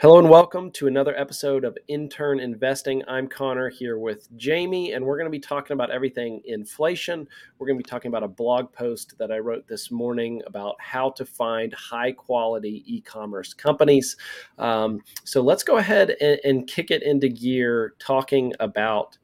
Hello 0.00 0.18
and 0.18 0.30
welcome 0.30 0.70
to 0.70 0.86
another 0.86 1.14
episode 1.14 1.62
of 1.62 1.76
Intern 1.86 2.40
Investing. 2.40 3.02
I'm 3.06 3.28
Connor 3.28 3.68
here 3.68 3.98
with 3.98 4.34
Jamie, 4.38 4.92
and 4.92 5.04
we're 5.04 5.18
going 5.18 5.26
to 5.26 5.30
be 5.30 5.38
talking 5.38 5.74
about 5.74 5.90
everything 5.90 6.40
inflation. 6.46 7.28
We're 7.58 7.66
going 7.66 7.78
to 7.78 7.84
be 7.84 7.90
talking 7.90 8.08
about 8.08 8.22
a 8.22 8.28
blog 8.28 8.72
post 8.72 9.18
that 9.18 9.30
I 9.30 9.40
wrote 9.40 9.68
this 9.68 9.90
morning 9.90 10.40
about 10.46 10.76
how 10.78 11.10
to 11.10 11.26
find 11.26 11.74
high 11.74 12.12
quality 12.12 12.82
e 12.86 13.02
commerce 13.02 13.52
companies. 13.52 14.16
Um, 14.56 15.02
so 15.24 15.42
let's 15.42 15.62
go 15.62 15.76
ahead 15.76 16.16
and, 16.22 16.40
and 16.44 16.66
kick 16.66 16.90
it 16.90 17.02
into 17.02 17.28
gear 17.28 17.92
talking 17.98 18.54
about 18.58 19.18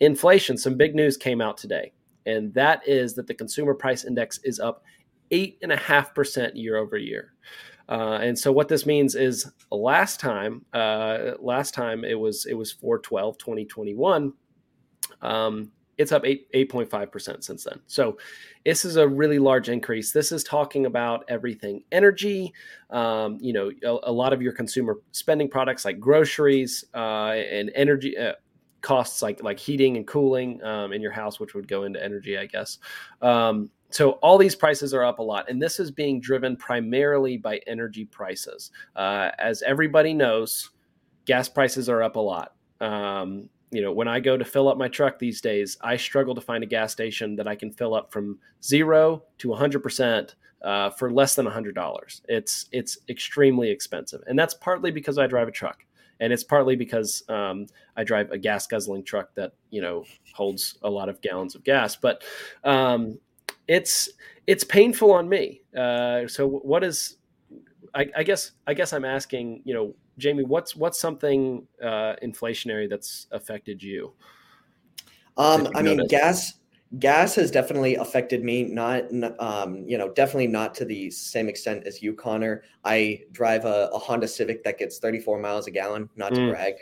inflation. 0.00 0.56
Some 0.56 0.78
big 0.78 0.94
news 0.94 1.18
came 1.18 1.42
out 1.42 1.58
today, 1.58 1.92
and 2.24 2.54
that 2.54 2.80
is 2.88 3.12
that 3.16 3.26
the 3.26 3.34
consumer 3.34 3.74
price 3.74 4.06
index 4.06 4.40
is 4.42 4.58
up 4.58 4.84
8.5% 5.32 6.52
year 6.54 6.78
over 6.78 6.96
year. 6.96 7.33
Uh, 7.88 8.18
and 8.22 8.38
so 8.38 8.50
what 8.50 8.68
this 8.68 8.86
means 8.86 9.14
is 9.14 9.50
last 9.70 10.20
time, 10.20 10.64
uh, 10.72 11.32
last 11.38 11.74
time 11.74 12.04
it 12.04 12.18
was 12.18 12.46
it 12.46 12.54
was 12.54 12.72
412 12.72 13.38
2021. 13.38 14.32
Um, 15.20 15.70
it's 15.96 16.12
up 16.12 16.24
8, 16.24 16.50
8.5% 16.52 17.44
since 17.44 17.64
then. 17.64 17.80
So 17.86 18.18
this 18.64 18.84
is 18.84 18.96
a 18.96 19.06
really 19.06 19.38
large 19.38 19.68
increase. 19.68 20.12
This 20.12 20.32
is 20.32 20.42
talking 20.42 20.86
about 20.86 21.24
everything 21.28 21.84
energy, 21.92 22.52
um, 22.90 23.38
you 23.40 23.52
know, 23.52 23.70
a, 23.84 24.10
a, 24.10 24.12
lot 24.12 24.32
of 24.32 24.42
your 24.42 24.52
consumer 24.52 24.98
spending 25.12 25.48
products 25.48 25.84
like 25.84 26.00
groceries 26.00 26.84
uh, 26.94 27.32
and 27.32 27.70
energy 27.74 28.16
uh, 28.18 28.32
costs 28.80 29.22
like 29.22 29.42
like 29.42 29.58
heating 29.58 29.96
and 29.96 30.06
cooling 30.06 30.62
um, 30.62 30.92
in 30.92 31.00
your 31.00 31.12
house, 31.12 31.40
which 31.40 31.54
would 31.54 31.68
go 31.68 31.84
into 31.84 32.02
energy, 32.02 32.36
I 32.36 32.46
guess. 32.46 32.78
Um, 33.22 33.70
so 33.94 34.12
all 34.22 34.38
these 34.38 34.56
prices 34.56 34.92
are 34.92 35.04
up 35.04 35.20
a 35.20 35.22
lot, 35.22 35.48
and 35.48 35.62
this 35.62 35.78
is 35.78 35.92
being 35.92 36.20
driven 36.20 36.56
primarily 36.56 37.36
by 37.36 37.60
energy 37.68 38.04
prices. 38.04 38.72
Uh, 38.96 39.30
as 39.38 39.62
everybody 39.62 40.12
knows, 40.12 40.70
gas 41.26 41.48
prices 41.48 41.88
are 41.88 42.02
up 42.02 42.16
a 42.16 42.20
lot. 42.20 42.56
Um, 42.80 43.48
you 43.70 43.82
know, 43.82 43.92
when 43.92 44.08
I 44.08 44.18
go 44.18 44.36
to 44.36 44.44
fill 44.44 44.68
up 44.68 44.76
my 44.76 44.88
truck 44.88 45.20
these 45.20 45.40
days, 45.40 45.78
I 45.80 45.96
struggle 45.96 46.34
to 46.34 46.40
find 46.40 46.64
a 46.64 46.66
gas 46.66 46.90
station 46.90 47.36
that 47.36 47.46
I 47.46 47.54
can 47.54 47.70
fill 47.70 47.94
up 47.94 48.10
from 48.10 48.40
zero 48.64 49.22
to 49.38 49.50
100 49.50 49.78
uh, 49.78 49.80
percent 49.80 50.34
for 50.98 51.12
less 51.12 51.36
than 51.36 51.46
$100. 51.46 52.20
It's 52.28 52.66
it's 52.72 52.98
extremely 53.08 53.70
expensive, 53.70 54.22
and 54.26 54.36
that's 54.36 54.54
partly 54.54 54.90
because 54.90 55.18
I 55.18 55.28
drive 55.28 55.46
a 55.46 55.52
truck 55.52 55.84
and 56.20 56.32
it's 56.32 56.44
partly 56.44 56.76
because 56.76 57.22
um, 57.28 57.66
I 57.96 58.04
drive 58.04 58.30
a 58.30 58.38
gas 58.38 58.66
guzzling 58.66 59.04
truck 59.04 59.34
that 59.34 59.52
you 59.70 59.80
know 59.80 60.04
holds 60.32 60.78
a 60.82 60.90
lot 60.90 61.08
of 61.08 61.20
gallons 61.20 61.54
of 61.54 61.64
gas. 61.64 61.96
But 61.96 62.22
um, 62.62 63.18
it's 63.68 64.08
it's 64.46 64.64
painful 64.64 65.12
on 65.12 65.28
me. 65.28 65.62
Uh, 65.76 66.26
so 66.28 66.48
what 66.48 66.84
is 66.84 67.16
I, 67.94 68.06
I, 68.16 68.22
guess 68.22 68.52
I 68.66 68.74
guess 68.74 68.92
I'm 68.92 69.04
asking 69.04 69.62
you 69.64 69.74
know 69.74 69.94
Jamie 70.18 70.44
what's 70.44 70.76
what's 70.76 71.00
something 71.00 71.66
uh, 71.82 72.14
inflationary 72.22 72.88
that's 72.88 73.26
affected 73.30 73.82
you? 73.82 74.12
Um, 75.36 75.68
I 75.74 75.82
mean 75.82 76.06
gas 76.08 76.54
gas 76.98 77.34
has 77.34 77.50
definitely 77.50 77.96
affected 77.96 78.44
me 78.44 78.64
not 78.64 79.04
um, 79.40 79.84
you 79.86 79.98
know 79.98 80.12
definitely 80.12 80.46
not 80.46 80.74
to 80.74 80.84
the 80.84 81.10
same 81.10 81.48
extent 81.48 81.84
as 81.86 82.02
you 82.02 82.12
connor 82.12 82.62
i 82.84 83.20
drive 83.32 83.64
a, 83.64 83.88
a 83.92 83.98
honda 83.98 84.28
civic 84.28 84.62
that 84.62 84.78
gets 84.78 84.98
34 84.98 85.40
miles 85.40 85.66
a 85.66 85.70
gallon 85.70 86.08
not 86.14 86.32
to 86.34 86.40
mm. 86.40 86.50
brag 86.50 86.74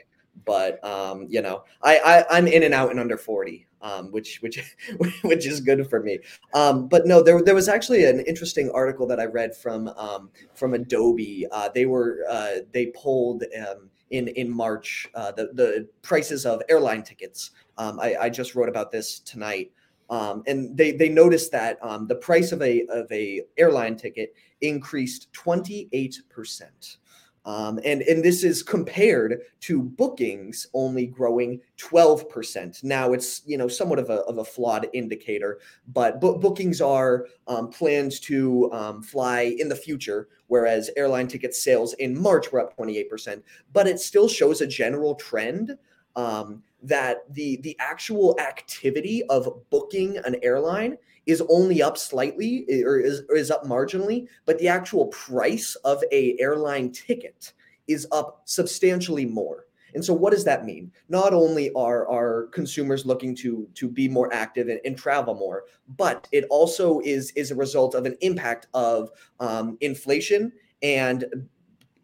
but 0.45 0.83
um, 0.85 1.27
you 1.29 1.43
know 1.43 1.65
I, 1.83 1.99
I 1.99 2.39
i'm 2.39 2.47
in 2.47 2.63
and 2.63 2.75
out 2.75 2.91
in 2.91 2.99
under 2.99 3.17
40 3.17 3.67
um, 3.83 4.11
which 4.13 4.39
which 4.41 4.77
which 5.23 5.47
is 5.47 5.61
good 5.61 5.89
for 5.91 6.01
me. 6.01 6.21
Um, 6.55 6.89
but 6.89 7.07
no, 7.07 7.23
there 7.23 7.43
there 7.43 7.55
was 7.55 7.69
actually 7.69 8.05
an 8.05 8.21
interesting 8.21 8.71
article 8.71 9.07
that 9.09 9.21
I 9.21 9.27
read 9.27 9.55
from 9.55 9.89
um, 9.89 10.31
from 10.55 10.75
Adobe. 10.75 11.47
Uh, 11.51 11.69
they 11.69 11.87
were 11.87 12.21
uh, 12.29 12.59
they 12.73 12.87
pulled 12.87 13.45
um, 13.59 13.91
in 14.11 14.29
in 14.29 14.51
March 14.51 15.09
uh, 15.15 15.33
the 15.33 15.51
the 15.53 15.89
prices 16.03 16.47
of 16.47 16.63
airline 16.69 17.03
tickets. 17.03 17.51
Um, 17.79 17.99
I, 18.01 18.17
I, 18.21 18.29
just 18.29 18.55
wrote 18.55 18.69
about 18.69 18.93
this 18.93 19.19
tonight. 19.21 19.73
Um, 20.11 20.43
and 20.47 20.77
they, 20.77 20.93
they 20.93 21.09
noticed 21.09 21.51
that 21.53 21.79
the 22.07 22.17
price 22.17 22.53
of 22.53 22.61
a 22.61 22.85
of 22.91 23.11
a 23.11 23.43
airline 23.57 23.97
ticket 23.97 24.35
increased 24.61 25.33
28 25.33 26.21
percent 26.29 26.99
um, 27.45 27.81
and, 27.85 28.03
and 28.03 28.23
this 28.23 28.45
is 28.45 28.63
compared 28.63 29.41
to 29.61 29.83
bookings 29.83 30.69
only 30.75 31.07
growing 31.07 31.61
12%. 31.79 32.85
Now 32.85 33.13
it's, 33.13 33.43
you 33.45 33.59
know, 33.59 33.67
somewhat 33.67 33.99
of 33.99 34.11
a, 34.11 34.21
of 34.23 34.39
a 34.39 34.45
flawed 34.45 34.89
indicator, 34.93 35.59
but 35.89 36.21
bo- 36.21 36.39
bookings 36.39 36.81
are 36.81 37.27
um, 37.49 37.71
plans 37.71 38.21
to 38.21 38.71
um, 38.73 39.03
fly 39.03 39.55
in 39.59 39.69
the 39.69 39.77
future, 39.77 40.29
whereas 40.47 40.91
airline 40.97 41.27
ticket 41.27 41.55
sales 41.55 41.95
in 41.95 42.21
March 42.21 42.53
were 42.53 42.61
up 42.61 42.77
28%. 42.77 43.43
But 43.73 43.89
it 43.89 43.99
still 43.99 44.29
shows 44.29 44.61
a 44.61 44.67
general 44.67 45.17
trend 45.17 45.77
um, 46.15 46.63
that 46.83 47.33
the, 47.33 47.57
the 47.63 47.77
actual 47.81 48.39
activity 48.39 49.25
of 49.25 49.49
booking 49.71 50.19
an 50.19 50.37
airline 50.43 50.97
is 51.27 51.43
only 51.49 51.83
up 51.83 51.97
slightly 51.97 52.67
or 52.85 52.99
is, 52.99 53.23
or 53.29 53.37
is 53.37 53.51
up 53.51 53.65
marginally, 53.65 54.27
but 54.45 54.59
the 54.59 54.69
actual 54.69 55.07
price 55.07 55.75
of 55.85 56.03
a 56.11 56.37
airline 56.39 56.91
ticket 56.91 57.53
is 57.89 58.07
up 58.13 58.43
substantially 58.45 59.27
more. 59.27 59.67
And 59.95 60.05
so, 60.05 60.15
what 60.15 60.33
does 60.33 60.45
that 60.45 60.65
mean? 60.65 60.91
Not 61.09 61.35
only 61.35 61.71
are 61.75 62.09
our 62.09 62.47
consumers 62.47 63.05
looking 63.05 63.37
to 63.37 63.69
to 63.75 63.89
be 63.89 64.09
more 64.09 64.33
active 64.33 64.69
and, 64.69 64.81
and 64.85 64.97
travel 64.97 65.35
more, 65.35 65.65
but 65.97 66.27
it 66.33 66.47
also 66.49 67.01
is 67.01 67.31
is 67.33 67.51
a 67.51 67.57
result 67.57 67.95
of 67.95 68.07
an 68.07 68.17
impact 68.21 68.69
of 68.75 69.11
um, 69.41 69.77
inflation 69.81 70.53
and 70.83 71.27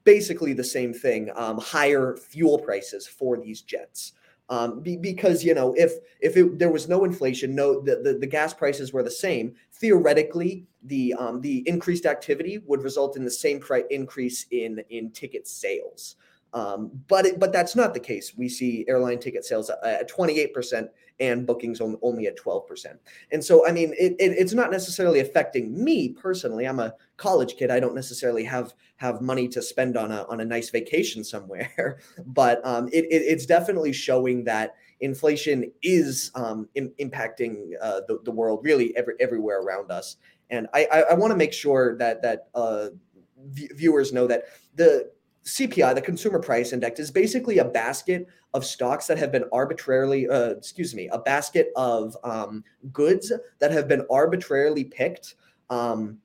basically 0.04 0.52
the 0.52 0.64
same 0.64 0.92
thing: 0.92 1.30
um, 1.34 1.58
higher 1.58 2.16
fuel 2.16 2.58
prices 2.58 3.06
for 3.06 3.38
these 3.38 3.62
jets 3.62 4.12
um, 4.50 4.80
be, 4.80 4.96
because 4.96 5.44
you 5.44 5.54
know 5.54 5.74
if 5.76 5.92
if 6.20 6.36
it, 6.36 6.58
there 6.58 6.70
was 6.70 6.88
no 6.88 7.04
inflation, 7.04 7.54
no 7.54 7.80
the, 7.80 7.96
the, 7.96 8.14
the 8.14 8.26
gas 8.26 8.54
prices 8.54 8.92
were 8.92 9.02
the 9.02 9.10
same. 9.10 9.54
Theoretically, 9.72 10.66
the 10.84 11.14
um, 11.14 11.40
the 11.40 11.68
increased 11.68 12.06
activity 12.06 12.58
would 12.66 12.82
result 12.82 13.16
in 13.16 13.24
the 13.24 13.30
same 13.30 13.60
price 13.60 13.84
increase 13.90 14.46
in 14.50 14.82
in 14.90 15.10
ticket 15.10 15.46
sales. 15.46 16.16
Um, 16.54 16.90
but 17.08 17.26
it, 17.26 17.38
but 17.38 17.52
that's 17.52 17.76
not 17.76 17.92
the 17.92 18.00
case. 18.00 18.32
We 18.36 18.48
see 18.48 18.86
airline 18.88 19.18
ticket 19.18 19.44
sales 19.44 19.70
at 19.70 20.10
28% 20.10 20.88
and 21.20 21.46
bookings 21.46 21.80
on, 21.80 21.96
only 22.02 22.26
at 22.26 22.38
12%. 22.38 22.86
And 23.32 23.44
so, 23.44 23.66
I 23.66 23.72
mean, 23.72 23.92
it, 23.98 24.12
it, 24.18 24.32
it's 24.32 24.52
not 24.52 24.70
necessarily 24.70 25.20
affecting 25.20 25.82
me 25.82 26.10
personally. 26.10 26.66
I'm 26.66 26.80
a 26.80 26.94
college 27.16 27.56
kid. 27.56 27.70
I 27.70 27.80
don't 27.80 27.94
necessarily 27.94 28.44
have 28.44 28.74
have 28.96 29.20
money 29.20 29.48
to 29.48 29.62
spend 29.62 29.96
on 29.96 30.10
a 30.10 30.24
on 30.28 30.40
a 30.40 30.44
nice 30.44 30.70
vacation 30.70 31.24
somewhere. 31.24 31.98
but 32.26 32.64
um, 32.66 32.88
it, 32.88 33.06
it's 33.10 33.46
definitely 33.46 33.92
showing 33.92 34.44
that 34.44 34.74
inflation 35.00 35.70
is 35.82 36.30
um, 36.34 36.68
in, 36.74 36.90
impacting 37.00 37.70
uh, 37.80 38.00
the, 38.08 38.18
the 38.24 38.30
world 38.30 38.60
really 38.62 38.96
every, 38.96 39.14
everywhere 39.20 39.60
around 39.60 39.90
us. 39.90 40.16
And 40.50 40.66
I, 40.74 40.86
I, 40.90 41.00
I 41.00 41.14
want 41.14 41.30
to 41.30 41.36
make 41.36 41.52
sure 41.52 41.96
that 41.98 42.22
that 42.22 42.48
uh, 42.54 42.88
v- 43.46 43.70
viewers 43.74 44.12
know 44.12 44.26
that 44.26 44.44
the 44.74 45.10
CPI, 45.48 45.94
the 45.94 46.02
Consumer 46.02 46.38
Price 46.38 46.72
Index, 46.72 47.00
is 47.00 47.10
basically 47.10 47.58
a 47.58 47.64
basket 47.64 48.26
of 48.54 48.64
stocks 48.64 49.06
that 49.06 49.18
have 49.18 49.32
been 49.32 49.44
arbitrarily, 49.52 50.28
uh, 50.28 50.50
excuse 50.50 50.94
me, 50.94 51.08
a 51.08 51.18
basket 51.18 51.70
of 51.76 52.16
um, 52.22 52.62
goods 52.92 53.32
that 53.58 53.70
have 53.70 53.88
been 53.88 54.04
arbitrarily 54.10 54.84
picked, 54.84 55.34
um, 55.70 56.18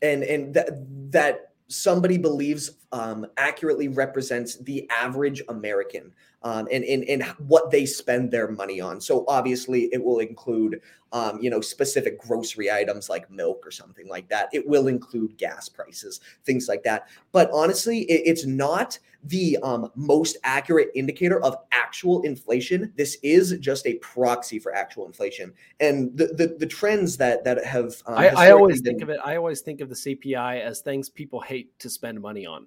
and 0.00 0.22
and 0.22 0.54
that 0.54 0.70
that 1.10 1.52
somebody 1.68 2.18
believes 2.18 2.70
um, 2.92 3.26
accurately 3.38 3.88
represents 3.88 4.56
the 4.56 4.88
average 4.90 5.42
American 5.48 6.12
um, 6.42 6.68
and, 6.70 6.84
and, 6.84 7.04
and 7.04 7.22
what 7.46 7.70
they 7.70 7.86
spend 7.86 8.30
their 8.30 8.50
money 8.50 8.80
on. 8.80 9.00
So 9.00 9.24
obviously, 9.28 9.88
it 9.92 10.02
will 10.02 10.18
include, 10.18 10.80
um, 11.12 11.38
you 11.40 11.50
know, 11.50 11.60
specific 11.60 12.20
grocery 12.20 12.70
items 12.70 13.08
like 13.08 13.30
milk 13.30 13.66
or 13.66 13.70
something 13.70 14.08
like 14.08 14.28
that. 14.28 14.48
It 14.52 14.66
will 14.66 14.88
include 14.88 15.38
gas 15.38 15.68
prices, 15.68 16.20
things 16.44 16.68
like 16.68 16.82
that. 16.82 17.08
But 17.30 17.50
honestly, 17.52 18.00
it, 18.02 18.22
it's 18.26 18.44
not 18.44 18.98
the 19.24 19.56
um, 19.62 19.90
most 19.94 20.36
accurate 20.42 20.90
indicator 20.94 21.42
of 21.44 21.56
actual 21.70 22.22
inflation. 22.22 22.92
This 22.96 23.18
is 23.22 23.56
just 23.60 23.86
a 23.86 23.94
proxy 23.94 24.58
for 24.58 24.74
actual 24.74 25.06
inflation, 25.06 25.52
and 25.78 26.16
the 26.16 26.26
the, 26.26 26.56
the 26.58 26.66
trends 26.66 27.16
that 27.18 27.44
that 27.44 27.64
have. 27.64 28.02
Um, 28.06 28.18
I, 28.18 28.28
I 28.30 28.50
always 28.50 28.82
been, 28.82 28.94
think 28.94 29.02
of 29.02 29.10
it. 29.10 29.20
I 29.24 29.36
always 29.36 29.60
think 29.60 29.80
of 29.80 29.88
the 29.88 29.94
CPI 29.94 30.60
as 30.60 30.80
things 30.80 31.08
people 31.08 31.40
hate 31.40 31.78
to 31.78 31.88
spend 31.88 32.20
money 32.20 32.46
on. 32.46 32.66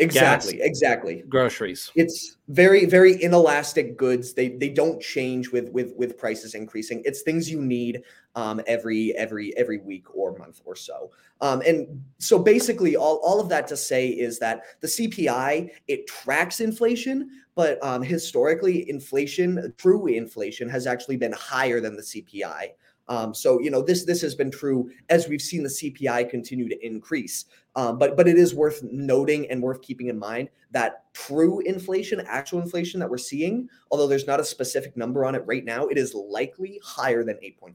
Exactly, 0.00 0.58
gas, 0.58 0.66
exactly. 0.66 1.24
Groceries. 1.28 1.90
It's 1.96 2.36
very, 2.46 2.86
very 2.86 3.20
inelastic 3.20 3.96
goods. 3.96 4.32
They 4.32 4.50
they 4.50 4.68
don't 4.68 5.02
change 5.02 5.50
with 5.50 5.70
with 5.70 5.92
with 5.96 6.16
prices 6.16 6.54
increasing. 6.54 7.02
It's 7.04 7.22
things 7.22 7.50
you 7.50 7.60
need 7.60 8.02
um, 8.36 8.60
every 8.68 9.12
every 9.16 9.56
every 9.56 9.78
week 9.78 10.14
or 10.14 10.38
month 10.38 10.60
or 10.64 10.76
so. 10.76 11.10
Um, 11.40 11.62
and 11.66 12.02
so 12.18 12.38
basically, 12.38 12.94
all 12.94 13.16
all 13.24 13.40
of 13.40 13.48
that 13.48 13.66
to 13.68 13.76
say 13.76 14.08
is 14.08 14.38
that 14.38 14.62
the 14.80 14.86
CPI 14.86 15.70
it 15.88 16.06
tracks 16.06 16.60
inflation, 16.60 17.28
but 17.56 17.82
um, 17.82 18.00
historically, 18.00 18.88
inflation, 18.88 19.74
true 19.78 20.06
inflation, 20.06 20.68
has 20.68 20.86
actually 20.86 21.16
been 21.16 21.32
higher 21.32 21.80
than 21.80 21.96
the 21.96 22.02
CPI. 22.02 22.68
Um, 23.08 23.34
so 23.34 23.60
you 23.60 23.70
know 23.70 23.82
this 23.82 24.04
this 24.04 24.20
has 24.22 24.34
been 24.34 24.50
true 24.50 24.90
as 25.08 25.28
we've 25.28 25.42
seen 25.42 25.62
the 25.62 25.68
CPI 25.68 26.28
continue 26.30 26.68
to 26.68 26.86
increase. 26.86 27.46
Um, 27.76 27.98
but 27.98 28.16
but 28.16 28.28
it 28.28 28.36
is 28.36 28.54
worth 28.54 28.82
noting 28.82 29.50
and 29.50 29.62
worth 29.62 29.82
keeping 29.82 30.08
in 30.08 30.18
mind 30.18 30.48
that 30.70 31.12
true 31.14 31.60
inflation, 31.60 32.20
actual 32.26 32.60
inflation 32.60 33.00
that 33.00 33.08
we're 33.08 33.18
seeing, 33.18 33.68
although 33.90 34.06
there's 34.06 34.26
not 34.26 34.40
a 34.40 34.44
specific 34.44 34.96
number 34.96 35.24
on 35.24 35.34
it 35.34 35.42
right 35.46 35.64
now, 35.64 35.86
it 35.86 35.96
is 35.96 36.14
likely 36.14 36.80
higher 36.84 37.24
than 37.24 37.36
8.5% 37.36 37.72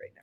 right 0.00 0.10
now. 0.16 0.22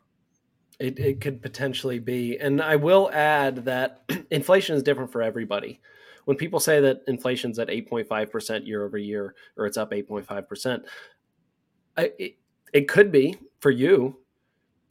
It, 0.79 0.99
it 0.99 1.21
could 1.21 1.41
potentially 1.41 1.99
be. 1.99 2.37
And 2.37 2.61
I 2.61 2.75
will 2.75 3.09
add 3.11 3.65
that 3.65 4.03
inflation 4.31 4.75
is 4.75 4.83
different 4.83 5.11
for 5.11 5.21
everybody. 5.21 5.79
When 6.25 6.37
people 6.37 6.59
say 6.59 6.81
that 6.81 7.03
inflation's 7.07 7.57
at 7.57 7.69
8.5% 7.69 8.67
year 8.67 8.83
over 8.83 8.97
year, 8.97 9.33
or 9.55 9.65
it's 9.65 9.77
up 9.77 9.91
8.5%, 9.91 10.83
I, 11.95 12.11
it, 12.19 12.37
it 12.73 12.87
could 12.87 13.11
be 13.11 13.37
for 13.59 13.71
you. 13.71 14.17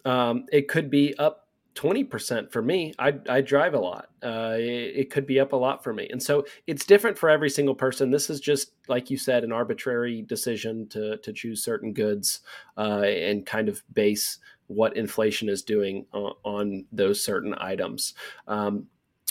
Um, 0.07 0.47
it 0.53 0.69
could 0.69 0.89
be 0.89 1.17
up 1.19 1.49
20% 1.75 2.51
for 2.51 2.63
me. 2.63 2.95
I, 2.99 3.15
I 3.29 3.41
drive 3.43 3.75
a 3.75 3.79
lot. 3.79 4.09
Uh, 4.23 4.55
it, 4.57 4.93
it, 4.97 5.11
could 5.11 5.27
be 5.27 5.39
up 5.39 5.53
a 5.53 5.57
lot 5.57 5.85
for 5.85 5.93
me. 5.93 6.09
And 6.11 6.23
so 6.23 6.47
it's 6.67 6.87
different 6.87 7.19
for 7.19 7.29
every 7.29 7.51
single 7.51 7.75
person. 7.75 8.11
This 8.11 8.31
is 8.31 8.41
just, 8.41 8.73
like 8.89 9.11
you 9.11 9.19
said, 9.19 9.45
an 9.45 9.53
arbitrary 9.53 10.23
decision 10.23 10.89
to, 10.89 11.19
to 11.19 11.33
choose 11.33 11.63
certain 11.63 11.93
goods 11.93 12.41
uh, 12.79 13.03
and 13.03 13.45
kind 13.45 13.69
of 13.69 13.83
base 13.93 14.39
what 14.69 14.97
inflation 14.97 15.49
is 15.49 15.63
doing 15.63 16.07
on, 16.13 16.33
on 16.45 16.85
those 16.93 17.23
certain 17.23 17.55
items. 17.59 18.15
Um, 18.49 18.87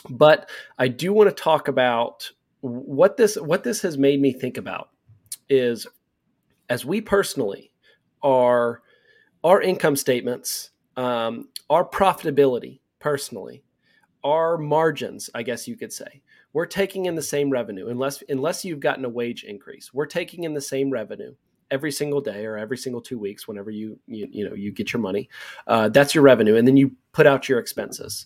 but 0.09 0.49
I 0.77 0.87
do 0.87 1.13
want 1.13 1.35
to 1.35 1.43
talk 1.43 1.67
about 1.67 2.31
what 2.61 3.17
this 3.17 3.35
what 3.35 3.63
this 3.63 3.81
has 3.81 3.97
made 3.97 4.19
me 4.19 4.33
think 4.33 4.57
about 4.57 4.89
is 5.49 5.85
as 6.69 6.83
we 6.83 6.99
personally 6.99 7.71
are 8.23 8.81
our 9.45 9.61
income 9.61 9.95
statements, 9.95 10.71
um, 10.97 11.47
our 11.69 11.87
profitability 11.87 12.79
personally, 12.99 13.63
our 14.23 14.57
margins, 14.57 15.29
I 15.35 15.43
guess 15.43 15.67
you 15.67 15.77
could 15.77 15.93
say, 15.93 16.23
we're 16.51 16.65
taking 16.65 17.05
in 17.05 17.13
the 17.13 17.21
same 17.21 17.51
revenue. 17.51 17.89
Unless 17.89 18.23
unless 18.27 18.65
you've 18.65 18.79
gotten 18.79 19.05
a 19.05 19.09
wage 19.09 19.43
increase. 19.43 19.93
We're 19.93 20.07
taking 20.07 20.45
in 20.45 20.55
the 20.55 20.61
same 20.61 20.89
revenue 20.89 21.35
every 21.69 21.91
single 21.91 22.21
day 22.21 22.43
or 22.45 22.57
every 22.57 22.77
single 22.77 23.01
two 23.01 23.19
weeks 23.19 23.47
whenever 23.47 23.69
you 23.69 23.99
you, 24.07 24.27
you 24.31 24.49
know 24.49 24.55
you 24.55 24.71
get 24.71 24.91
your 24.91 25.01
money. 25.01 25.29
Uh, 25.67 25.89
that's 25.89 26.15
your 26.15 26.23
revenue. 26.23 26.55
And 26.55 26.67
then 26.67 26.75
you 26.75 26.91
put 27.11 27.27
out 27.27 27.47
your 27.47 27.59
expenses. 27.59 28.25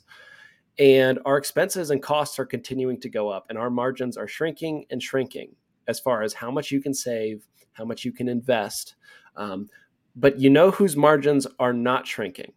And 0.78 1.20
our 1.26 1.38
expenses 1.38 1.92
and 1.92 2.02
costs 2.02 2.40
are 2.40 2.46
continuing 2.46 2.98
to 3.02 3.10
go 3.10 3.28
up 3.28 3.48
and 3.50 3.58
our 3.58 3.70
margins 3.70 4.16
are 4.16 4.28
shrinking 4.28 4.86
and 4.90 5.04
shrinking 5.04 5.54
as 5.90 6.00
far 6.00 6.22
as 6.22 6.34
how 6.34 6.50
much 6.50 6.72
you 6.72 6.80
can 6.80 6.94
save 6.94 7.46
how 7.74 7.84
much 7.84 8.06
you 8.06 8.14
can 8.14 8.30
invest 8.30 8.96
um, 9.36 9.68
but 10.16 10.40
you 10.40 10.50
know 10.50 10.72
whose 10.72 10.96
margins 10.96 11.48
are 11.60 11.74
not 11.74 12.08
shrinking 12.08 12.52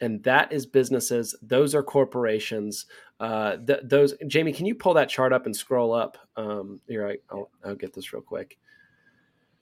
and 0.00 0.22
that 0.22 0.52
is 0.52 0.66
businesses 0.66 1.34
those 1.42 1.74
are 1.74 1.82
corporations 1.82 2.86
uh, 3.20 3.56
th- 3.66 3.80
those 3.84 4.14
jamie 4.26 4.52
can 4.52 4.66
you 4.66 4.74
pull 4.74 4.94
that 4.94 5.08
chart 5.08 5.32
up 5.32 5.46
and 5.46 5.56
scroll 5.56 5.92
up 5.92 6.18
um, 6.36 6.80
here 6.86 7.08
I, 7.08 7.34
will 7.34 7.50
I'll 7.64 7.74
get 7.74 7.94
this 7.94 8.12
real 8.12 8.22
quick 8.22 8.58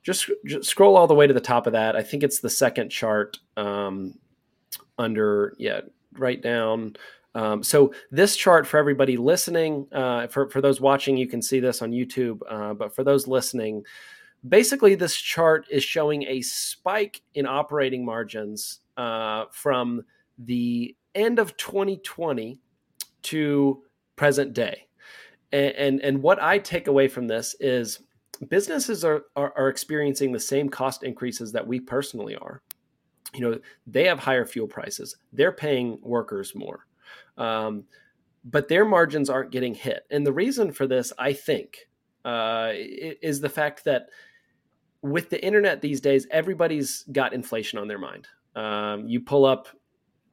just, 0.04 0.30
just, 0.46 0.68
scroll 0.68 0.96
all 0.96 1.06
the 1.06 1.14
way 1.14 1.26
to 1.26 1.34
the 1.34 1.40
top 1.40 1.66
of 1.66 1.72
that. 1.72 1.96
I 1.96 2.02
think 2.02 2.22
it's 2.22 2.38
the 2.38 2.50
second 2.50 2.90
chart 2.90 3.38
um, 3.56 4.14
under, 4.98 5.54
yeah, 5.58 5.80
right 6.12 6.40
down. 6.40 6.94
Um, 7.34 7.64
so 7.64 7.92
this 8.10 8.36
chart 8.36 8.66
for 8.66 8.76
everybody 8.76 9.16
listening, 9.16 9.88
uh, 9.92 10.28
for, 10.28 10.48
for 10.50 10.60
those 10.60 10.80
watching, 10.80 11.16
you 11.16 11.26
can 11.26 11.42
see 11.42 11.58
this 11.58 11.82
on 11.82 11.90
YouTube, 11.90 12.40
uh, 12.48 12.74
but 12.74 12.94
for 12.94 13.02
those 13.02 13.26
listening, 13.26 13.82
basically 14.48 14.94
this 14.94 15.16
chart 15.16 15.66
is 15.70 15.82
showing 15.82 16.24
a 16.24 16.42
spike 16.42 17.22
in 17.34 17.46
operating 17.46 18.04
margins 18.04 18.80
uh, 18.96 19.44
from 19.50 20.02
the 20.38 20.94
end 21.14 21.38
of 21.38 21.56
2020 21.56 22.60
to 23.22 23.82
present 24.16 24.52
day. 24.52 24.86
And, 25.52 25.74
and, 25.74 26.00
and 26.00 26.22
what 26.22 26.42
I 26.42 26.58
take 26.58 26.88
away 26.88 27.08
from 27.08 27.26
this 27.26 27.54
is 27.60 28.00
businesses 28.48 29.04
are, 29.04 29.22
are, 29.36 29.52
are 29.56 29.68
experiencing 29.68 30.32
the 30.32 30.40
same 30.40 30.68
cost 30.68 31.02
increases 31.02 31.52
that 31.52 31.66
we 31.66 31.80
personally 31.80 32.36
are. 32.36 32.62
You 33.32 33.40
know, 33.40 33.58
they 33.86 34.04
have 34.04 34.18
higher 34.18 34.44
fuel 34.44 34.68
prices. 34.68 35.16
They're 35.32 35.52
paying 35.52 35.98
workers 36.02 36.54
more, 36.54 36.86
um, 37.36 37.84
but 38.44 38.68
their 38.68 38.84
margins 38.84 39.30
aren't 39.30 39.50
getting 39.50 39.74
hit. 39.74 40.04
And 40.10 40.26
the 40.26 40.32
reason 40.32 40.70
for 40.72 40.86
this, 40.86 41.12
I 41.18 41.32
think, 41.32 41.88
uh, 42.24 42.70
is 42.74 43.40
the 43.40 43.48
fact 43.48 43.84
that 43.84 44.08
with 45.04 45.28
the 45.28 45.44
internet 45.44 45.82
these 45.82 46.00
days, 46.00 46.26
everybody's 46.30 47.04
got 47.12 47.34
inflation 47.34 47.78
on 47.78 47.86
their 47.86 47.98
mind. 47.98 48.26
Um, 48.56 49.06
you 49.06 49.20
pull 49.20 49.44
up 49.44 49.68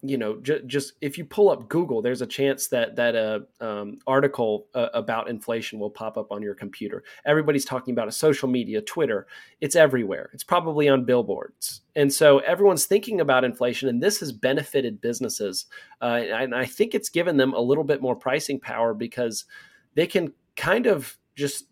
you 0.03 0.17
know, 0.17 0.37
j- 0.37 0.63
just 0.65 0.93
if 1.01 1.15
you 1.15 1.23
pull 1.23 1.51
up 1.51 1.69
Google, 1.69 2.01
there's 2.01 2.23
a 2.23 2.25
chance 2.25 2.67
that 2.69 2.95
that 2.95 3.13
a 3.13 3.45
um, 3.59 3.99
article 4.07 4.65
uh, 4.73 4.87
about 4.95 5.29
inflation 5.29 5.77
will 5.77 5.91
pop 5.91 6.17
up 6.17 6.31
on 6.31 6.41
your 6.41 6.55
computer. 6.55 7.03
Everybody's 7.25 7.65
talking 7.65 7.91
about 7.91 8.07
it. 8.07 8.13
Social 8.13 8.49
media, 8.49 8.81
Twitter, 8.81 9.27
it's 9.59 9.75
everywhere. 9.75 10.31
It's 10.33 10.43
probably 10.43 10.89
on 10.89 11.05
billboards, 11.05 11.81
and 11.95 12.11
so 12.11 12.39
everyone's 12.39 12.87
thinking 12.87 13.21
about 13.21 13.43
inflation, 13.43 13.89
and 13.89 14.01
this 14.01 14.21
has 14.21 14.31
benefited 14.31 15.01
businesses, 15.01 15.67
uh, 16.01 16.21
and 16.33 16.55
I 16.55 16.65
think 16.65 16.95
it's 16.95 17.09
given 17.09 17.37
them 17.37 17.53
a 17.53 17.61
little 17.61 17.83
bit 17.83 18.01
more 18.01 18.15
pricing 18.15 18.59
power 18.59 18.95
because 18.95 19.45
they 19.93 20.07
can 20.07 20.33
kind 20.55 20.87
of 20.87 21.15
just 21.35 21.65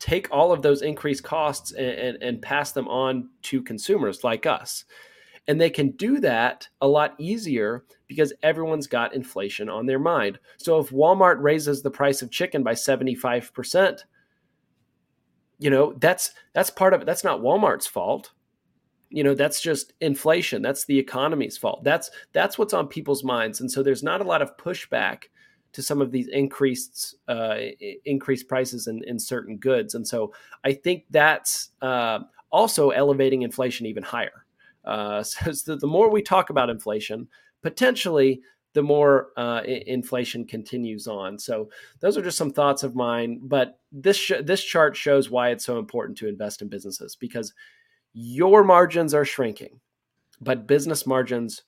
take 0.00 0.28
all 0.32 0.50
of 0.50 0.62
those 0.62 0.82
increased 0.82 1.22
costs 1.22 1.72
and, 1.72 1.86
and, 1.86 2.22
and 2.22 2.42
pass 2.42 2.72
them 2.72 2.88
on 2.88 3.28
to 3.42 3.62
consumers 3.62 4.24
like 4.24 4.46
us. 4.46 4.84
And 5.46 5.60
they 5.60 5.70
can 5.70 5.90
do 5.92 6.20
that 6.20 6.66
a 6.80 6.88
lot 6.88 7.14
easier 7.18 7.84
because 8.08 8.32
everyone's 8.42 8.86
got 8.86 9.14
inflation 9.14 9.68
on 9.68 9.86
their 9.86 9.98
mind. 9.98 10.38
So 10.58 10.78
if 10.78 10.90
Walmart 10.90 11.42
raises 11.42 11.82
the 11.82 11.90
price 11.90 12.22
of 12.22 12.30
chicken 12.30 12.62
by 12.62 12.72
75%, 12.72 14.00
you 15.58 15.70
know, 15.70 15.94
that's 15.98 16.32
that's 16.54 16.70
part 16.70 16.94
of 16.94 17.02
it. 17.02 17.04
That's 17.04 17.24
not 17.24 17.40
Walmart's 17.40 17.86
fault. 17.86 18.32
You 19.10 19.24
know, 19.24 19.34
that's 19.34 19.60
just 19.60 19.92
inflation. 20.00 20.62
That's 20.62 20.86
the 20.86 20.98
economy's 20.98 21.58
fault. 21.58 21.84
That's 21.84 22.10
that's 22.32 22.56
what's 22.56 22.72
on 22.72 22.88
people's 22.88 23.22
minds. 23.22 23.60
And 23.60 23.70
so 23.70 23.82
there's 23.82 24.02
not 24.02 24.22
a 24.22 24.24
lot 24.24 24.40
of 24.40 24.56
pushback 24.56 25.24
to 25.72 25.82
some 25.82 26.00
of 26.00 26.10
these 26.10 26.28
increased 26.28 27.16
uh, 27.28 27.56
increased 28.04 28.48
prices 28.48 28.86
in, 28.86 29.02
in 29.04 29.18
certain 29.18 29.56
goods. 29.56 29.94
And 29.94 30.06
so 30.06 30.32
I 30.64 30.72
think 30.72 31.04
that's 31.10 31.70
uh, 31.80 32.20
also 32.50 32.90
elevating 32.90 33.42
inflation 33.42 33.86
even 33.86 34.02
higher. 34.02 34.46
Uh, 34.84 35.22
so 35.22 35.76
the 35.76 35.86
more 35.86 36.10
we 36.10 36.22
talk 36.22 36.50
about 36.50 36.70
inflation, 36.70 37.28
potentially 37.62 38.42
the 38.72 38.82
more 38.82 39.30
uh, 39.36 39.62
inflation 39.64 40.46
continues 40.46 41.08
on. 41.08 41.38
So 41.38 41.70
those 42.00 42.16
are 42.16 42.22
just 42.22 42.38
some 42.38 42.52
thoughts 42.52 42.82
of 42.82 42.94
mine. 42.94 43.40
But 43.42 43.80
this 43.90 44.16
sh- 44.16 44.42
this 44.42 44.62
chart 44.62 44.96
shows 44.96 45.28
why 45.28 45.50
it's 45.50 45.64
so 45.64 45.78
important 45.78 46.18
to 46.18 46.28
invest 46.28 46.62
in 46.62 46.68
businesses 46.68 47.16
because 47.16 47.52
your 48.12 48.62
margins 48.62 49.12
are 49.12 49.24
shrinking, 49.24 49.80
but 50.40 50.66
business 50.66 51.06
margins 51.06 51.62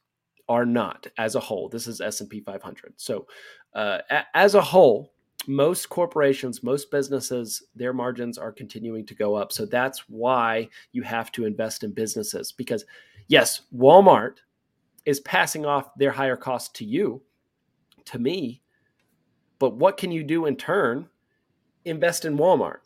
are 0.48 0.66
not 0.66 1.06
as 1.18 1.34
a 1.34 1.40
whole. 1.40 1.68
This 1.68 1.86
is 1.86 2.00
S 2.00 2.20
and 2.20 2.30
P 2.30 2.40
500. 2.40 2.94
So 2.96 3.26
uh, 3.74 3.98
a- 4.10 4.26
as 4.34 4.54
a 4.54 4.60
whole, 4.60 5.12
most 5.46 5.88
corporations, 5.88 6.62
most 6.62 6.90
businesses, 6.90 7.64
their 7.74 7.92
margins 7.92 8.38
are 8.38 8.52
continuing 8.52 9.04
to 9.06 9.14
go 9.14 9.34
up. 9.34 9.52
So 9.52 9.66
that's 9.66 10.08
why 10.08 10.68
you 10.92 11.02
have 11.02 11.32
to 11.32 11.46
invest 11.46 11.84
in 11.84 11.92
businesses 11.92 12.52
because, 12.52 12.84
yes, 13.28 13.62
Walmart 13.74 14.36
is 15.04 15.20
passing 15.20 15.66
off 15.66 15.94
their 15.96 16.12
higher 16.12 16.36
costs 16.36 16.70
to 16.78 16.84
you, 16.84 17.22
to 18.04 18.18
me. 18.18 18.62
But 19.58 19.76
what 19.76 19.96
can 19.96 20.12
you 20.12 20.22
do 20.22 20.46
in 20.46 20.56
turn? 20.56 21.08
Invest 21.84 22.24
in 22.24 22.36
Walmart. 22.36 22.78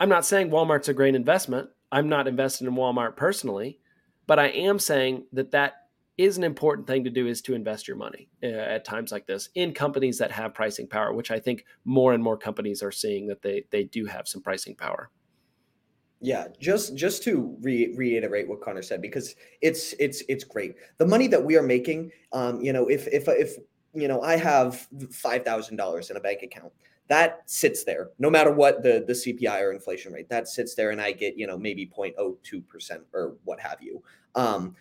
I'm 0.00 0.08
not 0.08 0.26
saying 0.26 0.50
Walmart's 0.50 0.88
a 0.88 0.94
great 0.94 1.14
investment. 1.14 1.70
I'm 1.90 2.08
not 2.08 2.26
invested 2.26 2.66
in 2.66 2.74
Walmart 2.74 3.16
personally, 3.16 3.78
but 4.26 4.38
I 4.38 4.48
am 4.48 4.78
saying 4.78 5.26
that 5.32 5.50
that 5.52 5.74
is 6.18 6.36
an 6.36 6.44
important 6.44 6.86
thing 6.86 7.04
to 7.04 7.10
do 7.10 7.26
is 7.26 7.40
to 7.42 7.54
invest 7.54 7.88
your 7.88 7.96
money 7.96 8.28
uh, 8.42 8.46
at 8.46 8.84
times 8.84 9.10
like 9.12 9.26
this 9.26 9.48
in 9.54 9.72
companies 9.72 10.18
that 10.18 10.30
have 10.30 10.54
pricing 10.54 10.86
power 10.86 11.12
which 11.12 11.30
i 11.30 11.38
think 11.38 11.64
more 11.84 12.12
and 12.12 12.22
more 12.22 12.36
companies 12.36 12.82
are 12.82 12.92
seeing 12.92 13.26
that 13.26 13.42
they 13.42 13.64
they 13.70 13.84
do 13.84 14.06
have 14.06 14.28
some 14.28 14.42
pricing 14.42 14.74
power. 14.74 15.10
Yeah 16.20 16.48
just 16.60 16.96
just 16.96 17.24
to 17.24 17.56
re- 17.60 17.94
reiterate 17.96 18.48
what 18.48 18.60
connor 18.60 18.82
said 18.82 19.02
because 19.02 19.34
it's 19.60 19.92
it's 19.98 20.22
it's 20.28 20.44
great. 20.44 20.76
The 20.98 21.06
money 21.06 21.26
that 21.28 21.44
we 21.44 21.56
are 21.56 21.62
making 21.62 22.12
um 22.32 22.60
you 22.60 22.72
know 22.72 22.88
if 22.88 23.08
if 23.08 23.24
if 23.28 23.56
you 23.92 24.08
know 24.08 24.22
i 24.22 24.36
have 24.36 24.86
$5000 24.94 26.10
in 26.10 26.16
a 26.16 26.20
bank 26.20 26.42
account 26.42 26.72
that 27.08 27.42
sits 27.46 27.84
there 27.84 28.10
no 28.18 28.30
matter 28.30 28.52
what 28.52 28.82
the 28.82 29.04
the 29.06 29.12
cpi 29.12 29.60
or 29.60 29.72
inflation 29.72 30.12
rate 30.12 30.28
that 30.30 30.48
sits 30.48 30.74
there 30.74 30.90
and 30.90 31.00
i 31.00 31.10
get 31.12 31.36
you 31.36 31.46
know 31.46 31.58
maybe 31.58 31.86
0.02% 31.86 33.00
or 33.12 33.34
what 33.44 33.60
have 33.60 33.82
you. 33.82 34.02
Um 34.34 34.76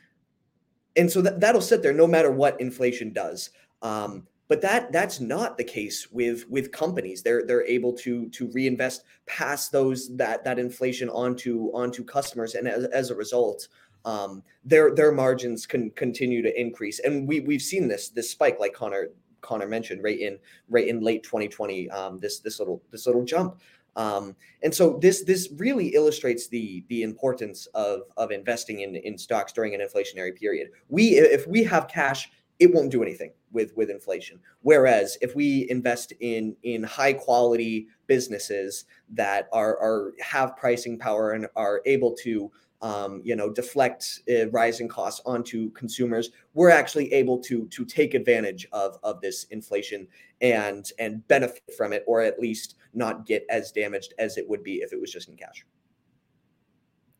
and 0.95 1.11
so 1.11 1.21
that, 1.21 1.39
that'll 1.39 1.61
sit 1.61 1.81
there 1.81 1.93
no 1.93 2.07
matter 2.07 2.31
what 2.31 2.59
inflation 2.59 3.13
does. 3.13 3.49
Um, 3.81 4.27
but 4.51 4.61
that 4.61 4.91
that's 4.91 5.21
not 5.21 5.57
the 5.57 5.63
case 5.63 6.11
with 6.11 6.45
with 6.49 6.73
companies. 6.73 7.23
They're 7.23 7.45
they're 7.45 7.65
able 7.65 7.93
to 7.93 8.27
to 8.29 8.51
reinvest 8.51 9.05
past 9.25 9.71
those 9.71 10.13
that 10.17 10.43
that 10.43 10.59
inflation 10.59 11.07
onto 11.07 11.67
onto 11.73 12.03
customers, 12.03 12.55
and 12.55 12.67
as, 12.67 12.83
as 12.87 13.11
a 13.11 13.15
result, 13.15 13.69
um, 14.03 14.43
their 14.65 14.93
their 14.93 15.13
margins 15.13 15.65
can 15.65 15.89
continue 15.91 16.41
to 16.41 16.59
increase. 16.59 16.99
And 16.99 17.25
we 17.29 17.39
we've 17.39 17.61
seen 17.61 17.87
this 17.87 18.09
this 18.09 18.29
spike, 18.29 18.59
like 18.59 18.73
Connor 18.73 19.11
Connor 19.39 19.67
mentioned, 19.67 20.03
right 20.03 20.19
in 20.19 20.37
right 20.67 20.85
in 20.85 20.99
late 20.99 21.23
2020. 21.23 21.89
Um, 21.89 22.19
this 22.19 22.39
this 22.39 22.59
little 22.59 22.81
this 22.91 23.05
little 23.05 23.23
jump. 23.23 23.57
Um, 23.95 24.35
and 24.63 24.73
so 24.73 24.97
this 25.01 25.23
this 25.23 25.49
really 25.57 25.89
illustrates 25.89 26.47
the 26.47 26.83
the 26.87 27.03
importance 27.03 27.65
of 27.73 28.01
of 28.17 28.31
investing 28.31 28.81
in 28.81 28.95
in 28.95 29.17
stocks 29.17 29.51
during 29.51 29.75
an 29.75 29.81
inflationary 29.81 30.35
period. 30.35 30.69
We 30.89 31.17
if 31.17 31.47
we 31.47 31.63
have 31.65 31.87
cash, 31.87 32.29
it 32.59 32.73
won't 32.73 32.91
do 32.91 33.03
anything 33.03 33.31
with 33.51 33.75
with 33.75 33.89
inflation. 33.89 34.39
Whereas 34.61 35.17
if 35.21 35.35
we 35.35 35.69
invest 35.69 36.13
in 36.19 36.55
in 36.63 36.83
high 36.83 37.13
quality 37.13 37.87
businesses 38.07 38.85
that 39.09 39.49
are 39.51 39.77
are 39.79 40.13
have 40.21 40.55
pricing 40.55 40.97
power 40.97 41.31
and 41.31 41.47
are 41.55 41.81
able 41.85 42.15
to 42.23 42.51
um, 42.81 43.21
you 43.23 43.35
know, 43.35 43.49
deflect 43.51 44.21
uh, 44.29 44.49
rising 44.49 44.87
costs 44.87 45.21
onto 45.25 45.69
consumers, 45.71 46.31
we're 46.53 46.71
actually 46.71 47.11
able 47.13 47.37
to 47.39 47.67
to 47.67 47.85
take 47.85 48.13
advantage 48.13 48.67
of 48.71 48.97
of 49.03 49.21
this 49.21 49.45
inflation 49.45 50.07
and 50.41 50.91
and 50.97 51.27
benefit 51.27 51.63
from 51.77 51.93
it, 51.93 52.03
or 52.07 52.21
at 52.21 52.39
least 52.39 52.75
not 52.93 53.25
get 53.25 53.45
as 53.49 53.71
damaged 53.71 54.13
as 54.19 54.37
it 54.37 54.47
would 54.47 54.63
be 54.63 54.75
if 54.75 54.93
it 54.93 54.99
was 54.99 55.11
just 55.11 55.29
in 55.29 55.37
cash. 55.37 55.65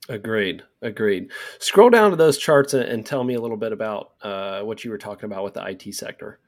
Agreed. 0.09 0.63
Agreed. 0.81 1.31
Scroll 1.59 1.89
down 1.89 2.09
to 2.09 2.17
those 2.17 2.37
charts 2.37 2.73
and, 2.73 3.05
tell 3.05 3.23
me 3.23 3.35
a 3.35 3.41
little 3.41 3.57
bit 3.57 3.71
about 3.71 4.13
uh, 4.21 4.61
what 4.61 4.83
you 4.83 4.91
were 4.91 4.97
talking 4.97 5.25
about 5.25 5.43
with 5.43 5.53
the 5.53 5.65
IT 5.65 5.93
sector. 5.93 6.39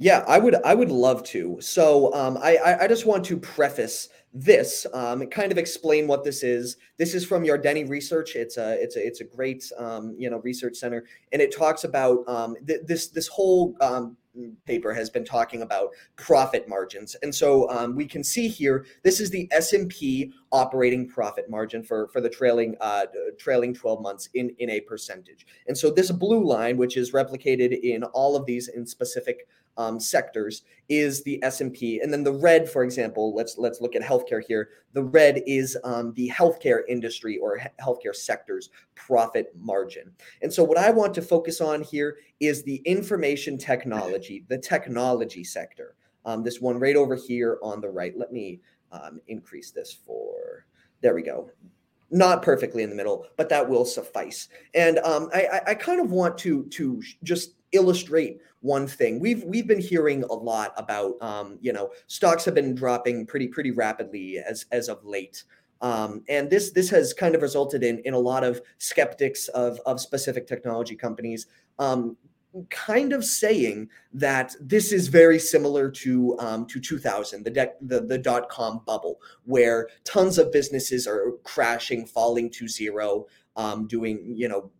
Yeah, 0.00 0.24
I 0.28 0.38
would. 0.38 0.54
I 0.64 0.74
would 0.74 0.92
love 0.92 1.24
to. 1.24 1.58
So, 1.60 2.14
um, 2.14 2.38
I, 2.40 2.76
I 2.82 2.86
just 2.86 3.04
want 3.04 3.24
to 3.24 3.36
preface 3.36 4.08
this, 4.32 4.86
um, 4.94 5.26
kind 5.26 5.50
of 5.50 5.58
explain 5.58 6.06
what 6.06 6.22
this 6.22 6.44
is. 6.44 6.76
This 6.98 7.14
is 7.14 7.26
from 7.26 7.42
Yardeni 7.42 7.88
Research. 7.88 8.36
It's 8.36 8.58
a 8.58 8.80
it's 8.80 8.96
a 8.96 9.04
it's 9.04 9.20
a 9.20 9.24
great 9.24 9.64
um, 9.76 10.14
you 10.16 10.30
know 10.30 10.38
research 10.38 10.76
center, 10.76 11.04
and 11.32 11.42
it 11.42 11.54
talks 11.54 11.82
about 11.82 12.18
um, 12.28 12.54
th- 12.64 12.82
this 12.86 13.08
this 13.08 13.26
whole 13.26 13.76
um, 13.80 14.16
paper 14.66 14.92
has 14.92 15.10
been 15.10 15.24
talking 15.24 15.62
about 15.62 15.90
profit 16.16 16.68
margins 16.68 17.16
and 17.22 17.34
so 17.34 17.68
um, 17.70 17.94
we 17.94 18.06
can 18.06 18.22
see 18.22 18.46
here 18.48 18.86
this 19.02 19.20
is 19.20 19.30
the 19.30 19.48
s&p 19.50 20.32
operating 20.52 21.08
profit 21.08 21.48
margin 21.50 21.82
for 21.82 22.08
for 22.08 22.20
the 22.20 22.28
trailing 22.28 22.76
uh, 22.80 23.06
trailing 23.38 23.74
12 23.74 24.00
months 24.00 24.28
in 24.34 24.50
in 24.58 24.70
a 24.70 24.80
percentage 24.82 25.46
and 25.66 25.76
so 25.76 25.90
this 25.90 26.10
blue 26.10 26.44
line 26.44 26.76
which 26.76 26.96
is 26.96 27.12
replicated 27.12 27.78
in 27.82 28.04
all 28.04 28.36
of 28.36 28.46
these 28.46 28.68
in 28.68 28.86
specific 28.86 29.48
um, 29.78 29.98
sectors 29.98 30.62
is 30.88 31.22
the 31.22 31.42
S&P, 31.42 32.00
and 32.00 32.12
then 32.12 32.24
the 32.24 32.32
red, 32.32 32.68
for 32.68 32.82
example, 32.82 33.34
let's 33.34 33.56
let's 33.56 33.80
look 33.80 33.94
at 33.94 34.02
healthcare 34.02 34.42
here. 34.46 34.70
The 34.92 35.02
red 35.02 35.42
is 35.46 35.78
um, 35.84 36.12
the 36.14 36.28
healthcare 36.28 36.80
industry 36.88 37.38
or 37.38 37.58
he- 37.58 37.68
healthcare 37.80 38.14
sector's 38.14 38.70
profit 38.96 39.52
margin. 39.58 40.10
And 40.42 40.52
so, 40.52 40.64
what 40.64 40.78
I 40.78 40.90
want 40.90 41.14
to 41.14 41.22
focus 41.22 41.60
on 41.60 41.82
here 41.82 42.18
is 42.40 42.62
the 42.64 42.82
information 42.84 43.56
technology, 43.56 44.44
the 44.48 44.58
technology 44.58 45.44
sector. 45.44 45.94
Um, 46.24 46.42
this 46.42 46.60
one 46.60 46.78
right 46.78 46.96
over 46.96 47.14
here 47.14 47.58
on 47.62 47.80
the 47.80 47.88
right. 47.88 48.12
Let 48.18 48.32
me 48.32 48.60
um, 48.92 49.20
increase 49.28 49.70
this 49.70 49.92
for. 49.92 50.66
There 51.00 51.14
we 51.14 51.22
go 51.22 51.50
not 52.10 52.42
perfectly 52.42 52.82
in 52.82 52.88
the 52.88 52.96
middle, 52.96 53.26
but 53.36 53.50
that 53.50 53.68
will 53.68 53.84
suffice. 53.84 54.48
And 54.74 54.98
um, 55.00 55.28
I, 55.34 55.60
I, 55.66 55.74
kind 55.74 56.00
of 56.00 56.10
want 56.10 56.38
to 56.38 56.64
to 56.64 57.02
just 57.22 57.52
illustrate 57.72 58.40
one 58.60 58.86
thing. 58.86 59.20
We've 59.20 59.44
we've 59.44 59.66
been 59.66 59.80
hearing 59.80 60.24
a 60.24 60.32
lot 60.32 60.72
about 60.76 61.20
um, 61.20 61.58
you 61.60 61.72
know 61.72 61.90
stocks 62.06 62.44
have 62.44 62.54
been 62.54 62.74
dropping 62.74 63.26
pretty 63.26 63.48
pretty 63.48 63.70
rapidly 63.70 64.38
as 64.38 64.66
as 64.72 64.88
of 64.88 65.04
late. 65.04 65.44
Um, 65.80 66.24
and 66.28 66.50
this 66.50 66.72
this 66.72 66.90
has 66.90 67.14
kind 67.14 67.34
of 67.34 67.42
resulted 67.42 67.84
in 67.84 68.00
in 68.00 68.14
a 68.14 68.18
lot 68.18 68.44
of 68.44 68.60
skeptics 68.78 69.48
of 69.48 69.80
of 69.86 70.00
specific 70.00 70.46
technology 70.46 70.96
companies 70.96 71.46
um, 71.78 72.16
kind 72.70 73.12
of 73.12 73.24
saying 73.24 73.88
that 74.12 74.54
this 74.60 74.92
is 74.92 75.08
very 75.08 75.38
similar 75.38 75.90
to 75.90 76.36
um, 76.38 76.66
to 76.66 76.80
2000 76.80 77.44
the, 77.44 77.50
de- 77.50 77.72
the 77.80 78.00
the 78.00 78.18
dot 78.18 78.48
com 78.48 78.80
bubble 78.86 79.20
where 79.44 79.88
tons 80.04 80.38
of 80.38 80.50
businesses 80.50 81.06
are 81.06 81.32
crashing 81.44 82.06
falling 82.06 82.50
to 82.50 82.66
zero 82.66 83.26
um, 83.56 83.86
doing 83.86 84.32
you 84.34 84.48
know 84.48 84.70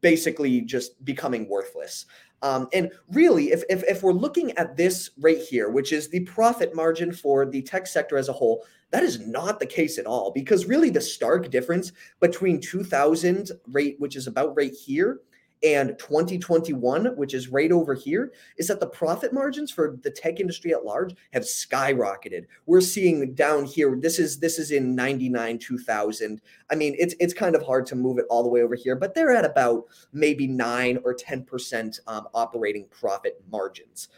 basically 0.00 0.60
just 0.60 1.04
becoming 1.04 1.48
worthless 1.48 2.06
um, 2.46 2.68
and 2.72 2.92
really, 3.10 3.50
if, 3.50 3.64
if, 3.68 3.82
if 3.88 4.04
we're 4.04 4.12
looking 4.12 4.52
at 4.52 4.76
this 4.76 5.10
right 5.18 5.38
here, 5.38 5.68
which 5.68 5.92
is 5.92 6.08
the 6.08 6.20
profit 6.20 6.76
margin 6.76 7.12
for 7.12 7.44
the 7.44 7.60
tech 7.62 7.88
sector 7.88 8.16
as 8.16 8.28
a 8.28 8.32
whole, 8.32 8.64
that 8.92 9.02
is 9.02 9.18
not 9.26 9.58
the 9.58 9.66
case 9.66 9.98
at 9.98 10.06
all. 10.06 10.30
Because 10.30 10.66
really, 10.66 10.88
the 10.88 11.00
stark 11.00 11.50
difference 11.50 11.90
between 12.20 12.60
2000 12.60 13.50
rate, 13.66 13.96
which 13.98 14.14
is 14.14 14.28
about 14.28 14.56
right 14.56 14.72
here, 14.72 15.22
and 15.62 15.98
2021, 15.98 17.06
which 17.16 17.32
is 17.34 17.48
right 17.48 17.72
over 17.72 17.94
here, 17.94 18.32
is 18.58 18.68
that 18.68 18.80
the 18.80 18.86
profit 18.86 19.32
margins 19.32 19.70
for 19.70 19.98
the 20.02 20.10
tech 20.10 20.38
industry 20.40 20.72
at 20.72 20.84
large 20.84 21.14
have 21.32 21.44
skyrocketed. 21.44 22.44
We're 22.66 22.82
seeing 22.82 23.34
down 23.34 23.64
here, 23.64 23.96
this 24.00 24.18
is 24.18 24.38
this 24.38 24.58
is 24.58 24.70
in 24.70 24.94
99, 24.94 25.58
2000. 25.58 26.40
I 26.70 26.74
mean, 26.74 26.94
it's 26.98 27.14
it's 27.20 27.34
kind 27.34 27.54
of 27.56 27.62
hard 27.62 27.86
to 27.86 27.96
move 27.96 28.18
it 28.18 28.26
all 28.28 28.42
the 28.42 28.48
way 28.48 28.62
over 28.62 28.74
here, 28.74 28.96
but 28.96 29.14
they're 29.14 29.32
at 29.32 29.44
about 29.44 29.84
maybe 30.12 30.46
nine 30.46 30.98
or 31.04 31.14
10% 31.14 32.00
um, 32.06 32.28
operating 32.34 32.86
profit 32.90 33.42
margins. 33.50 34.08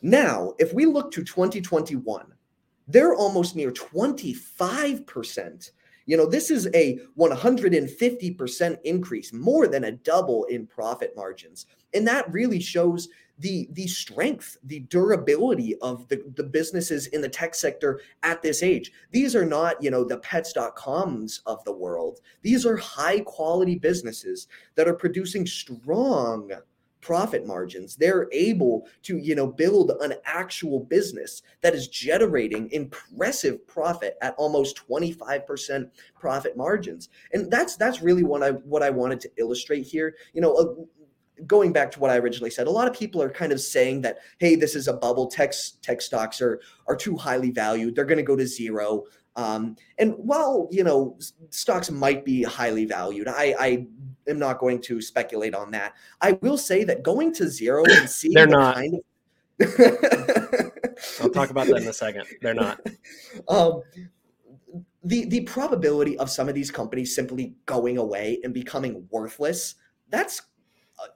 Now, 0.00 0.54
if 0.58 0.72
we 0.72 0.86
look 0.86 1.10
to 1.12 1.22
2021, 1.22 2.32
they're 2.88 3.14
almost 3.14 3.54
near 3.56 3.70
25% 3.70 5.70
you 6.06 6.16
know, 6.16 6.26
this 6.26 6.50
is 6.50 6.68
a 6.74 6.98
150% 7.18 8.78
increase, 8.84 9.32
more 9.32 9.68
than 9.68 9.84
a 9.84 9.92
double 9.92 10.44
in 10.44 10.66
profit 10.66 11.12
margins. 11.16 11.66
And 11.94 12.06
that 12.06 12.30
really 12.32 12.60
shows 12.60 13.08
the 13.38 13.68
the 13.72 13.86
strength, 13.86 14.56
the 14.64 14.80
durability 14.80 15.76
of 15.80 16.06
the, 16.08 16.22
the 16.36 16.44
businesses 16.44 17.08
in 17.08 17.20
the 17.20 17.28
tech 17.28 17.54
sector 17.54 18.00
at 18.22 18.42
this 18.42 18.62
age. 18.62 18.92
These 19.10 19.34
are 19.34 19.44
not, 19.44 19.82
you 19.82 19.90
know, 19.90 20.04
the 20.04 20.18
pets.coms 20.18 21.42
of 21.46 21.62
the 21.64 21.72
world. 21.72 22.20
These 22.42 22.66
are 22.66 22.76
high 22.76 23.20
quality 23.20 23.76
businesses 23.76 24.48
that 24.74 24.88
are 24.88 24.94
producing 24.94 25.46
strong 25.46 26.50
profit 27.02 27.46
margins 27.46 27.96
they're 27.96 28.28
able 28.32 28.86
to 29.02 29.18
you 29.18 29.34
know 29.34 29.46
build 29.46 29.92
an 30.00 30.14
actual 30.24 30.80
business 30.80 31.42
that 31.60 31.74
is 31.74 31.88
generating 31.88 32.70
impressive 32.70 33.66
profit 33.66 34.16
at 34.22 34.34
almost 34.38 34.80
25% 34.88 35.90
profit 36.18 36.56
margins 36.56 37.10
and 37.32 37.50
that's 37.50 37.76
that's 37.76 38.00
really 38.00 38.22
what 38.22 38.42
i 38.42 38.50
what 38.50 38.82
i 38.82 38.88
wanted 38.88 39.20
to 39.20 39.30
illustrate 39.36 39.82
here 39.82 40.14
you 40.32 40.40
know 40.40 40.54
uh, 40.54 40.64
going 41.46 41.72
back 41.72 41.90
to 41.90 41.98
what 41.98 42.10
I 42.10 42.18
originally 42.18 42.50
said, 42.50 42.66
a 42.66 42.70
lot 42.70 42.86
of 42.86 42.94
people 42.94 43.22
are 43.22 43.30
kind 43.30 43.52
of 43.52 43.60
saying 43.60 44.02
that, 44.02 44.18
hey, 44.38 44.54
this 44.54 44.74
is 44.74 44.86
a 44.86 44.92
bubble. 44.92 45.26
Tech 45.26 45.52
tech 45.80 46.00
stocks 46.00 46.40
are 46.40 46.60
are 46.86 46.96
too 46.96 47.16
highly 47.16 47.50
valued. 47.50 47.94
They're 47.94 48.04
going 48.04 48.18
to 48.18 48.22
go 48.22 48.36
to 48.36 48.46
zero. 48.46 49.04
Um, 49.34 49.76
and 49.98 50.14
while 50.18 50.68
you 50.70 50.84
know 50.84 51.18
stocks 51.50 51.90
might 51.90 52.24
be 52.24 52.42
highly 52.42 52.84
valued, 52.84 53.28
I, 53.28 53.54
I 53.58 53.86
am 54.28 54.38
not 54.38 54.58
going 54.58 54.80
to 54.82 55.00
speculate 55.00 55.54
on 55.54 55.70
that. 55.72 55.94
I 56.20 56.32
will 56.32 56.58
say 56.58 56.84
that 56.84 57.02
going 57.02 57.32
to 57.34 57.48
zero 57.48 57.84
and 57.90 58.08
seeing 58.08 58.34
they're 58.34 58.46
not. 58.46 58.74
Kind 58.76 59.00
of... 59.60 60.72
I'll 61.20 61.30
talk 61.30 61.50
about 61.50 61.66
that 61.68 61.82
in 61.82 61.88
a 61.88 61.92
second. 61.92 62.24
They're 62.40 62.54
not. 62.54 62.80
Um, 63.48 63.82
the 65.04 65.24
the 65.24 65.40
probability 65.40 66.16
of 66.18 66.30
some 66.30 66.48
of 66.48 66.54
these 66.54 66.70
companies 66.70 67.14
simply 67.14 67.54
going 67.66 67.98
away 67.98 68.38
and 68.44 68.54
becoming 68.54 69.08
worthless 69.10 69.74
that's 70.10 70.42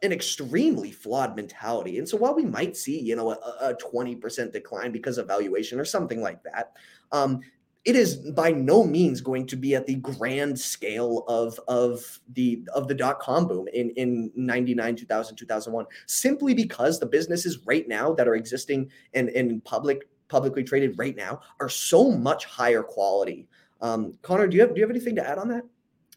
an 0.03 0.13
extremely 0.13 0.91
flawed 0.91 1.37
mentality. 1.37 1.99
And 1.99 2.09
so 2.09 2.17
while 2.17 2.35
we 2.35 2.45
might 2.45 2.77
see, 2.77 2.99
you 2.99 3.17
know, 3.17 3.31
a, 3.31 3.35
a 3.61 3.75
20% 3.75 4.53
decline 4.53 4.93
because 4.93 5.19
of 5.19 5.27
valuation 5.27 5.79
or 5.79 5.85
something 5.85 6.21
like 6.21 6.43
that, 6.43 6.73
um, 7.13 7.41
it 7.87 7.95
is 7.95 8.16
by 8.16 8.50
no 8.50 8.85
means 8.85 9.21
going 9.21 9.47
to 9.47 9.57
be 9.57 9.76
at 9.76 9.87
the 9.87 9.95
grand 9.95 10.59
scale 10.59 11.25
of 11.28 11.59
of 11.69 12.21
the 12.35 12.66
of 12.75 12.88
the 12.88 12.95
dot 12.95 13.21
com 13.21 13.47
boom 13.47 13.69
in 13.73 13.90
in 13.90 14.31
99 14.35 14.97
2000 14.97 15.37
2001 15.37 15.87
simply 16.07 16.52
because 16.52 16.99
the 16.99 17.07
businesses 17.07 17.64
right 17.64 17.87
now 17.88 18.12
that 18.12 18.26
are 18.26 18.35
existing 18.35 18.90
and 19.14 19.28
in 19.31 19.61
public 19.61 20.09
publicly 20.28 20.64
traded 20.64 20.99
right 20.99 21.16
now 21.16 21.40
are 21.61 21.69
so 21.69 22.11
much 22.11 22.45
higher 22.45 22.83
quality. 22.83 23.47
Um, 23.81 24.14
connor 24.21 24.49
do 24.49 24.57
you 24.57 24.62
have 24.62 24.75
do 24.75 24.81
you 24.81 24.85
have 24.85 24.90
anything 24.90 25.14
to 25.16 25.26
add 25.26 25.38
on 25.38 25.49
that? 25.49 25.62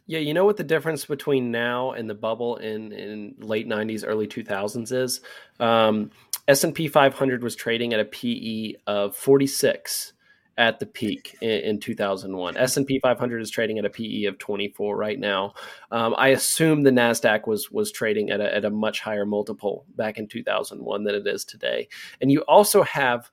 Yeah, 0.07 0.19
you 0.19 0.33
know 0.33 0.45
what 0.45 0.57
the 0.57 0.63
difference 0.63 1.05
between 1.05 1.51
now 1.51 1.91
and 1.91 2.09
the 2.09 2.15
bubble 2.15 2.55
in, 2.57 2.91
in 2.93 3.35
late 3.37 3.67
'90s, 3.67 4.03
early 4.03 4.27
2000s 4.27 4.91
is. 4.91 5.21
Um, 5.59 6.09
S&P 6.47 6.87
500 6.87 7.43
was 7.43 7.55
trading 7.55 7.93
at 7.93 7.99
a 7.99 8.05
PE 8.05 8.73
of 8.87 9.15
46 9.15 10.13
at 10.59 10.79
the 10.79 10.85
peak 10.85 11.35
in, 11.41 11.49
in 11.49 11.79
2001. 11.79 12.57
S&P 12.57 12.99
500 12.99 13.41
is 13.41 13.49
trading 13.49 13.79
at 13.79 13.85
a 13.85 13.89
PE 13.89 14.25
of 14.25 14.37
24 14.37 14.95
right 14.97 15.19
now. 15.19 15.53
Um, 15.91 16.13
I 16.17 16.29
assume 16.29 16.83
the 16.83 16.91
Nasdaq 16.91 17.47
was 17.47 17.71
was 17.71 17.91
trading 17.91 18.29
at 18.29 18.41
a, 18.41 18.55
at 18.55 18.65
a 18.65 18.69
much 18.69 19.01
higher 19.01 19.25
multiple 19.25 19.85
back 19.95 20.17
in 20.19 20.27
2001 20.27 21.03
than 21.03 21.15
it 21.15 21.25
is 21.25 21.45
today. 21.45 21.87
And 22.21 22.31
you 22.31 22.41
also 22.41 22.83
have 22.83 23.31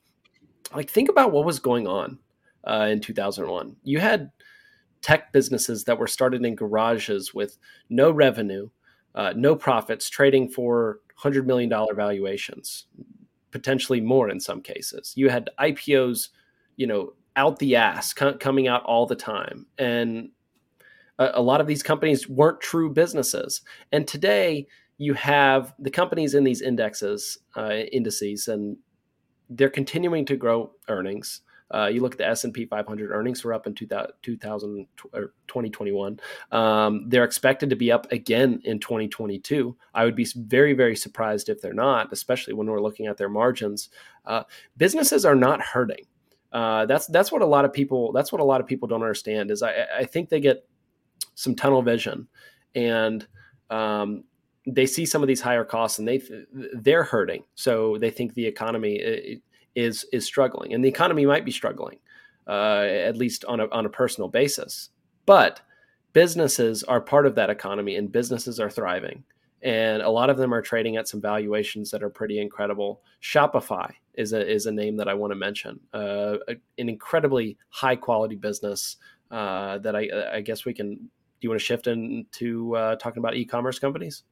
like 0.75 0.91
think 0.91 1.09
about 1.11 1.33
what 1.33 1.45
was 1.45 1.59
going 1.59 1.87
on 1.87 2.19
uh, 2.65 2.89
in 2.91 3.01
2001. 3.01 3.77
You 3.83 3.99
had 4.01 4.31
tech 5.03 5.33
businesses 5.33 5.85
that 5.85 5.99
were 5.99 6.07
started 6.09 6.45
in 6.45 6.55
garages 6.57 7.35
with 7.35 7.59
no 7.91 8.11
revenue. 8.11 8.71
uh, 9.17 9.33
no 9.35 9.57
profits, 9.57 10.09
trading 10.09 10.49
for 10.49 11.01
hundred 11.17 11.47
million 11.47 11.71
dollar 11.71 11.95
valuations, 11.95 12.87
potentially 13.51 14.01
more 14.01 14.29
in 14.29 14.39
some 14.39 14.61
cases. 14.61 15.15
You 15.17 15.31
had 15.31 15.49
IPOs, 15.59 16.29
you 16.77 16.87
know, 16.87 17.13
out 17.37 17.59
the 17.59 17.77
ass 17.77 18.13
coming 18.13 18.69
out 18.69 18.83
all 18.85 19.07
the 19.07 19.17
time, 19.17 19.67
and 19.79 20.31
a, 21.19 21.33
a 21.35 21.43
lot 21.43 21.61
of 21.61 21.67
these 21.67 21.83
companies 21.83 22.29
weren't 22.29 22.61
true 22.61 22.93
businesses. 22.93 23.63
And 23.93 24.07
today, 24.07 24.67
you 24.99 25.15
have 25.15 25.75
the 25.79 25.91
companies 25.91 26.35
in 26.35 26.45
these 26.45 26.63
indexes, 26.63 27.39
uh, 27.57 27.75
indices, 27.93 28.49
and 28.49 28.77
they're 29.51 29.71
continuing 29.71 30.25
to 30.27 30.37
grow 30.37 30.73
earnings. 30.89 31.43
Uh, 31.75 31.87
you 31.87 32.01
look 32.01 32.13
at 32.13 32.19
the 32.19 32.27
S&P 32.27 32.65
500 32.65 33.11
earnings 33.11 33.43
were 33.45 33.53
up 33.53 33.67
in 33.67 33.75
2000, 33.75 34.13
2000 34.23 34.87
or 35.13 35.33
2021. 35.49 36.21
Um, 36.53 37.09
they're 37.09 37.25
expected 37.25 37.71
to 37.71 37.77
be 37.77 37.91
up 37.91 38.11
again 38.13 38.61
in 38.65 38.79
2022. 38.79 39.77
I 39.93 40.05
would 40.05 40.15
be 40.15 40.27
very, 40.37 40.75
very 40.75 40.95
surprised 40.95 41.49
if 41.49 41.61
they're 41.61 41.73
not, 41.73 42.13
especially 42.13 42.55
when 42.55 42.69
we're 42.69 42.81
looking 42.81 43.07
at 43.07 43.17
their 43.17 43.29
margins. 43.29 43.91
Uh, 44.25 44.45
businesses 44.77 45.25
are 45.25 45.35
not 45.35 45.61
hurting. 45.61 46.05
Uh, 46.57 46.87
that's 46.87 47.07
that's 47.09 47.31
what 47.31 47.43
a 47.43 47.47
lot 47.47 47.67
of 47.67 47.73
people 47.73 48.13
that's 48.13 48.33
what 48.33 48.41
a 48.41 48.45
lot 48.45 48.63
of 48.63 48.67
people 48.67 48.89
don't 48.89 49.03
understand 49.03 49.51
is 49.51 49.63
I, 49.63 49.85
I 49.99 50.05
think 50.07 50.31
they 50.31 50.41
get 50.41 50.67
some 51.35 51.55
tunnel 51.55 51.83
vision 51.83 52.27
and 52.75 53.27
um, 53.69 54.25
they 54.67 54.87
see 54.87 55.05
some 55.05 55.21
of 55.21 55.29
these 55.29 55.43
higher 55.43 55.67
costs 55.67 55.99
and 55.99 56.09
they 56.09 56.23
they're 56.77 57.03
hurting. 57.03 57.45
So 57.57 57.99
they 57.99 58.09
think 58.09 58.33
the 58.33 58.47
economy 58.47 59.39
is 59.75 60.07
is 60.15 60.25
struggling 60.25 60.73
and 60.73 60.83
the 60.83 60.89
economy 60.89 61.27
might 61.27 61.45
be 61.45 61.51
struggling 61.51 61.99
uh, 62.47 62.87
at 62.89 63.19
least 63.19 63.45
on 63.45 63.61
a, 63.61 63.69
on 63.69 63.85
a 63.85 63.91
personal 63.91 64.29
basis. 64.29 64.89
But 65.27 65.61
businesses 66.15 66.83
are 66.85 67.03
part 67.03 67.27
of 67.27 67.35
that 67.35 67.51
economy 67.51 67.97
and 67.97 68.11
businesses 68.11 68.59
are 68.61 68.71
thriving. 68.71 69.25
And 69.61 70.01
a 70.01 70.09
lot 70.09 70.31
of 70.31 70.39
them 70.39 70.55
are 70.55 70.63
trading 70.63 70.97
at 70.97 71.07
some 71.07 71.21
valuations 71.21 71.91
that 71.91 72.03
are 72.03 72.09
pretty 72.09 72.41
incredible. 72.41 73.03
Shopify 73.23 73.93
is 74.17 74.33
a 74.33 74.51
is 74.51 74.67
a 74.67 74.73
name 74.73 74.97
that 74.97 75.09
i 75.09 75.15
want 75.15 75.31
to 75.31 75.37
mention 75.37 75.79
uh, 75.95 76.37
an 76.49 76.89
incredibly 76.89 77.57
high 77.71 77.97
quality 77.97 78.37
business 78.37 78.97
uh, 79.31 79.79
that 79.79 79.97
I, 79.97 80.09
I 80.35 80.41
guess 80.41 80.65
we 80.65 80.73
can 80.73 80.95
do 80.95 81.01
you 81.41 81.51
want 81.51 81.61
to 81.61 81.65
shift 81.65 81.87
into 81.89 82.77
uh, 82.77 82.97
talking 82.97 83.19
about 83.19 83.35
e-commerce 83.35 83.79
companies 83.79 84.23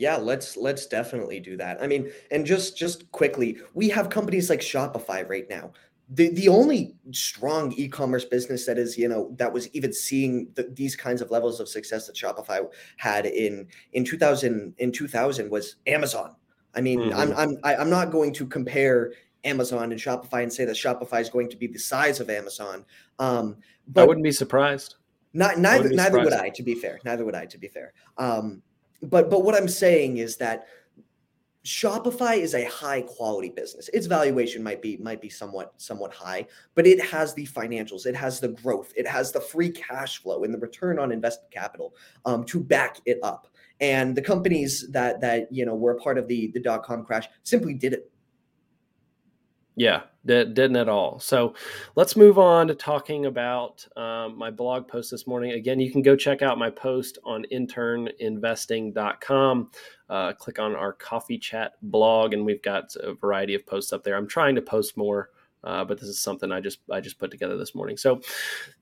yeah, 0.00 0.16
let's 0.16 0.56
let's 0.56 0.86
definitely 0.86 1.40
do 1.40 1.58
that. 1.58 1.82
I 1.82 1.86
mean, 1.86 2.10
and 2.30 2.46
just 2.46 2.74
just 2.74 3.12
quickly, 3.12 3.58
we 3.74 3.90
have 3.90 4.08
companies 4.08 4.48
like 4.48 4.60
Shopify 4.60 5.28
right 5.28 5.44
now. 5.50 5.72
The 6.08 6.30
the 6.30 6.48
only 6.48 6.94
strong 7.10 7.72
e-commerce 7.72 8.24
business 8.24 8.64
that 8.64 8.78
is, 8.78 8.96
you 8.96 9.08
know, 9.08 9.34
that 9.36 9.52
was 9.52 9.68
even 9.74 9.92
seeing 9.92 10.48
the, 10.54 10.72
these 10.72 10.96
kinds 10.96 11.20
of 11.20 11.30
levels 11.30 11.60
of 11.60 11.68
success 11.68 12.06
that 12.06 12.16
Shopify 12.16 12.66
had 12.96 13.26
in 13.26 13.66
in 13.92 14.02
2000 14.02 14.72
in 14.78 14.90
2000 14.90 15.50
was 15.50 15.76
Amazon. 15.86 16.34
I 16.74 16.80
mean, 16.80 17.00
mm-hmm. 17.00 17.18
I'm 17.18 17.32
I'm 17.32 17.58
I, 17.62 17.74
am 17.74 17.80
i 17.80 17.82
am 17.82 17.90
not 17.90 18.10
going 18.10 18.32
to 18.32 18.46
compare 18.46 19.12
Amazon 19.44 19.92
and 19.92 20.00
Shopify 20.00 20.42
and 20.42 20.52
say 20.52 20.64
that 20.64 20.76
Shopify 20.76 21.20
is 21.20 21.30
going 21.30 21.48
to 21.50 21.56
be 21.56 21.66
the 21.66 21.78
size 21.78 22.20
of 22.20 22.28
Amazon. 22.30 22.84
Um, 23.18 23.56
but 23.88 24.02
I 24.02 24.06
wouldn't 24.06 24.24
be 24.24 24.32
surprised. 24.32 24.96
Not 25.32 25.58
neither 25.58 25.90
neither 25.90 26.18
would 26.18 26.32
I. 26.32 26.48
To 26.50 26.62
be 26.62 26.74
fair, 26.74 26.98
neither 27.04 27.24
would 27.24 27.34
I. 27.34 27.46
To 27.46 27.58
be 27.58 27.68
fair, 27.68 27.92
um, 28.18 28.62
but 29.02 29.30
but 29.30 29.44
what 29.44 29.54
I'm 29.54 29.68
saying 29.68 30.18
is 30.18 30.36
that 30.38 30.66
Shopify 31.64 32.38
is 32.38 32.54
a 32.54 32.64
high 32.64 33.02
quality 33.02 33.50
business. 33.50 33.90
Its 33.92 34.06
valuation 34.06 34.62
might 34.62 34.80
be 34.80 34.96
might 34.96 35.20
be 35.20 35.28
somewhat 35.28 35.74
somewhat 35.76 36.12
high, 36.12 36.46
but 36.74 36.86
it 36.86 37.00
has 37.04 37.34
the 37.34 37.46
financials, 37.46 38.06
it 38.06 38.16
has 38.16 38.40
the 38.40 38.48
growth, 38.48 38.92
it 38.96 39.06
has 39.06 39.30
the 39.30 39.40
free 39.40 39.70
cash 39.70 40.22
flow 40.22 40.42
and 40.42 40.54
the 40.54 40.58
return 40.58 40.98
on 40.98 41.12
invested 41.12 41.50
capital 41.50 41.94
um, 42.24 42.44
to 42.44 42.58
back 42.58 42.98
it 43.04 43.18
up. 43.22 43.46
And 43.80 44.16
the 44.16 44.22
companies 44.22 44.88
that 44.90 45.20
that 45.20 45.52
you 45.52 45.64
know 45.64 45.74
were 45.74 45.92
a 45.92 46.00
part 46.00 46.18
of 46.18 46.28
the 46.28 46.50
the 46.52 46.60
dot 46.60 46.82
com 46.82 47.04
crash 47.04 47.28
simply 47.42 47.74
did 47.74 47.98
yeah, 49.80 50.02
didn't 50.26 50.76
at 50.76 50.90
all. 50.90 51.18
So 51.20 51.54
let's 51.96 52.14
move 52.14 52.38
on 52.38 52.68
to 52.68 52.74
talking 52.74 53.24
about 53.24 53.88
um, 53.96 54.36
my 54.36 54.50
blog 54.50 54.86
post 54.86 55.10
this 55.10 55.26
morning. 55.26 55.52
Again, 55.52 55.80
you 55.80 55.90
can 55.90 56.02
go 56.02 56.14
check 56.14 56.42
out 56.42 56.58
my 56.58 56.68
post 56.68 57.16
on 57.24 57.46
interninvesting.com. 57.50 59.70
Uh, 60.10 60.34
click 60.34 60.58
on 60.58 60.76
our 60.76 60.92
coffee 60.92 61.38
chat 61.38 61.76
blog, 61.80 62.34
and 62.34 62.44
we've 62.44 62.60
got 62.60 62.94
a 62.96 63.14
variety 63.14 63.54
of 63.54 63.66
posts 63.66 63.94
up 63.94 64.04
there. 64.04 64.16
I'm 64.16 64.28
trying 64.28 64.54
to 64.56 64.60
post 64.60 64.98
more. 64.98 65.30
Uh, 65.64 65.82
but 65.82 65.98
this 65.98 66.10
is 66.10 66.20
something 66.20 66.52
I 66.52 66.60
just 66.60 66.80
I 66.90 67.00
just 67.00 67.18
put 67.18 67.30
together 67.30 67.56
this 67.56 67.74
morning. 67.74 67.96
So, 67.96 68.20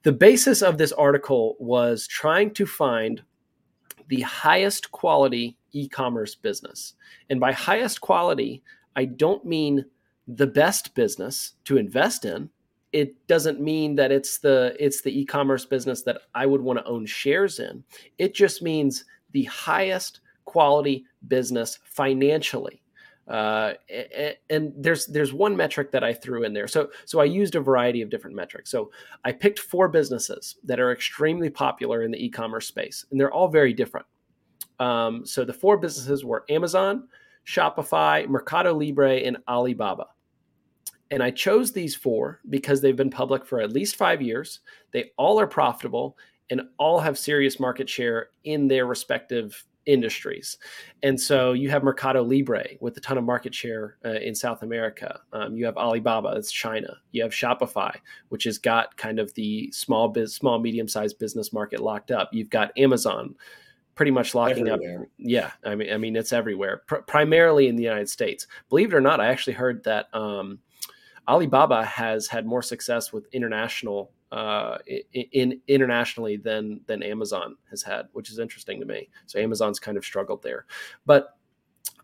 the 0.03 0.11
basis 0.11 0.63
of 0.63 0.79
this 0.79 0.91
article 0.91 1.55
was 1.61 2.09
trying 2.09 2.53
to 2.55 2.67
find 2.67 3.23
the 4.09 4.23
highest 4.23 4.91
quality 4.91 5.57
e-commerce 5.71 6.35
business, 6.35 6.95
and 7.31 7.39
by 7.39 7.53
highest 7.53 8.01
quality, 8.01 8.65
I 8.97 9.05
don't 9.05 9.45
mean 9.45 9.85
the 10.29 10.47
best 10.47 10.95
business 10.95 11.55
to 11.65 11.79
invest 11.79 12.25
in 12.25 12.51
it 12.93 13.27
doesn't 13.27 13.61
mean 13.61 13.95
that 13.97 14.11
it's 14.11 14.39
the 14.39 14.75
it's 14.79 15.03
the 15.03 15.21
e-commerce 15.21 15.65
business 15.65 16.03
that 16.03 16.23
I 16.35 16.47
would 16.47 16.61
want 16.61 16.79
to 16.79 16.85
own 16.87 17.07
shares 17.07 17.59
in. 17.59 17.85
It 18.19 18.35
just 18.35 18.63
means 18.63 19.05
the 19.33 19.45
highest 19.45 20.21
quality 20.45 21.05
business 21.27 21.79
financially. 21.85 22.83
Uh, 23.29 23.75
and 24.49 24.73
there's 24.75 25.07
there's 25.07 25.35
one 25.35 25.55
metric 25.55 25.91
that 25.93 26.03
I 26.03 26.15
threw 26.15 26.45
in 26.45 26.55
there. 26.55 26.67
So 26.67 26.89
so 27.05 27.21
I 27.21 27.25
used 27.25 27.57
a 27.57 27.61
variety 27.61 28.01
of 28.01 28.09
different 28.09 28.35
metrics. 28.35 28.71
So 28.71 28.91
I 29.25 29.33
picked 29.33 29.59
four 29.59 29.89
businesses 29.89 30.57
that 30.65 30.81
are 30.81 30.93
extremely 30.93 31.51
popular 31.51 32.03
in 32.05 32.11
the 32.11 32.25
e-commerce 32.25 32.67
space, 32.67 33.05
and 33.11 33.21
they're 33.21 33.33
all 33.33 33.49
very 33.49 33.75
different. 33.75 34.07
Um, 34.81 35.27
so 35.27 35.45
the 35.45 35.53
four 35.53 35.77
businesses 35.77 36.25
were 36.25 36.47
Amazon, 36.49 37.09
Shopify, 37.47 38.27
Mercado 38.27 38.73
Libre, 38.73 39.17
and 39.17 39.37
Alibaba. 39.47 40.07
And 41.11 41.23
I 41.23 41.31
chose 41.31 41.73
these 41.73 41.95
four 41.95 42.41
because 42.51 42.81
they've 42.81 42.97
been 42.97 43.11
public 43.11 43.47
for 43.47 43.61
at 43.61 43.73
least 43.73 43.97
five 43.97 44.21
years. 44.21 44.61
They 44.93 45.11
all 45.17 45.41
are 45.41 45.47
profitable 45.47 46.19
and 46.51 46.63
all 46.79 47.01
have 47.01 47.19
serious 47.19 47.61
market 47.61 47.89
share 47.89 48.31
in 48.45 48.69
their 48.69 48.87
respective 48.87 49.65
industries. 49.89 50.59
And 51.03 51.19
so 51.19 51.55
you 51.55 51.71
have 51.71 51.83
Mercado 51.83 52.23
Libre 52.23 52.65
with 52.81 52.97
a 52.99 53.01
ton 53.01 53.17
of 53.17 53.25
market 53.25 53.55
share 53.55 53.97
uh, 54.05 54.21
in 54.21 54.35
South 54.35 54.63
America. 54.63 55.21
Um, 55.33 55.57
you 55.57 55.65
have 55.65 55.79
Alibaba, 55.79 56.33
that's 56.35 56.53
China. 56.53 56.99
You 57.13 57.23
have 57.23 57.33
Shopify, 57.33 57.97
which 58.29 58.45
has 58.45 58.59
got 58.59 58.97
kind 58.99 59.19
of 59.19 59.33
the 59.35 59.73
small 59.73 60.09
biz, 60.09 60.35
small 60.35 60.59
medium 60.59 60.89
sized 60.89 61.19
business 61.19 61.53
market 61.53 61.81
locked 61.81 62.11
up. 62.11 62.29
You've 62.33 62.51
got 62.51 62.77
Amazon, 62.77 63.35
pretty 63.95 64.11
much 64.13 64.35
locking 64.35 64.69
everywhere. 64.69 65.03
up. 65.03 65.09
Yeah, 65.17 65.51
I 65.65 65.75
mean, 65.75 65.93
I 65.93 65.97
mean 65.97 66.17
it's 66.17 66.35
everywhere, 66.35 66.83
pr- 66.87 66.97
primarily 66.97 67.67
in 67.69 67.77
the 67.77 67.83
United 67.83 68.11
States. 68.11 68.47
Believe 68.69 68.93
it 68.93 68.97
or 68.97 69.01
not, 69.01 69.21
I 69.21 69.29
actually 69.29 69.55
heard 69.55 69.83
that. 69.85 70.15
Um, 70.15 70.59
Alibaba 71.29 71.85
has 71.85 72.27
had 72.27 72.47
more 72.47 72.63
success 72.63 73.13
with 73.13 73.27
international 73.33 74.11
uh, 74.33 74.79
in, 74.87 75.27
in, 75.33 75.61
internationally 75.69 76.37
than 76.37 76.81
than 76.87 77.03
Amazon 77.03 77.57
has 77.71 77.83
had, 77.83 78.09
which 78.13 78.31
is 78.31 78.39
interesting 78.39 78.81
to 78.81 78.87
me. 78.87 79.09
So 79.27 79.39
Amazon's 79.39 79.79
kind 79.79 79.97
of 79.97 80.05
struggled 80.05 80.43
there, 80.43 80.67
but 81.07 81.39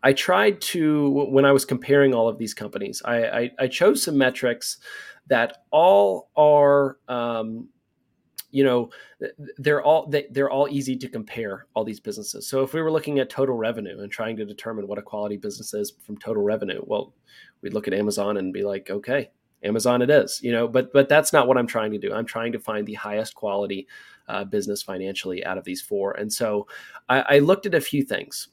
I 0.03 0.13
tried 0.13 0.61
to 0.61 1.09
when 1.09 1.45
I 1.45 1.51
was 1.51 1.65
comparing 1.65 2.13
all 2.13 2.27
of 2.27 2.37
these 2.37 2.53
companies, 2.53 3.01
I, 3.05 3.25
I, 3.25 3.51
I 3.59 3.67
chose 3.67 4.03
some 4.03 4.17
metrics 4.17 4.77
that 5.27 5.63
all 5.71 6.29
are 6.35 6.97
um, 7.07 7.69
you 8.55 8.63
know 8.63 8.89
they're 9.57 9.83
all 9.83 10.09
they're 10.31 10.49
all 10.49 10.69
easy 10.69 10.95
to 10.95 11.09
compare 11.09 11.65
all 11.73 11.83
these 11.83 11.99
businesses. 11.99 12.47
So 12.47 12.63
if 12.63 12.73
we 12.73 12.81
were 12.81 12.91
looking 12.91 13.19
at 13.19 13.29
total 13.29 13.55
revenue 13.55 13.99
and 13.99 14.09
trying 14.09 14.37
to 14.37 14.45
determine 14.45 14.87
what 14.87 14.97
a 14.97 15.01
quality 15.01 15.35
business 15.35 15.73
is 15.73 15.91
from 16.01 16.17
total 16.17 16.41
revenue 16.41 16.81
well 16.85 17.13
we'd 17.61 17.73
look 17.73 17.87
at 17.87 17.93
amazon 17.93 18.37
and 18.37 18.53
be 18.53 18.63
like 18.63 18.89
okay 18.89 19.29
amazon 19.63 20.01
it 20.01 20.09
is 20.09 20.39
you 20.41 20.53
know 20.53 20.69
but 20.69 20.93
but 20.93 21.09
that's 21.09 21.33
not 21.33 21.47
what 21.47 21.57
i'm 21.57 21.67
trying 21.67 21.91
to 21.91 21.97
do. 21.97 22.13
I'm 22.13 22.25
trying 22.25 22.53
to 22.53 22.59
find 22.59 22.87
the 22.87 22.93
highest 22.93 23.35
quality 23.35 23.87
uh, 24.29 24.45
business 24.45 24.81
financially 24.81 25.45
out 25.45 25.57
of 25.57 25.65
these 25.65 25.81
four. 25.81 26.13
And 26.13 26.31
so 26.31 26.67
i, 27.09 27.19
I 27.35 27.39
looked 27.39 27.65
at 27.65 27.75
a 27.75 27.81
few 27.81 28.03
things. 28.03 28.47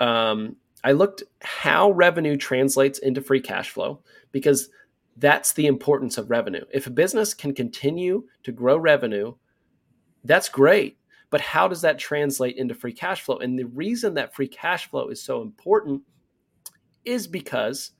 Um, 0.00 0.56
i 0.82 0.92
looked 0.92 1.24
how 1.42 1.90
revenue 1.90 2.38
translates 2.38 3.00
into 3.00 3.20
free 3.20 3.40
cash 3.40 3.68
flow 3.68 4.00
because 4.32 4.70
that's 5.16 5.52
the 5.52 5.66
importance 5.66 6.18
of 6.18 6.30
revenue. 6.30 6.64
If 6.72 6.86
a 6.86 6.90
business 6.90 7.34
can 7.34 7.54
continue 7.54 8.24
to 8.44 8.52
grow 8.52 8.76
revenue 8.78 9.34
that's 10.24 10.48
great. 10.48 10.98
But 11.30 11.40
how 11.40 11.66
does 11.66 11.80
that 11.80 11.98
translate 11.98 12.56
into 12.56 12.74
free 12.74 12.92
cash 12.92 13.22
flow? 13.22 13.38
And 13.38 13.58
the 13.58 13.64
reason 13.64 14.14
that 14.14 14.34
free 14.34 14.48
cash 14.48 14.90
flow 14.90 15.08
is 15.08 15.22
so 15.22 15.40
important 15.40 16.02
is 17.04 17.26
because 17.26 17.92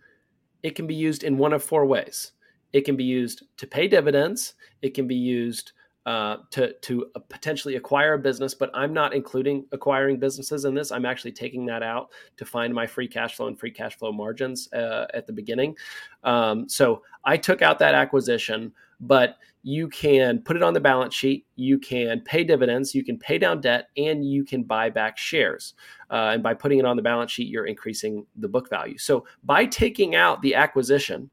it 0.63 0.75
can 0.75 0.87
be 0.87 0.95
used 0.95 1.25
in 1.25 1.39
one 1.39 1.53
of 1.53 1.63
four 1.63 1.87
ways. 1.87 2.33
It 2.73 2.83
can 2.83 2.97
be 2.97 3.05
used 3.05 3.45
to 3.57 3.67
pay 3.67 3.89
dividends. 3.89 4.55
It 4.83 4.95
can 4.95 5.07
be 5.07 5.17
used 5.17 5.73
uh, 6.05 6.39
to 6.51 6.73
to 6.73 7.07
potentially 7.29 7.77
acquire 7.77 8.15
a 8.15 8.19
business, 8.19 8.55
but 8.55 8.71
I'm 8.75 8.93
not 8.93 9.15
including 9.15 9.67
acquiring 9.71 10.19
businesses 10.19 10.65
in 10.65 10.75
this. 10.75 10.91
I'm 10.91 11.07
actually 11.07 11.33
taking 11.33 11.65
that 11.67 11.83
out 11.83 12.09
to 12.39 12.45
find 12.45 12.75
my 12.75 12.87
free 12.87 13.07
cash 13.07 13.37
flow 13.37 13.47
and 13.47 13.59
free 13.59 13.71
cash 13.71 13.97
flow 13.97 14.11
margins 14.11 14.69
uh, 14.73 15.07
at 15.15 15.27
the 15.27 15.33
beginning. 15.33 15.77
Um, 16.25 16.69
so 16.69 17.03
I 17.25 17.37
took 17.37 17.63
out 17.63 17.79
that 17.79 17.95
acquisition, 17.95 18.73
but 19.03 19.37
you 19.65 19.88
can 19.88 20.41
put 20.41 20.57
it 20.57 20.62
on 20.62 20.75
the 20.75 20.81
balance 20.81 21.15
sheet, 21.15 21.47
you 21.57 21.79
can 21.79 22.21
pay 22.21 22.43
dividends, 22.43 22.95
you 22.95 23.05
can 23.05 23.19
pay 23.19 23.37
down 23.38 23.61
debt, 23.61 23.88
and 23.97 24.25
you 24.25 24.45
can 24.45 24.62
buy 24.62 24.88
back 24.91 25.19
shares. 25.19 25.75
Uh, 26.11 26.31
and 26.33 26.43
by 26.43 26.55
putting 26.55 26.79
it 26.79 26.85
on 26.85 26.97
the 26.97 27.03
balance 27.03 27.31
sheet, 27.31 27.49
you're 27.49 27.67
increasing 27.67 28.27
the 28.37 28.49
book 28.49 28.71
value. 28.71 28.97
So 28.99 29.27
by 29.45 29.67
taking 29.67 30.15
out 30.15 30.41
the 30.43 30.55
acquisition 30.55 31.31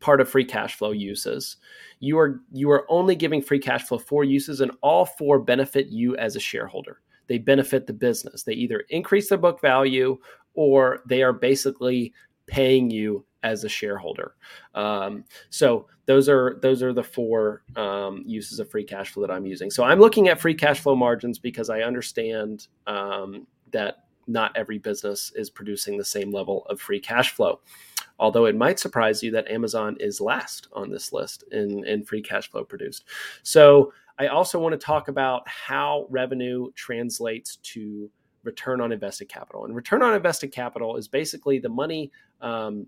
part 0.00 0.20
of 0.20 0.28
free 0.28 0.44
cash 0.44 0.76
flow 0.76 0.90
uses, 0.92 1.56
you 2.00 2.18
are 2.18 2.40
you 2.52 2.70
are 2.70 2.86
only 2.88 3.16
giving 3.16 3.42
free 3.42 3.58
cash 3.58 3.84
flow 3.84 3.98
four 3.98 4.24
uses, 4.24 4.60
and 4.60 4.70
all 4.82 5.04
four 5.04 5.40
benefit 5.40 5.88
you 5.88 6.16
as 6.16 6.36
a 6.36 6.40
shareholder. 6.40 7.00
They 7.28 7.38
benefit 7.38 7.86
the 7.86 7.92
business. 7.92 8.42
They 8.42 8.54
either 8.54 8.84
increase 8.90 9.28
their 9.28 9.38
book 9.38 9.60
value 9.60 10.18
or 10.54 11.00
they 11.06 11.22
are 11.22 11.32
basically 11.32 12.12
paying 12.46 12.90
you 12.90 13.24
as 13.42 13.64
a 13.64 13.68
shareholder. 13.68 14.34
Um, 14.74 15.24
so 15.50 15.86
those 16.06 16.28
are 16.28 16.58
those 16.62 16.82
are 16.82 16.92
the 16.92 17.02
four 17.02 17.62
um, 17.76 18.22
uses 18.26 18.58
of 18.58 18.70
free 18.70 18.84
cash 18.84 19.10
flow 19.10 19.26
that 19.26 19.32
I'm 19.32 19.46
using. 19.46 19.70
So 19.70 19.84
I'm 19.84 20.00
looking 20.00 20.28
at 20.28 20.40
free 20.40 20.54
cash 20.54 20.80
flow 20.80 20.96
margins 20.96 21.38
because 21.38 21.70
I 21.70 21.82
understand 21.82 22.68
um, 22.86 23.46
that 23.70 24.04
not 24.26 24.52
every 24.56 24.78
business 24.78 25.32
is 25.34 25.50
producing 25.50 25.96
the 25.96 26.04
same 26.04 26.30
level 26.30 26.66
of 26.66 26.80
free 26.80 27.00
cash 27.00 27.32
flow. 27.32 27.60
Although 28.18 28.46
it 28.46 28.56
might 28.56 28.78
surprise 28.78 29.22
you 29.22 29.30
that 29.32 29.50
Amazon 29.50 29.96
is 30.00 30.20
last 30.20 30.68
on 30.72 30.90
this 30.90 31.12
list 31.12 31.44
in, 31.52 31.86
in 31.86 32.04
free 32.04 32.20
cash 32.20 32.50
flow 32.50 32.64
produced. 32.64 33.04
So 33.42 33.92
I 34.18 34.26
also 34.26 34.58
want 34.58 34.72
to 34.72 34.84
talk 34.84 35.08
about 35.08 35.48
how 35.48 36.06
revenue 36.10 36.70
translates 36.72 37.56
to 37.56 38.10
return 38.42 38.80
on 38.80 38.92
invested 38.92 39.28
capital. 39.28 39.64
And 39.64 39.74
return 39.74 40.02
on 40.02 40.14
invested 40.14 40.48
capital 40.48 40.96
is 40.96 41.08
basically 41.08 41.58
the 41.58 41.68
money 41.68 42.10
um, 42.40 42.86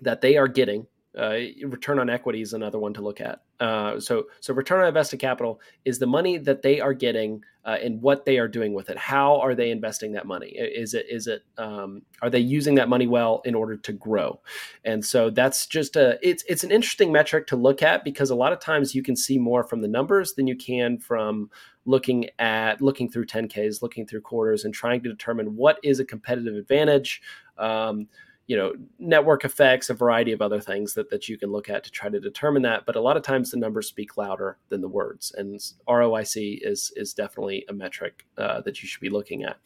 that 0.00 0.20
they 0.20 0.36
are 0.36 0.48
getting. 0.48 0.86
Uh, 1.16 1.38
return 1.64 1.98
on 1.98 2.10
equity 2.10 2.42
is 2.42 2.52
another 2.52 2.78
one 2.78 2.92
to 2.92 3.00
look 3.00 3.22
at. 3.22 3.40
Uh, 3.58 3.98
so, 3.98 4.24
so 4.40 4.52
return 4.52 4.82
on 4.82 4.88
invested 4.88 5.18
capital 5.18 5.60
is 5.86 5.98
the 5.98 6.06
money 6.06 6.36
that 6.36 6.60
they 6.60 6.78
are 6.78 6.92
getting 6.92 7.42
uh, 7.64 7.76
and 7.82 8.00
what 8.02 8.24
they 8.24 8.38
are 8.38 8.46
doing 8.46 8.74
with 8.74 8.90
it. 8.90 8.98
How 8.98 9.40
are 9.40 9.54
they 9.54 9.70
investing 9.70 10.12
that 10.12 10.26
money? 10.26 10.48
Is 10.48 10.94
it 10.94 11.06
is 11.08 11.26
it 11.26 11.42
um, 11.58 12.02
are 12.22 12.30
they 12.30 12.38
using 12.38 12.76
that 12.76 12.88
money 12.88 13.06
well 13.06 13.42
in 13.44 13.54
order 13.54 13.76
to 13.76 13.92
grow? 13.92 14.40
And 14.84 15.04
so 15.04 15.30
that's 15.30 15.66
just 15.66 15.96
a 15.96 16.18
it's 16.22 16.44
it's 16.48 16.62
an 16.62 16.70
interesting 16.70 17.10
metric 17.10 17.48
to 17.48 17.56
look 17.56 17.82
at 17.82 18.04
because 18.04 18.30
a 18.30 18.36
lot 18.36 18.52
of 18.52 18.60
times 18.60 18.94
you 18.94 19.02
can 19.02 19.16
see 19.16 19.38
more 19.38 19.64
from 19.64 19.80
the 19.80 19.88
numbers 19.88 20.34
than 20.34 20.46
you 20.46 20.54
can 20.54 20.98
from 20.98 21.50
looking 21.86 22.28
at 22.38 22.80
looking 22.80 23.10
through 23.10 23.26
10ks, 23.26 23.82
looking 23.82 24.06
through 24.06 24.20
quarters, 24.20 24.64
and 24.64 24.72
trying 24.72 25.02
to 25.02 25.08
determine 25.08 25.56
what 25.56 25.78
is 25.82 25.98
a 25.98 26.04
competitive 26.04 26.54
advantage. 26.54 27.20
Um, 27.58 28.06
you 28.46 28.56
know 28.56 28.72
network 28.98 29.44
effects 29.44 29.90
a 29.90 29.94
variety 29.94 30.32
of 30.32 30.40
other 30.40 30.60
things 30.60 30.94
that, 30.94 31.10
that 31.10 31.28
you 31.28 31.36
can 31.36 31.50
look 31.50 31.68
at 31.68 31.82
to 31.84 31.90
try 31.90 32.08
to 32.08 32.20
determine 32.20 32.62
that 32.62 32.86
but 32.86 32.96
a 32.96 33.00
lot 33.00 33.16
of 33.16 33.22
times 33.22 33.50
the 33.50 33.56
numbers 33.56 33.88
speak 33.88 34.16
louder 34.16 34.58
than 34.68 34.80
the 34.80 34.88
words 34.88 35.32
and 35.36 35.60
roic 35.88 36.58
is 36.62 36.92
is 36.96 37.14
definitely 37.14 37.64
a 37.68 37.72
metric 37.72 38.26
uh, 38.38 38.60
that 38.60 38.82
you 38.82 38.88
should 38.88 39.00
be 39.00 39.10
looking 39.10 39.42
at. 39.44 39.56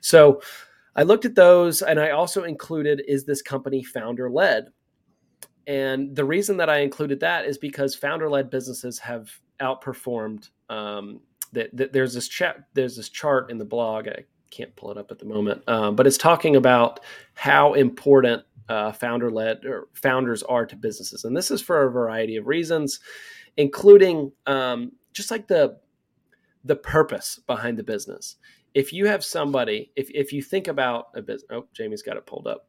So 0.00 0.40
i 0.94 1.02
looked 1.02 1.24
at 1.24 1.34
those 1.34 1.82
and 1.82 2.00
i 2.00 2.10
also 2.10 2.44
included 2.44 3.02
is 3.06 3.24
this 3.24 3.42
company 3.42 3.82
founder 3.82 4.30
led 4.30 4.68
and 5.66 6.14
the 6.14 6.24
reason 6.24 6.56
that 6.56 6.70
i 6.70 6.78
included 6.78 7.20
that 7.20 7.44
is 7.44 7.58
because 7.58 7.94
founder 7.94 8.28
led 8.28 8.50
businesses 8.50 8.98
have 8.98 9.30
outperformed 9.60 10.50
um, 10.68 11.20
that, 11.52 11.74
that 11.76 11.92
there's 11.92 12.14
this 12.14 12.28
chat 12.28 12.64
there's 12.74 12.96
this 12.96 13.08
chart 13.08 13.50
in 13.50 13.58
the 13.58 13.64
blog 13.64 14.08
I 14.08 14.24
can't 14.56 14.74
pull 14.76 14.90
it 14.90 14.98
up 14.98 15.10
at 15.10 15.18
the 15.18 15.24
moment, 15.26 15.62
um, 15.68 15.96
but 15.96 16.06
it's 16.06 16.18
talking 16.18 16.56
about 16.56 17.00
how 17.34 17.74
important 17.74 18.42
uh, 18.68 18.92
founder 18.92 19.30
led 19.30 19.64
or 19.64 19.88
founders 19.92 20.42
are 20.42 20.66
to 20.66 20.76
businesses, 20.76 21.24
and 21.24 21.36
this 21.36 21.50
is 21.50 21.62
for 21.62 21.84
a 21.84 21.90
variety 21.90 22.36
of 22.36 22.46
reasons, 22.46 23.00
including 23.56 24.32
um, 24.46 24.92
just 25.12 25.30
like 25.30 25.48
the 25.48 25.78
the 26.64 26.76
purpose 26.76 27.40
behind 27.46 27.78
the 27.78 27.84
business. 27.84 28.36
If 28.74 28.92
you 28.92 29.06
have 29.06 29.24
somebody, 29.24 29.92
if 29.96 30.10
if 30.10 30.32
you 30.32 30.42
think 30.42 30.68
about 30.68 31.08
a 31.14 31.22
business, 31.22 31.48
oh, 31.50 31.66
Jamie's 31.72 32.02
got 32.02 32.16
it 32.16 32.26
pulled 32.26 32.46
up. 32.46 32.68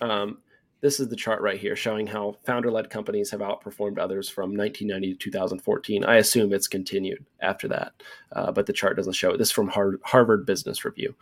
Um, 0.00 0.38
this 0.80 1.00
is 1.00 1.08
the 1.08 1.16
chart 1.16 1.40
right 1.40 1.58
here 1.58 1.74
showing 1.74 2.06
how 2.06 2.36
founder 2.44 2.70
led 2.70 2.90
companies 2.90 3.30
have 3.30 3.40
outperformed 3.40 3.98
others 3.98 4.28
from 4.28 4.56
1990 4.56 5.14
to 5.14 5.18
2014. 5.18 6.04
I 6.04 6.16
assume 6.16 6.52
it's 6.52 6.68
continued 6.68 7.24
after 7.40 7.66
that, 7.68 7.92
uh, 8.32 8.52
but 8.52 8.66
the 8.66 8.72
chart 8.72 8.96
doesn't 8.96 9.14
show 9.14 9.30
it. 9.30 9.38
This 9.38 9.48
is 9.48 9.52
from 9.52 9.72
Harvard 10.04 10.46
Business 10.46 10.84
Review. 10.84 11.14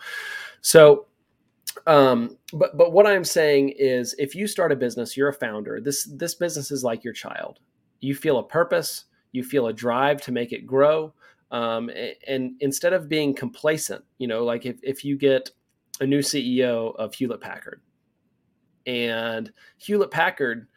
So, 0.61 1.07
um, 1.87 2.37
but 2.53 2.77
but 2.77 2.93
what 2.93 3.07
I'm 3.07 3.25
saying 3.25 3.75
is, 3.79 4.15
if 4.19 4.35
you 4.35 4.47
start 4.47 4.73
a 4.73 4.77
business, 4.77 5.17
you're 5.17 5.29
a 5.29 5.35
founder. 5.35 5.81
This 5.81 6.05
this 6.05 6.35
business 6.35 6.71
is 6.71 6.85
like 6.85 7.05
your 7.05 7.13
child. 7.13 7.61
You 8.01 8.15
feel 8.15 8.39
a 8.39 8.43
purpose. 8.43 9.05
You 9.33 9.43
feel 9.43 9.67
a 9.67 9.73
drive 9.73 10.21
to 10.23 10.33
make 10.33 10.53
it 10.53 10.67
grow. 10.67 11.13
Um, 11.51 11.91
and 12.27 12.55
instead 12.61 12.93
of 12.93 13.09
being 13.09 13.35
complacent, 13.35 14.05
you 14.19 14.27
know, 14.27 14.45
like 14.45 14.67
if, 14.67 14.79
if 14.83 15.05
you 15.05 15.17
get 15.17 15.51
a 16.01 16.07
new 16.07 16.19
CEO 16.19 16.95
of 16.97 17.15
Hewlett 17.15 17.41
Packard, 17.41 17.81
and 18.87 19.53
Hewlett 19.79 20.11
Packard 20.11 20.69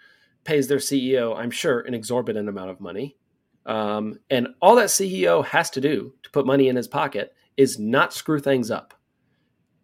pays 0.44 0.68
their 0.68 0.78
CEO, 0.80 1.38
I'm 1.38 1.52
sure, 1.52 1.82
an 1.82 1.94
exorbitant 1.94 2.50
amount 2.50 2.72
of 2.72 2.80
money. 2.80 3.18
Um, 3.66 4.20
and 4.30 4.48
all 4.62 4.76
that 4.76 4.88
CEO 4.88 5.46
has 5.46 5.70
to 5.72 5.82
do 5.82 6.14
to 6.24 6.30
put 6.32 6.46
money 6.46 6.70
in 6.70 6.76
his 6.76 6.88
pocket 6.88 7.34
is 7.56 7.78
not 7.78 8.14
screw 8.14 8.40
things 8.40 8.72
up. 8.72 8.94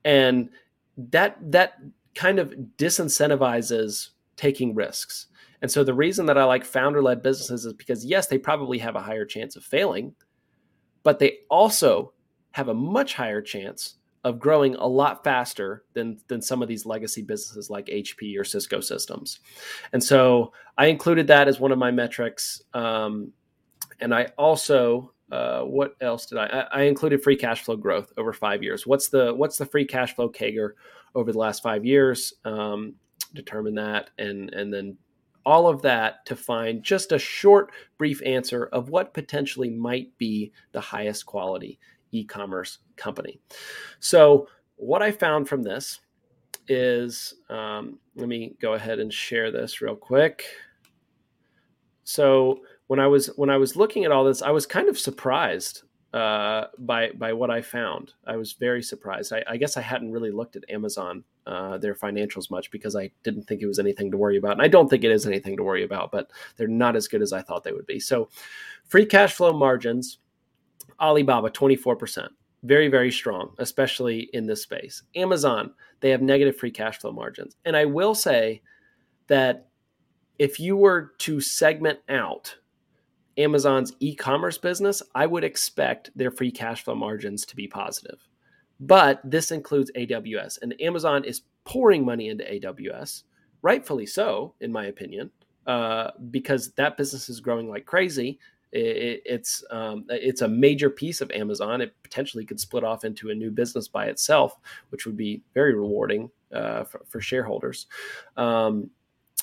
And 0.03 0.49
that 0.97 1.37
that 1.51 1.73
kind 2.15 2.39
of 2.39 2.55
disincentivizes 2.77 4.09
taking 4.37 4.73
risks. 4.73 5.27
And 5.61 5.69
so 5.69 5.83
the 5.83 5.93
reason 5.93 6.25
that 6.27 6.37
I 6.37 6.45
like 6.45 6.63
founder-led 6.63 7.21
businesses 7.21 7.65
is 7.65 7.73
because 7.73 8.05
yes, 8.05 8.27
they 8.27 8.37
probably 8.37 8.77
have 8.79 8.95
a 8.95 9.01
higher 9.01 9.25
chance 9.25 9.55
of 9.55 9.63
failing, 9.63 10.15
but 11.03 11.19
they 11.19 11.39
also 11.49 12.13
have 12.51 12.69
a 12.69 12.73
much 12.73 13.13
higher 13.13 13.41
chance 13.41 13.95
of 14.25 14.39
growing 14.39 14.75
a 14.75 14.87
lot 14.87 15.23
faster 15.23 15.83
than 15.93 16.17
than 16.27 16.41
some 16.41 16.61
of 16.61 16.67
these 16.67 16.85
legacy 16.85 17.21
businesses 17.21 17.69
like 17.69 17.85
HP 17.85 18.37
or 18.37 18.43
Cisco 18.43 18.81
systems. 18.81 19.39
And 19.93 20.03
so 20.03 20.51
I 20.77 20.87
included 20.87 21.27
that 21.27 21.47
as 21.47 21.59
one 21.59 21.71
of 21.71 21.77
my 21.77 21.91
metrics. 21.91 22.61
Um, 22.73 23.31
and 24.01 24.13
I 24.13 24.25
also 24.37 25.13
uh, 25.31 25.61
what 25.61 25.95
else 26.01 26.25
did 26.25 26.39
I, 26.39 26.45
I? 26.45 26.79
I 26.79 26.81
included 26.83 27.23
free 27.23 27.35
cash 27.35 27.63
flow 27.63 27.75
growth 27.75 28.11
over 28.17 28.33
five 28.33 28.63
years. 28.63 28.85
What's 28.85 29.09
the 29.09 29.33
what's 29.33 29.57
the 29.57 29.65
free 29.65 29.85
cash 29.85 30.15
flow 30.15 30.29
CAGR 30.29 30.71
over 31.13 31.31
the 31.31 31.39
last 31.39 31.61
five 31.61 31.85
years? 31.85 32.33
Um, 32.43 32.95
determine 33.33 33.75
that, 33.75 34.09
and 34.17 34.51
and 34.53 34.73
then 34.73 34.97
all 35.45 35.67
of 35.67 35.83
that 35.83 36.25
to 36.25 36.35
find 36.35 36.81
just 36.81 37.11
a 37.11 37.19
short, 37.19 37.71
brief 37.99 38.21
answer 38.25 38.65
of 38.65 38.89
what 38.89 39.13
potentially 39.13 39.69
might 39.69 40.17
be 40.17 40.51
the 40.71 40.81
highest 40.81 41.27
quality 41.27 41.79
e-commerce 42.11 42.79
company. 42.95 43.39
So 43.99 44.47
what 44.77 45.01
I 45.01 45.11
found 45.11 45.47
from 45.47 45.63
this 45.63 45.99
is, 46.67 47.35
um, 47.49 47.99
let 48.15 48.27
me 48.27 48.55
go 48.61 48.73
ahead 48.73 48.99
and 48.99 49.13
share 49.13 49.51
this 49.51 49.81
real 49.81 49.95
quick. 49.95 50.45
So 52.03 52.61
when 52.87 52.99
I 52.99 53.07
was 53.07 53.27
when 53.35 53.49
I 53.49 53.57
was 53.57 53.75
looking 53.75 54.05
at 54.05 54.11
all 54.11 54.23
this, 54.23 54.41
I 54.41 54.51
was 54.51 54.65
kind 54.65 54.89
of 54.89 54.97
surprised 54.97 55.83
uh, 56.13 56.67
by 56.79 57.09
by 57.11 57.33
what 57.33 57.49
I 57.51 57.61
found. 57.61 58.13
I 58.25 58.37
was 58.37 58.53
very 58.53 58.81
surprised. 58.81 59.33
I, 59.33 59.43
I 59.47 59.57
guess 59.57 59.75
I 59.75 59.81
hadn't 59.81 60.11
really 60.11 60.31
looked 60.31 60.55
at 60.55 60.69
Amazon 60.69 61.23
uh, 61.47 61.77
their 61.77 61.95
financials 61.95 62.49
much 62.49 62.71
because 62.71 62.95
I 62.95 63.11
didn't 63.23 63.43
think 63.43 63.61
it 63.61 63.67
was 63.67 63.79
anything 63.79 64.11
to 64.11 64.17
worry 64.17 64.37
about, 64.37 64.53
and 64.53 64.61
I 64.61 64.67
don't 64.67 64.87
think 64.89 65.03
it 65.03 65.11
is 65.11 65.27
anything 65.27 65.57
to 65.57 65.63
worry 65.63 65.83
about. 65.83 66.11
But 66.11 66.31
they're 66.57 66.67
not 66.67 66.95
as 66.95 67.07
good 67.07 67.21
as 67.21 67.33
I 67.33 67.41
thought 67.41 67.63
they 67.63 67.73
would 67.73 67.87
be. 67.87 67.99
So, 67.99 68.29
free 68.85 69.05
cash 69.05 69.33
flow 69.33 69.51
margins 69.51 70.19
Alibaba, 70.99 71.49
24%. 71.49 72.27
Very, 72.63 72.87
very 72.87 73.11
strong, 73.11 73.53
especially 73.59 74.29
in 74.33 74.47
this 74.47 74.63
space. 74.63 75.03
Amazon, 75.15 75.71
they 75.99 76.09
have 76.09 76.21
negative 76.21 76.57
free 76.57 76.71
cash 76.71 76.97
flow 76.99 77.11
margins. 77.11 77.55
And 77.65 77.77
I 77.77 77.85
will 77.85 78.15
say 78.15 78.61
that 79.27 79.67
if 80.39 80.59
you 80.59 80.75
were 80.75 81.13
to 81.19 81.39
segment 81.39 81.99
out 82.09 82.55
Amazon's 83.37 83.93
e 83.99 84.15
commerce 84.15 84.57
business, 84.57 85.01
I 85.13 85.25
would 85.25 85.43
expect 85.43 86.09
their 86.15 86.31
free 86.31 86.51
cash 86.51 86.83
flow 86.83 86.95
margins 86.95 87.45
to 87.45 87.55
be 87.55 87.67
positive. 87.67 88.27
But 88.79 89.21
this 89.23 89.51
includes 89.51 89.91
AWS, 89.95 90.59
and 90.61 90.79
Amazon 90.81 91.23
is 91.23 91.43
pouring 91.63 92.03
money 92.03 92.29
into 92.29 92.43
AWS, 92.43 93.23
rightfully 93.61 94.05
so, 94.05 94.53
in 94.59 94.71
my 94.71 94.85
opinion, 94.85 95.31
uh, 95.65 96.11
because 96.29 96.71
that 96.73 96.97
business 96.97 97.29
is 97.29 97.39
growing 97.39 97.69
like 97.69 97.85
crazy 97.85 98.39
it, 98.75 99.21
it's 99.25 99.63
um, 99.71 100.05
it's 100.09 100.41
a 100.41 100.47
major 100.47 100.89
piece 100.89 101.21
of 101.21 101.31
Amazon. 101.31 101.81
It 101.81 101.93
potentially 102.03 102.45
could 102.45 102.59
split 102.59 102.83
off 102.83 103.05
into 103.05 103.29
a 103.29 103.35
new 103.35 103.51
business 103.51 103.87
by 103.87 104.07
itself, 104.07 104.57
which 104.89 105.05
would 105.05 105.17
be 105.17 105.41
very 105.53 105.73
rewarding 105.73 106.29
uh, 106.53 106.83
for, 106.83 107.01
for, 107.07 107.21
shareholders. 107.21 107.87
Um, 108.37 108.89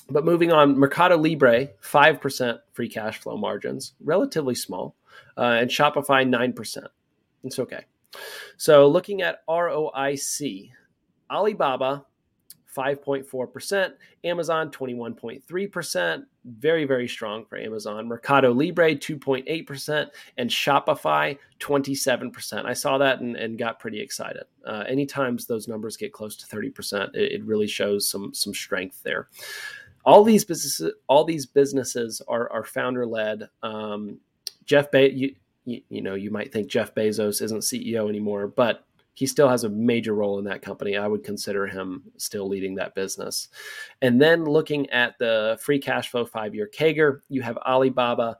but 0.09 0.25
moving 0.25 0.51
on, 0.51 0.77
Mercado 0.77 1.17
Libre, 1.17 1.67
5% 1.81 2.59
free 2.73 2.89
cash 2.89 3.19
flow 3.19 3.37
margins, 3.37 3.93
relatively 4.03 4.55
small, 4.55 4.95
uh, 5.37 5.57
and 5.59 5.69
Shopify, 5.69 6.27
9%. 6.27 6.87
It's 7.43 7.59
okay. 7.59 7.85
So 8.57 8.87
looking 8.87 9.21
at 9.21 9.45
ROIC, 9.47 10.71
Alibaba, 11.31 12.05
5.4%. 12.75 13.93
Amazon, 14.23 14.71
21.3%. 14.71 16.25
Very, 16.45 16.85
very 16.85 17.07
strong 17.07 17.45
for 17.45 17.57
Amazon. 17.57 18.07
Mercado 18.07 18.51
Libre, 18.51 18.95
2.8%. 18.95 20.09
And 20.37 20.49
Shopify, 20.49 21.37
27%. 21.59 22.65
I 22.65 22.73
saw 22.73 22.97
that 22.97 23.21
and, 23.21 23.35
and 23.35 23.57
got 23.57 23.79
pretty 23.79 24.01
excited. 24.01 24.43
Uh, 24.65 24.83
anytime 24.87 25.37
those 25.47 25.67
numbers 25.67 25.97
get 25.97 26.13
close 26.13 26.35
to 26.37 26.45
30%, 26.45 27.15
it, 27.15 27.33
it 27.33 27.43
really 27.45 27.67
shows 27.67 28.07
some, 28.07 28.33
some 28.33 28.53
strength 28.53 29.01
there. 29.03 29.27
All 30.05 30.23
these 30.23 30.43
businesses, 30.43 30.93
all 31.07 31.23
these 31.23 31.45
businesses 31.45 32.21
are, 32.27 32.51
are 32.51 32.63
founder 32.63 33.05
led. 33.05 33.49
Um, 33.61 34.19
Jeff 34.65 34.91
Be- 34.91 35.13
you, 35.13 35.35
you, 35.65 35.81
you 35.89 36.01
know, 36.01 36.15
you 36.15 36.29
might 36.31 36.51
think 36.51 36.67
Jeff 36.67 36.93
Bezos 36.93 37.41
isn't 37.41 37.59
CEO 37.59 38.09
anymore, 38.09 38.47
but 38.47 38.85
he 39.13 39.25
still 39.27 39.47
has 39.47 39.63
a 39.63 39.69
major 39.69 40.13
role 40.13 40.39
in 40.39 40.45
that 40.45 40.61
company. 40.61 40.97
I 40.97 41.07
would 41.07 41.23
consider 41.23 41.67
him 41.67 42.03
still 42.17 42.47
leading 42.47 42.75
that 42.75 42.95
business. 42.95 43.49
And 44.01 44.21
then 44.21 44.45
looking 44.45 44.89
at 44.89 45.17
the 45.19 45.57
free 45.61 45.79
cash 45.79 46.09
flow 46.09 46.25
five 46.25 46.55
year 46.55 46.69
CAGR, 46.73 47.21
you 47.29 47.41
have 47.41 47.57
Alibaba 47.57 48.39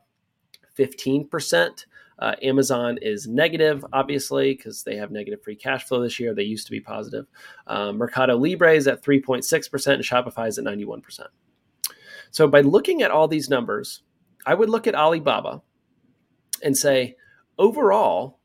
15%. 0.77 1.85
Uh, 2.19 2.35
Amazon 2.41 2.97
is 3.01 3.27
negative, 3.27 3.85
obviously, 3.91 4.53
because 4.53 4.83
they 4.83 4.95
have 4.95 5.11
negative 5.11 5.43
free 5.43 5.55
cash 5.55 5.83
flow 5.83 6.01
this 6.01 6.19
year. 6.19 6.33
They 6.33 6.43
used 6.43 6.65
to 6.67 6.71
be 6.71 6.79
positive. 6.79 7.25
Um, 7.67 7.97
Mercado 7.97 8.37
Libre 8.37 8.73
is 8.73 8.87
at 8.87 9.03
3.6%, 9.03 9.93
and 9.93 10.03
Shopify 10.03 10.47
is 10.47 10.57
at 10.57 10.65
91%. 10.65 11.27
So 12.31 12.47
by 12.47 12.61
looking 12.61 13.03
at 13.03 13.11
all 13.11 13.27
these 13.27 13.49
numbers, 13.49 14.03
I 14.45 14.53
would 14.53 14.69
look 14.69 14.87
at 14.87 14.95
Alibaba 14.95 15.61
and 16.63 16.77
say, 16.77 17.15
overall, 17.57 18.39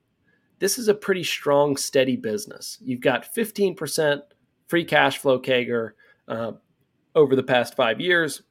this 0.58 0.78
is 0.78 0.88
a 0.88 0.94
pretty 0.94 1.22
strong, 1.22 1.76
steady 1.76 2.16
business. 2.16 2.78
You've 2.80 3.00
got 3.00 3.32
15% 3.34 4.22
free 4.66 4.84
cash 4.84 5.18
flow 5.18 5.38
CAGR 5.38 5.90
uh, 6.26 6.52
over 7.14 7.36
the 7.36 7.42
past 7.42 7.74
five 7.74 8.00
years, 8.00 8.42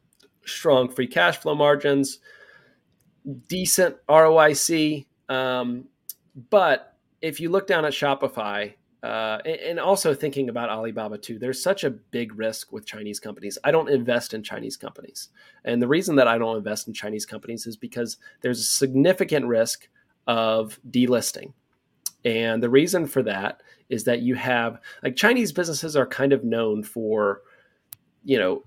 strong 0.45 0.89
free 0.89 1.07
cash 1.07 1.37
flow 1.37 1.55
margins, 1.55 2.19
decent 3.47 3.95
ROIC. 4.07 5.05
Um, 5.29 5.85
but 6.49 6.95
if 7.21 7.39
you 7.39 7.49
look 7.49 7.67
down 7.67 7.85
at 7.85 7.93
Shopify, 7.93 8.73
uh, 9.03 9.37
and 9.45 9.79
also 9.79 10.13
thinking 10.13 10.49
about 10.49 10.69
Alibaba 10.69 11.17
too, 11.17 11.37
there's 11.37 11.61
such 11.61 11.83
a 11.83 11.89
big 11.89 12.37
risk 12.37 12.71
with 12.71 12.85
Chinese 12.85 13.19
companies. 13.19 13.57
I 13.63 13.71
don't 13.71 13.89
invest 13.89 14.33
in 14.33 14.41
Chinese 14.41 14.75
companies. 14.75 15.29
And 15.63 15.81
the 15.81 15.87
reason 15.87 16.15
that 16.15 16.27
I 16.27 16.37
don't 16.37 16.57
invest 16.57 16.87
in 16.87 16.93
Chinese 16.93 17.25
companies 17.25 17.67
is 17.67 17.77
because 17.77 18.17
there's 18.41 18.59
a 18.59 18.63
significant 18.63 19.45
risk 19.45 19.87
of 20.25 20.79
delisting. 20.89 21.53
And 22.25 22.61
the 22.61 22.69
reason 22.69 23.07
for 23.07 23.23
that 23.23 23.61
is 23.89 24.03
that 24.05 24.21
you 24.21 24.35
have 24.35 24.79
like 25.03 25.15
Chinese 25.15 25.51
businesses 25.51 25.95
are 25.95 26.07
kind 26.07 26.33
of 26.33 26.43
known 26.43 26.83
for, 26.83 27.41
you 28.23 28.37
know, 28.37 28.63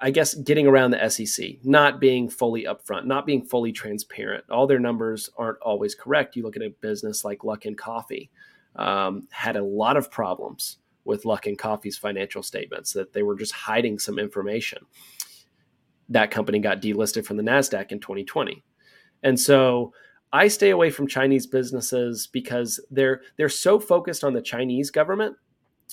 I 0.00 0.10
guess 0.10 0.34
getting 0.34 0.66
around 0.66 0.90
the 0.90 1.08
SEC, 1.08 1.64
not 1.64 2.00
being 2.00 2.28
fully 2.28 2.64
upfront, 2.64 3.04
not 3.04 3.26
being 3.26 3.44
fully 3.44 3.72
transparent. 3.72 4.44
All 4.50 4.66
their 4.66 4.78
numbers 4.78 5.30
aren't 5.36 5.58
always 5.60 5.94
correct. 5.94 6.36
You 6.36 6.42
look 6.42 6.56
at 6.56 6.62
a 6.62 6.74
business 6.80 7.24
like 7.24 7.40
Luckin 7.40 7.76
Coffee, 7.76 8.30
um, 8.76 9.28
had 9.30 9.56
a 9.56 9.64
lot 9.64 9.96
of 9.96 10.10
problems 10.10 10.78
with 11.04 11.24
Luckin 11.24 11.56
Coffee's 11.56 11.98
financial 11.98 12.42
statements 12.42 12.92
that 12.92 13.12
they 13.12 13.22
were 13.22 13.36
just 13.36 13.52
hiding 13.52 13.98
some 13.98 14.18
information. 14.18 14.86
That 16.08 16.30
company 16.30 16.58
got 16.58 16.82
delisted 16.82 17.24
from 17.24 17.36
the 17.36 17.42
Nasdaq 17.42 17.92
in 17.92 18.00
2020, 18.00 18.62
and 19.22 19.38
so 19.38 19.92
I 20.34 20.48
stay 20.48 20.70
away 20.70 20.90
from 20.90 21.06
Chinese 21.06 21.46
businesses 21.46 22.26
because 22.26 22.84
they're 22.90 23.22
they're 23.36 23.48
so 23.48 23.78
focused 23.78 24.24
on 24.24 24.34
the 24.34 24.42
Chinese 24.42 24.90
government 24.90 25.36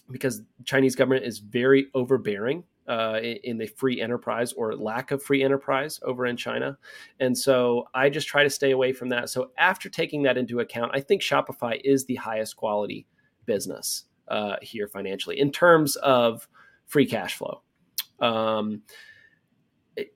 because 0.10 0.42
Chinese 0.66 0.96
government 0.96 1.26
is 1.26 1.38
very 1.38 1.90
overbearing 1.94 2.64
uh, 2.88 3.20
in 3.22 3.60
the 3.60 3.68
free 3.68 4.02
enterprise 4.02 4.52
or 4.54 4.76
lack 4.76 5.12
of 5.12 5.22
free 5.22 5.44
enterprise 5.44 6.00
over 6.02 6.26
in 6.26 6.36
China. 6.38 6.76
And 7.20 7.38
so 7.38 7.86
I 7.94 8.10
just 8.10 8.28
try 8.28 8.42
to 8.42 8.50
stay 8.50 8.72
away 8.72 8.94
from 8.94 9.10
that. 9.10 9.30
So 9.30 9.52
after 9.60 9.90
taking 9.90 10.24
that 10.24 10.40
into 10.40 10.60
account, 10.60 10.92
I 10.96 11.02
think 11.02 11.22
Shopify 11.22 11.80
is 11.84 12.06
the 12.06 12.16
highest 12.16 12.56
quality 12.56 13.06
business 13.46 14.06
uh, 14.28 14.56
here 14.64 14.88
financially 14.88 15.40
in 15.40 15.52
terms 15.52 15.98
of 15.98 16.48
free 16.88 17.06
cash 17.06 17.36
flow. 17.36 17.62
Um, 18.20 18.82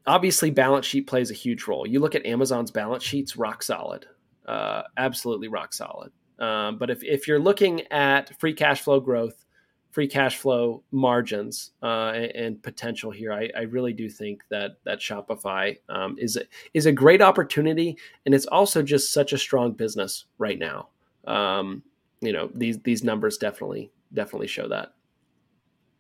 obviously, 0.07 0.49
balance 0.49 0.88
sheet 0.88 1.05
plays 1.05 1.29
a 1.29 1.35
huge 1.35 1.67
role. 1.67 1.85
You 1.85 1.99
look 1.99 2.15
at 2.15 2.25
Amazon's 2.25 2.71
balance 2.71 3.03
sheets, 3.03 3.38
rock 3.38 3.61
solid 3.61 4.07
uh, 4.47 4.84
absolutely 4.97 5.47
rock 5.47 5.73
solid. 5.73 6.12
Um, 6.39 6.77
but 6.77 6.89
if, 6.89 7.03
if 7.03 7.27
you're 7.27 7.39
looking 7.39 7.81
at 7.91 8.38
free 8.39 8.53
cash 8.53 8.81
flow 8.81 8.99
growth, 8.99 9.45
free 9.91 10.08
cash 10.08 10.38
flow 10.38 10.84
margins, 10.91 11.71
uh, 11.81 12.12
and, 12.13 12.31
and, 12.36 12.63
potential 12.63 13.12
here, 13.12 13.31
I, 13.31 13.49
I, 13.58 13.62
really 13.62 13.93
do 13.93 14.10
think 14.10 14.43
that 14.49 14.71
that 14.84 14.99
Shopify 14.99 15.77
um, 15.88 16.17
is 16.19 16.36
a, 16.36 16.41
is 16.73 16.86
a 16.86 16.91
great 16.91 17.21
opportunity, 17.21 17.97
and 18.25 18.36
it's 18.36 18.45
also 18.47 18.84
just 18.84 19.13
such 19.13 19.31
a 19.31 19.38
strong 19.38 19.71
business 19.71 20.25
right 20.38 20.60
now. 20.60 20.89
Um, 21.25 21.81
you 22.19 22.34
know, 22.34 22.49
these 22.53 22.79
these 22.79 23.05
numbers 23.05 23.38
definitely 23.38 23.89
definitely 24.13 24.47
show 24.47 24.67
that. 24.67 24.95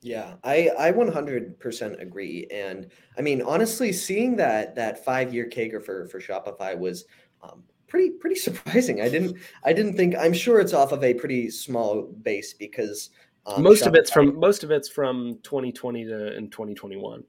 Yeah, 0.01 0.33
I 0.43 0.69
I 0.77 0.91
100% 0.91 2.01
agree, 2.01 2.47
and 2.51 2.89
I 3.17 3.21
mean 3.21 3.41
honestly, 3.41 3.93
seeing 3.93 4.35
that 4.35 4.75
that 4.75 5.05
five 5.05 5.33
year 5.33 5.49
CAGR 5.49 5.81
for 5.81 6.07
for 6.09 6.19
Shopify 6.19 6.77
was 6.77 7.05
um, 7.41 7.63
pretty 7.87 8.11
pretty 8.11 8.35
surprising. 8.47 9.01
I 9.01 9.09
didn't 9.09 9.37
I 9.63 9.73
didn't 9.73 9.95
think. 9.95 10.15
I'm 10.17 10.33
sure 10.33 10.59
it's 10.59 10.73
off 10.73 10.91
of 10.91 11.03
a 11.03 11.13
pretty 11.13 11.49
small 11.49 12.03
base 12.03 12.53
because 12.53 13.09
um, 13.45 13.63
most 13.63 13.83
Shopify, 13.83 13.87
of 13.87 13.95
it's 13.95 14.11
from 14.11 14.39
most 14.39 14.63
of 14.63 14.71
it's 14.71 14.89
from 14.89 15.39
2020 15.43 16.05
to 16.05 16.37
in 16.37 16.49
2021. 16.49 17.23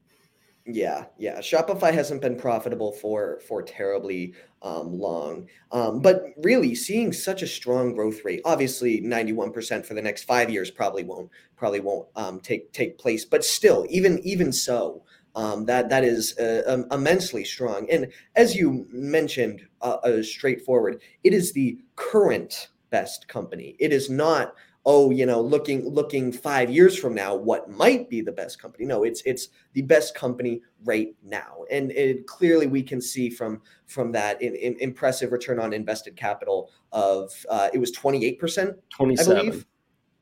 Yeah, 0.68 1.04
yeah. 1.16 1.38
Shopify 1.38 1.92
hasn't 1.92 2.20
been 2.20 2.36
profitable 2.36 2.92
for 2.92 3.40
for 3.46 3.62
terribly 3.62 4.34
um, 4.62 4.98
long, 4.98 5.46
um, 5.70 6.00
but 6.00 6.24
really 6.38 6.74
seeing 6.74 7.12
such 7.12 7.42
a 7.42 7.46
strong 7.46 7.94
growth 7.94 8.24
rate. 8.24 8.40
Obviously, 8.44 9.00
ninety 9.00 9.32
one 9.32 9.52
percent 9.52 9.86
for 9.86 9.94
the 9.94 10.02
next 10.02 10.24
five 10.24 10.50
years 10.50 10.70
probably 10.70 11.04
won't 11.04 11.30
probably 11.54 11.78
won't 11.78 12.08
um, 12.16 12.40
take 12.40 12.72
take 12.72 12.98
place. 12.98 13.24
But 13.24 13.44
still, 13.44 13.86
even 13.90 14.18
even 14.24 14.52
so, 14.52 15.04
um, 15.36 15.66
that 15.66 15.88
that 15.90 16.02
is 16.02 16.36
uh, 16.38 16.62
um, 16.66 16.86
immensely 16.90 17.44
strong. 17.44 17.86
And 17.90 18.10
as 18.34 18.56
you 18.56 18.86
mentioned, 18.90 19.60
uh, 19.82 19.98
uh, 20.02 20.22
straightforward, 20.22 21.02
it 21.22 21.32
is 21.32 21.52
the 21.52 21.78
current 21.94 22.70
best 22.90 23.28
company. 23.28 23.76
It 23.78 23.92
is 23.92 24.10
not 24.10 24.54
oh 24.86 25.10
you 25.10 25.26
know 25.26 25.40
looking 25.40 25.86
looking 25.88 26.32
five 26.32 26.70
years 26.70 26.96
from 26.96 27.14
now 27.14 27.34
what 27.34 27.68
might 27.68 28.08
be 28.08 28.20
the 28.20 28.30
best 28.30 28.62
company 28.62 28.84
no 28.84 29.02
it's 29.02 29.20
it's 29.26 29.48
the 29.72 29.82
best 29.82 30.14
company 30.14 30.62
right 30.84 31.08
now 31.24 31.64
and 31.72 31.90
it 31.90 32.24
clearly 32.28 32.68
we 32.68 32.82
can 32.82 33.00
see 33.00 33.28
from 33.28 33.60
from 33.86 34.12
that 34.12 34.40
in, 34.40 34.54
in 34.54 34.76
impressive 34.78 35.32
return 35.32 35.58
on 35.58 35.72
invested 35.72 36.14
capital 36.16 36.70
of 36.92 37.32
uh, 37.50 37.68
it 37.74 37.78
was 37.78 37.90
28% 37.90 38.76
27 38.90 39.36
I 39.36 39.40
believe 39.42 39.66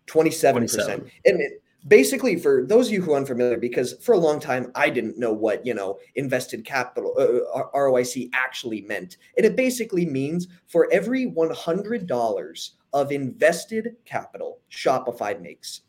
27%, 0.07 0.53
27. 0.53 1.11
and 1.27 1.40
it, 1.40 1.62
basically 1.87 2.37
for 2.37 2.64
those 2.66 2.87
of 2.88 2.94
you 2.94 3.03
who 3.03 3.12
are 3.12 3.18
unfamiliar 3.18 3.59
because 3.59 3.94
for 4.01 4.14
a 4.14 4.18
long 4.18 4.40
time 4.40 4.70
i 4.75 4.88
didn't 4.88 5.18
know 5.18 5.33
what 5.33 5.64
you 5.66 5.75
know 5.75 5.99
invested 6.14 6.64
capital 6.64 7.14
uh, 7.18 7.59
uh 7.59 7.70
roic 7.75 8.29
actually 8.33 8.83
meant 8.83 9.18
and 9.37 9.44
it 9.44 9.55
basically 9.55 10.07
means 10.07 10.49
for 10.66 10.88
every 10.90 11.27
$100 11.27 12.70
of 12.92 13.12
invested 13.12 13.97
capital 14.05 14.61
shopify 14.70 15.38
makes 15.40 15.83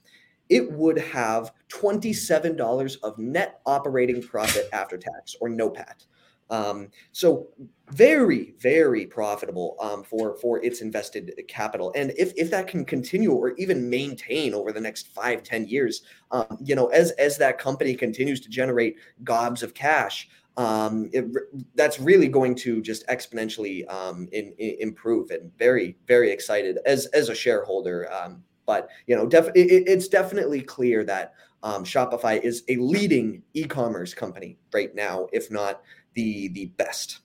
it 0.49 0.71
would 0.71 0.97
have 0.97 1.51
$27 1.69 2.97
of 3.03 3.17
net 3.17 3.61
operating 3.65 4.21
profit 4.21 4.69
after 4.73 4.97
tax 4.97 5.35
or 5.41 5.49
NOPAT. 5.49 6.05
Um, 6.49 6.89
so 7.11 7.47
very, 7.91 8.55
very 8.59 9.05
profitable 9.05 9.75
um, 9.79 10.03
for 10.03 10.37
for 10.37 10.63
its 10.63 10.81
invested 10.81 11.31
capital. 11.47 11.91
And 11.95 12.11
if 12.17 12.33
if 12.35 12.49
that 12.51 12.67
can 12.67 12.85
continue 12.85 13.31
or 13.31 13.51
even 13.57 13.89
maintain 13.89 14.53
over 14.53 14.71
the 14.71 14.81
next 14.81 15.07
five, 15.07 15.43
ten 15.43 15.67
years, 15.67 16.01
um, 16.31 16.57
you 16.63 16.75
know, 16.75 16.87
as 16.87 17.11
as 17.11 17.37
that 17.37 17.59
company 17.59 17.95
continues 17.95 18.39
to 18.41 18.49
generate 18.49 18.97
gobs 19.23 19.61
of 19.61 19.73
cash, 19.73 20.27
um, 20.57 21.09
it, 21.13 21.25
that's 21.75 21.99
really 21.99 22.27
going 22.27 22.55
to 22.55 22.81
just 22.81 23.05
exponentially 23.07 23.89
um, 23.91 24.27
in, 24.31 24.53
in 24.57 24.77
improve. 24.79 25.29
And 25.29 25.55
very, 25.57 25.97
very 26.07 26.31
excited 26.31 26.79
as 26.85 27.05
as 27.07 27.29
a 27.29 27.35
shareholder. 27.35 28.11
Um, 28.11 28.43
but 28.65 28.89
you 29.05 29.15
know, 29.15 29.27
def- 29.27 29.55
it, 29.55 29.83
it's 29.87 30.07
definitely 30.07 30.61
clear 30.61 31.03
that 31.03 31.33
um, 31.61 31.83
Shopify 31.83 32.39
is 32.41 32.63
a 32.67 32.77
leading 32.77 33.41
e-commerce 33.53 34.13
company 34.13 34.57
right 34.71 34.93
now, 34.93 35.27
if 35.33 35.49
not 35.49 35.81
the 36.15 36.49
the 36.49 36.65
best. 36.77 37.19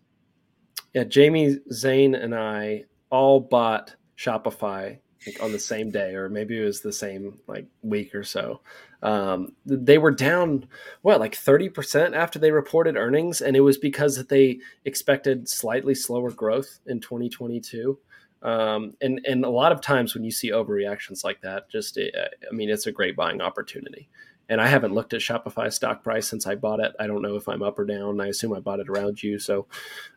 Yeah, 0.94 1.05
Jamie 1.05 1.59
Zane 1.72 2.14
and 2.14 2.35
I 2.35 2.85
all 3.11 3.40
bought 3.40 3.94
Shopify 4.18 4.98
like 5.26 5.42
on 5.42 5.53
the 5.53 5.59
same 5.59 5.90
day, 5.90 6.14
or 6.14 6.29
maybe 6.29 6.61
it 6.61 6.64
was 6.64 6.81
the 6.81 6.92
same 6.92 7.38
like 7.46 7.66
week 7.83 8.14
or 8.14 8.24
so. 8.24 8.61
Um, 9.03 9.55
they 9.66 9.98
were 9.98 10.11
down 10.11 10.66
what 11.03 11.20
like 11.20 11.35
thirty 11.35 11.68
percent 11.68 12.14
after 12.14 12.38
they 12.38 12.50
reported 12.50 12.96
earnings, 12.96 13.40
and 13.40 13.57
it 13.57 13.61
was 13.61 13.79
because 13.79 14.24
they 14.26 14.61
expected 14.85 15.48
slightly 15.48 15.94
slower 15.94 16.31
growth 16.31 16.81
in 16.87 17.00
2022. 17.00 17.98
Um, 18.42 18.94
and 19.03 19.20
and 19.26 19.44
a 19.44 19.50
lot 19.50 19.72
of 19.72 19.83
times 19.83 20.14
when 20.14 20.24
you 20.24 20.31
see 20.31 20.50
overreactions 20.50 21.24
like 21.24 21.42
that, 21.42 21.70
just 21.70 21.98
I 21.98 22.55
mean, 22.55 22.70
it's 22.70 22.87
a 22.87 22.92
great 22.92 23.16
buying 23.16 23.40
opportunity. 23.40 24.09
And 24.50 24.60
I 24.60 24.66
haven't 24.66 24.92
looked 24.92 25.14
at 25.14 25.20
Shopify 25.20 25.72
stock 25.72 26.02
price 26.02 26.28
since 26.28 26.46
I 26.46 26.56
bought 26.56 26.80
it. 26.80 26.92
I 26.98 27.06
don't 27.06 27.22
know 27.22 27.36
if 27.36 27.48
I'm 27.48 27.62
up 27.62 27.78
or 27.78 27.86
down. 27.86 28.20
I 28.20 28.26
assume 28.26 28.52
I 28.52 28.60
bought 28.60 28.80
it 28.80 28.90
around 28.90 29.22
you. 29.22 29.38
So, 29.38 29.66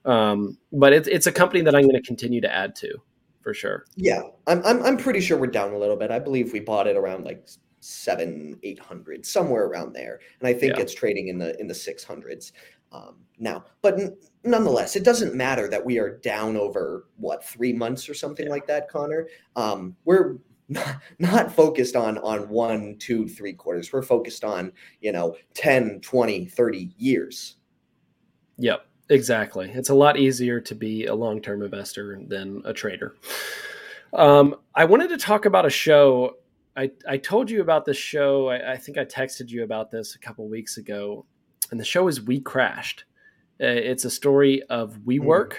um, 0.06 0.58
but 0.74 0.91
it's 0.91 1.08
it's 1.08 1.28
a 1.28 1.32
company 1.32 1.62
that 1.62 1.76
I'm 1.76 1.84
going 1.84 1.96
to 1.96 2.02
continue 2.02 2.41
to 2.41 2.54
add 2.54 2.76
to 2.78 2.98
for 3.41 3.54
sure. 3.54 3.86
Yeah, 3.96 4.24
I'm, 4.48 4.65
I'm 4.65 4.84
I'm 4.84 4.98
pretty 4.98 5.22
sure 5.22 5.38
we're 5.38 5.48
down 5.48 5.72
a 5.72 5.78
little 5.78 5.96
bit. 5.96 6.12
I 6.12 6.19
believe 6.19 6.52
we 6.52 6.60
bought 6.60 6.88
it 6.88 6.98
around 6.98 7.26
like 7.26 7.48
seven, 7.80 8.60
eight 8.63 8.80
hundred, 8.80 9.26
somewhere 9.26 9.65
around 9.65 9.93
there, 9.93 10.19
and 10.39 10.48
I 10.48 10.54
think 10.54 10.76
yeah. 10.76 10.82
it's 10.82 10.96
trading 10.96 11.28
in 11.28 11.38
the 11.38 11.60
in 11.62 11.67
the 11.67 11.76
six 11.76 12.04
hundreds 12.04 12.54
um, 12.91 13.17
now. 13.38 13.65
But 13.84 14.00
n- 14.00 14.17
nonetheless, 14.43 14.96
it 14.96 15.04
doesn't 15.04 15.36
matter 15.36 15.69
that 15.69 15.86
we 15.86 16.00
are 16.00 16.17
down 16.17 16.58
over 16.58 17.06
what 17.17 17.46
three 17.46 17.74
months 17.74 18.10
or 18.10 18.15
something 18.15 18.48
yeah. 18.48 18.52
like 18.52 18.65
that, 18.65 18.89
Connor. 18.89 19.28
Um, 19.56 19.96
we're 20.06 20.38
not, 20.69 21.02
not 21.19 21.52
focused 21.52 21.95
on 21.95 22.17
on 22.19 22.49
one 22.49 22.97
two 22.99 23.28
three 23.28 23.54
quarters. 23.54 23.91
We're 23.91 24.02
focused 24.02 24.43
on 24.43 24.71
you 25.02 25.12
know 25.12 25.36
10 25.54 26.02
20 26.02 26.45
30 26.45 26.93
years. 26.97 27.56
Yep 28.58 28.86
exactly. 29.10 29.71
It's 29.73 29.89
a 29.89 29.95
lot 29.95 30.17
easier 30.17 30.60
to 30.62 30.76
be 30.76 31.06
a 31.06 31.15
long-term 31.15 31.62
investor 31.62 32.21
than 32.28 32.62
a 32.65 32.73
trader. 32.73 33.15
Um, 34.13 34.56
i 34.76 34.86
wanted 34.86 35.10
to 35.10 35.17
talk 35.17 35.45
about 35.45 35.65
a 35.65 35.69
show. 35.69 36.36
I, 36.78 36.91
I 37.08 37.17
told 37.17 37.49
you 37.49 37.62
about 37.62 37.86
this 37.86 37.97
show. 37.97 38.49
I, 38.49 38.73
I 38.73 38.78
think 38.78 38.97
i 38.97 39.06
texted 39.06 39.49
you 39.49 39.63
about 39.63 39.91
this 39.91 40.15
a 40.15 40.19
couple 40.19 40.47
weeks 40.47 40.78
ago. 40.78 41.26
And 41.71 41.80
the 41.80 41.86
show 41.86 42.08
is 42.08 42.19
WeCrashed. 42.19 43.02
Uh, 43.62 43.65
it's 43.65 44.06
a 44.06 44.10
story 44.10 44.62
of 44.63 44.97
WeWork. 45.06 45.52
Mm. 45.52 45.58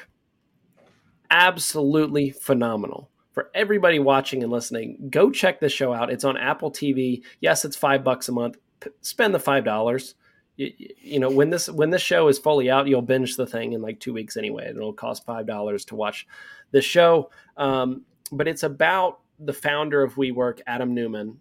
absolutely 1.31 2.31
phenomenal 2.31 3.11
for 3.35 3.51
everybody 3.53 3.99
watching 3.99 4.43
and 4.43 4.53
listening, 4.53 5.09
go 5.11 5.31
check 5.31 5.59
this 5.59 5.73
show 5.73 5.93
out. 5.93 6.11
It's 6.11 6.25
on 6.25 6.37
Apple 6.37 6.71
TV. 6.71 7.23
Yes, 7.41 7.65
it's 7.65 7.77
five 7.77 8.05
bucks 8.05 8.29
a 8.29 8.33
month. 8.33 8.57
P- 8.79 8.91
spend 9.01 9.35
the 9.35 9.41
five 9.41 9.65
dollars. 9.65 10.15
You, 10.57 10.73
you, 10.79 11.19
know 11.19 11.29
when 11.29 11.51
this 11.51 11.69
when 11.69 11.91
this 11.91 12.01
show 12.01 12.29
is 12.29 12.39
fully 12.39 12.71
out, 12.71 12.87
you'll 12.87 13.03
binge 13.03 13.37
the 13.37 13.47
thing 13.47 13.73
in 13.73 13.83
like 13.83 13.99
two 13.99 14.15
weeks 14.15 14.37
anyway. 14.37 14.69
It'll 14.71 14.93
cost 14.93 15.27
five 15.27 15.47
dollars 15.47 15.85
to 15.87 15.97
watch 15.97 16.29
the 16.71 16.81
show. 16.81 17.31
Um, 17.57 18.03
but 18.31 18.47
it's 18.47 18.63
about 18.63 19.19
the 19.41 19.53
founder 19.53 20.03
of 20.05 20.15
WeWork, 20.15 20.61
Adam 20.69 20.95
Neumann, 20.95 21.41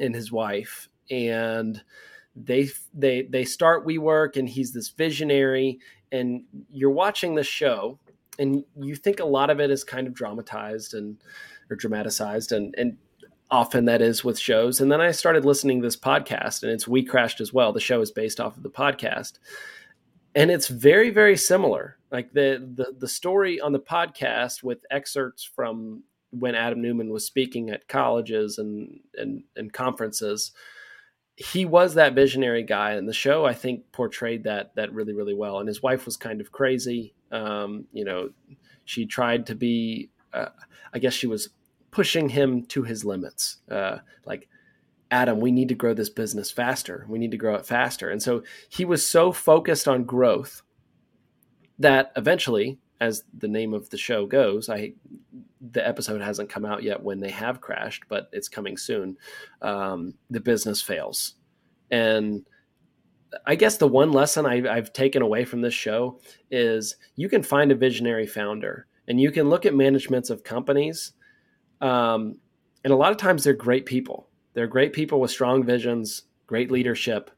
and 0.00 0.14
his 0.14 0.32
wife, 0.32 0.88
and 1.10 1.82
they 2.34 2.70
they 2.94 3.22
they 3.22 3.44
start 3.44 3.86
WeWork, 3.86 4.36
and 4.36 4.48
he's 4.48 4.72
this 4.72 4.88
visionary. 4.88 5.78
And 6.10 6.44
you're 6.72 6.90
watching 6.90 7.34
the 7.34 7.44
show, 7.44 7.98
and 8.38 8.64
you 8.76 8.94
think 8.94 9.20
a 9.20 9.24
lot 9.24 9.50
of 9.50 9.60
it 9.60 9.70
is 9.70 9.84
kind 9.84 10.06
of 10.06 10.14
dramatized 10.14 10.94
and 10.94 11.22
or 11.70 11.76
dramatized 11.76 12.52
and 12.52 12.74
and 12.78 12.96
often 13.50 13.86
that 13.86 14.02
is 14.02 14.22
with 14.22 14.38
shows. 14.38 14.80
And 14.80 14.92
then 14.92 15.00
i 15.00 15.10
started 15.10 15.44
listening 15.44 15.80
to 15.80 15.86
this 15.86 15.96
podcast 15.96 16.62
and 16.62 16.70
it's 16.70 16.84
WeCrashed 16.84 17.40
as 17.40 17.52
well. 17.52 17.72
The 17.72 17.80
show 17.80 18.00
is 18.00 18.10
based 18.10 18.40
off 18.40 18.56
of 18.56 18.62
the 18.62 18.70
podcast. 18.70 19.38
And 20.34 20.50
it's 20.50 20.68
very 20.68 21.10
very 21.10 21.36
similar. 21.36 21.98
Like 22.10 22.32
the 22.32 22.70
the, 22.74 22.94
the 22.98 23.08
story 23.08 23.60
on 23.60 23.72
the 23.72 23.80
podcast 23.80 24.62
with 24.62 24.78
excerpts 24.90 25.42
from 25.44 26.04
when 26.30 26.54
adam 26.54 26.82
neumann 26.82 27.08
was 27.08 27.24
speaking 27.24 27.70
at 27.70 27.88
colleges 27.88 28.58
and 28.58 29.00
and, 29.14 29.44
and 29.56 29.72
conferences 29.72 30.52
he 31.38 31.64
was 31.64 31.94
that 31.94 32.14
visionary 32.14 32.64
guy 32.64 32.92
and 32.92 33.08
the 33.08 33.12
show 33.12 33.44
i 33.44 33.54
think 33.54 33.92
portrayed 33.92 34.42
that 34.44 34.74
that 34.74 34.92
really 34.92 35.14
really 35.14 35.34
well. 35.34 35.60
And 35.60 35.68
his 35.68 35.82
wife 35.82 36.04
was 36.04 36.16
kind 36.16 36.40
of 36.40 36.50
crazy. 36.50 37.14
Um, 37.30 37.84
you 37.92 38.04
know 38.04 38.30
she 38.84 39.06
tried 39.06 39.46
to 39.46 39.54
be 39.54 40.10
uh, 40.32 40.48
i 40.92 40.98
guess 40.98 41.14
she 41.14 41.26
was 41.26 41.50
pushing 41.90 42.30
him 42.30 42.64
to 42.66 42.82
his 42.82 43.04
limits. 43.04 43.58
Uh, 43.70 43.98
like 44.26 44.48
adam 45.10 45.38
we 45.40 45.52
need 45.52 45.68
to 45.68 45.74
grow 45.74 45.94
this 45.94 46.10
business 46.10 46.50
faster. 46.50 47.06
We 47.08 47.18
need 47.18 47.30
to 47.30 47.36
grow 47.36 47.54
it 47.54 47.66
faster. 47.66 48.10
And 48.10 48.22
so 48.22 48.42
he 48.68 48.84
was 48.84 49.06
so 49.06 49.30
focused 49.30 49.86
on 49.86 50.04
growth 50.04 50.62
that 51.78 52.10
eventually 52.16 52.78
as 53.00 53.24
the 53.36 53.48
name 53.48 53.74
of 53.74 53.90
the 53.90 53.98
show 53.98 54.26
goes 54.26 54.68
i 54.68 54.92
the 55.60 55.86
episode 55.86 56.20
hasn't 56.20 56.48
come 56.48 56.64
out 56.64 56.82
yet 56.82 57.02
when 57.02 57.20
they 57.20 57.30
have 57.30 57.60
crashed, 57.60 58.04
but 58.08 58.28
it's 58.32 58.48
coming 58.48 58.76
soon. 58.76 59.16
Um, 59.62 60.14
the 60.30 60.40
business 60.40 60.80
fails, 60.80 61.34
and 61.90 62.46
I 63.46 63.56
guess 63.56 63.76
the 63.76 63.88
one 63.88 64.12
lesson 64.12 64.46
I, 64.46 64.68
I've 64.68 64.92
taken 64.92 65.22
away 65.22 65.44
from 65.44 65.60
this 65.60 65.74
show 65.74 66.20
is 66.50 66.96
you 67.16 67.28
can 67.28 67.42
find 67.42 67.72
a 67.72 67.76
visionary 67.76 68.26
founder, 68.26 68.86
and 69.06 69.20
you 69.20 69.30
can 69.30 69.48
look 69.48 69.66
at 69.66 69.74
managements 69.74 70.30
of 70.30 70.44
companies, 70.44 71.12
um, 71.80 72.38
and 72.84 72.92
a 72.92 72.96
lot 72.96 73.12
of 73.12 73.18
times 73.18 73.44
they're 73.44 73.52
great 73.52 73.86
people. 73.86 74.28
They're 74.54 74.66
great 74.66 74.92
people 74.92 75.20
with 75.20 75.30
strong 75.30 75.62
visions, 75.64 76.22
great 76.46 76.70
leadership, 76.70 77.30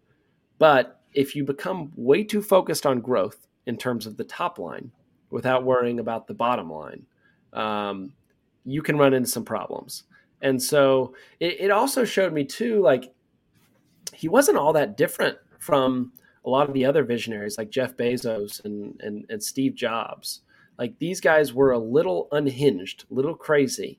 but 0.59 1.01
if 1.13 1.35
you 1.35 1.45
become 1.45 1.91
way 1.97 2.23
too 2.23 2.41
focused 2.41 2.87
on 2.87 3.01
growth 3.01 3.49
in 3.67 3.77
terms 3.77 4.07
of 4.07 4.17
the 4.17 4.25
top 4.25 4.59
line 4.59 4.93
without 5.31 5.65
worrying 5.65 6.01
about 6.01 6.27
the 6.27 6.35
bottom 6.35 6.71
line 6.71 7.05
um, 7.53 8.13
you 8.65 8.83
can 8.83 8.97
run 8.97 9.15
into 9.15 9.29
some 9.29 9.45
problems. 9.45 10.05
And 10.43 10.63
so 10.63 11.15
it, 11.39 11.61
it 11.61 11.71
also 11.71 12.05
showed 12.05 12.33
me 12.33 12.45
too, 12.45 12.81
like 12.81 13.13
he 14.15 14.29
wasn't 14.29 14.59
all 14.59 14.73
that 14.73 14.97
different 14.97 15.37
from 15.59 16.13
a 16.45 16.51
lot 16.51 16.69
of 16.69 16.75
the 16.75 16.85
other 16.85 17.05
visionaries 17.05 17.59
like 17.59 17.71
Jeff 17.71 17.97
Bezos 17.97 18.65
and, 18.65 18.99
and, 19.03 19.27
and 19.29 19.43
Steve 19.43 19.75
Jobs. 19.75 20.41
Like 20.79 20.99
these 20.99 21.21
guys 21.21 21.53
were 21.53 21.73
a 21.73 21.79
little 21.79 22.29
unhinged, 22.33 23.05
a 23.11 23.15
little 23.15 23.35
crazy, 23.35 23.99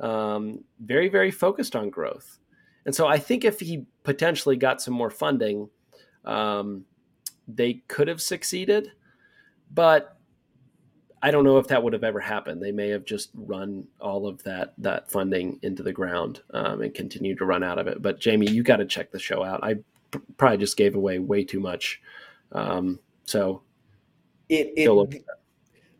um, 0.00 0.64
very, 0.80 1.08
very 1.08 1.30
focused 1.30 1.76
on 1.76 1.90
growth. 1.90 2.38
And 2.86 2.94
so 2.94 3.06
I 3.06 3.18
think 3.18 3.44
if 3.44 3.60
he 3.60 3.84
potentially 4.02 4.56
got 4.56 4.80
some 4.80 4.94
more 4.94 5.10
funding, 5.10 5.68
um, 6.24 6.84
they 7.46 7.74
could 7.88 8.08
have 8.08 8.22
succeeded. 8.22 8.92
But 9.74 10.16
I 11.22 11.30
don't 11.30 11.44
know 11.44 11.58
if 11.58 11.68
that 11.68 11.82
would 11.82 11.92
have 11.92 12.02
ever 12.02 12.18
happened. 12.18 12.60
They 12.60 12.72
may 12.72 12.88
have 12.88 13.04
just 13.04 13.30
run 13.34 13.86
all 14.00 14.26
of 14.26 14.42
that 14.42 14.74
that 14.78 15.10
funding 15.10 15.60
into 15.62 15.82
the 15.82 15.92
ground 15.92 16.42
um, 16.52 16.82
and 16.82 16.92
continued 16.92 17.38
to 17.38 17.44
run 17.44 17.62
out 17.62 17.78
of 17.78 17.86
it. 17.86 18.02
But 18.02 18.18
Jamie, 18.18 18.50
you 18.50 18.62
got 18.62 18.78
to 18.78 18.84
check 18.84 19.12
the 19.12 19.20
show 19.20 19.44
out. 19.44 19.62
I 19.62 19.74
p- 20.10 20.20
probably 20.36 20.58
just 20.58 20.76
gave 20.76 20.96
away 20.96 21.20
way 21.20 21.44
too 21.44 21.60
much. 21.60 22.00
Um, 22.50 22.98
so 23.24 23.62
it, 24.48 24.72
it 24.76 25.24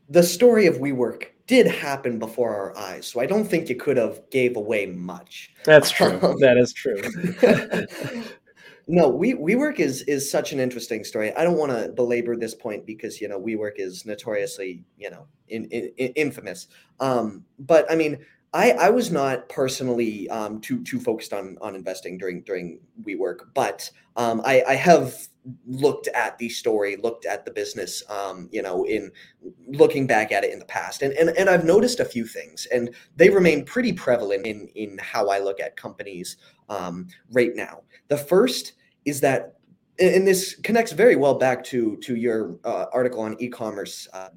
the 0.09 0.23
story 0.23 0.67
of 0.67 0.77
WeWork 0.77 1.29
did 1.47 1.67
happen 1.67 2.19
before 2.19 2.55
our 2.55 2.77
eyes, 2.77 3.07
so 3.07 3.21
I 3.21 3.27
don't 3.27 3.45
think 3.45 3.69
you 3.69 3.77
could 3.77 3.97
have 3.97 4.29
gave 4.31 4.57
away 4.57 4.87
much. 4.87 5.55
That's 5.65 5.91
true. 5.91 6.19
that 6.41 6.57
is 6.59 6.73
true. 6.73 7.01
No, 8.88 9.09
we 9.09 9.35
WeWork 9.35 9.79
is 9.79 10.03
is 10.03 10.31
such 10.31 10.53
an 10.53 10.61
interesting 10.61 11.05
story. 11.05 11.35
I 11.37 11.45
don't 11.45 11.57
want 11.57 11.73
to 11.73 11.88
belabor 11.90 12.37
this 12.37 12.55
point 12.55 12.85
because 12.85 13.21
you 13.21 13.29
know 13.29 13.40
WeWork 13.40 13.75
is 13.77 14.05
notoriously 14.05 14.85
you 14.99 15.11
know 15.11 15.27
in, 15.49 15.66
in, 15.66 15.92
in 15.97 16.12
infamous. 16.14 16.68
Um, 16.99 17.45
but 17.59 17.90
I 17.90 17.95
mean, 17.95 18.18
I 18.55 18.73
I 18.73 18.91
was 18.91 19.11
not 19.11 19.49
personally 19.49 20.29
um, 20.29 20.61
too 20.61 20.83
too 20.85 21.01
focused 21.01 21.33
on 21.33 21.57
on 21.61 21.75
investing 21.75 22.19
during 22.19 22.43
during 22.43 22.81
WeWork, 23.05 23.47
but 23.55 23.91
um, 24.17 24.43
I 24.45 24.62
I 24.69 24.75
have 24.75 25.15
looked 25.67 26.09
at 26.09 26.38
the 26.38 26.49
story, 26.49 26.97
looked 26.97 27.27
at 27.27 27.45
the 27.45 27.51
business, 27.51 28.03
um, 28.09 28.49
you 28.53 28.62
know, 28.62 28.85
in 28.85 29.11
looking 29.67 30.07
back 30.07 30.33
at 30.33 30.45
it 30.45 30.53
in 30.53 30.59
the 30.59 30.65
past, 30.67 31.03
and 31.03 31.15
and 31.15 31.31
and 31.31 31.49
I've 31.49 31.65
noticed 31.65 32.01
a 32.01 32.05
few 32.05 32.27
things, 32.27 32.67
and 32.73 32.95
they 33.17 33.31
remain 33.31 33.65
pretty 33.65 33.93
prevalent 33.93 34.47
in 34.47 34.69
in 34.75 34.99
how 34.99 35.29
I 35.31 35.38
look 35.38 35.59
at 35.59 35.77
companies 35.77 36.37
um, 36.69 37.09
right 37.33 37.55
now. 37.55 37.83
The 38.09 38.19
first 38.19 38.75
is 39.05 39.21
that, 39.21 39.57
and 39.99 40.27
this 40.27 40.57
connects 40.57 40.93
very 40.93 41.17
well 41.17 41.35
back 41.38 41.65
to 41.65 41.97
to 41.99 42.17
your 42.17 42.59
uh, 42.65 42.87
article 42.93 43.21
on 43.21 43.37
e-commerce, 43.41 44.09
uh, 44.12 44.29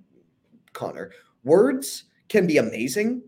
Connor. 0.71 1.11
Words 1.43 2.05
can 2.29 2.47
be 2.47 2.57
amazing, 2.57 3.21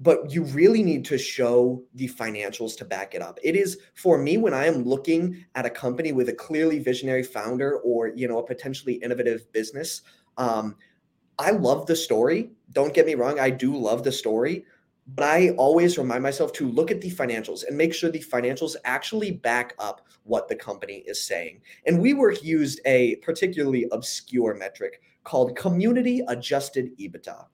but 0.00 0.32
you 0.32 0.44
really 0.44 0.82
need 0.82 1.04
to 1.04 1.18
show 1.18 1.82
the 1.94 2.08
financials 2.08 2.76
to 2.78 2.84
back 2.86 3.14
it 3.14 3.20
up. 3.20 3.38
It 3.44 3.54
is 3.54 3.78
for 3.94 4.16
me 4.16 4.38
when 4.38 4.54
I 4.54 4.64
am 4.64 4.82
looking 4.82 5.44
at 5.54 5.66
a 5.66 5.70
company 5.70 6.12
with 6.12 6.30
a 6.30 6.32
clearly 6.32 6.78
visionary 6.78 7.22
founder 7.22 7.78
or 7.80 8.08
you 8.08 8.26
know 8.26 8.38
a 8.38 8.46
potentially 8.46 8.94
innovative 8.94 9.52
business. 9.52 10.02
Um, 10.38 10.76
I 11.38 11.50
love 11.50 11.86
the 11.86 11.96
story. 11.96 12.50
Don't 12.72 12.94
get 12.94 13.06
me 13.06 13.14
wrong, 13.14 13.38
I 13.38 13.50
do 13.50 13.76
love 13.76 14.02
the 14.02 14.12
story, 14.12 14.64
but 15.14 15.24
I 15.24 15.50
always 15.50 15.98
remind 15.98 16.22
myself 16.22 16.52
to 16.54 16.68
look 16.68 16.90
at 16.90 17.00
the 17.00 17.10
financials 17.10 17.66
and 17.66 17.76
make 17.76 17.92
sure 17.92 18.10
the 18.10 18.20
financials 18.20 18.76
actually 18.84 19.32
back 19.32 19.74
up 19.78 20.06
what 20.24 20.48
the 20.48 20.56
company 20.56 21.02
is 21.06 21.22
saying. 21.22 21.60
And 21.86 21.98
WeWork 21.98 22.42
used 22.42 22.80
a 22.86 23.16
particularly 23.16 23.86
obscure 23.92 24.54
metric 24.54 25.02
called 25.24 25.56
community 25.56 26.22
adjusted 26.28 26.96
EBITDA. 26.98 27.46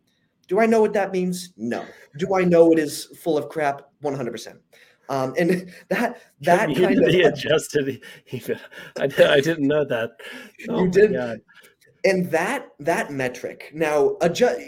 Do 0.48 0.60
I 0.60 0.66
know 0.66 0.80
what 0.80 0.92
that 0.92 1.12
means? 1.12 1.52
No. 1.56 1.84
Do 2.18 2.34
I 2.34 2.44
know 2.44 2.72
it 2.72 2.78
is 2.78 3.06
full 3.22 3.36
of 3.36 3.48
crap? 3.48 3.82
100%. 4.02 4.58
Um, 5.08 5.34
and 5.38 5.72
that 5.88 6.20
that 6.40 6.74
kind 6.74 7.02
of 7.02 7.08
adjusted. 7.08 8.02
I, 8.98 9.04
I 9.04 9.40
didn't 9.40 9.66
know 9.66 9.84
that. 9.84 10.10
Oh 10.68 10.84
you 10.84 10.90
did. 10.90 11.12
God. 11.12 11.38
And 12.04 12.30
that 12.30 12.68
that 12.80 13.10
metric 13.10 13.70
now 13.74 14.16
adjust 14.20 14.60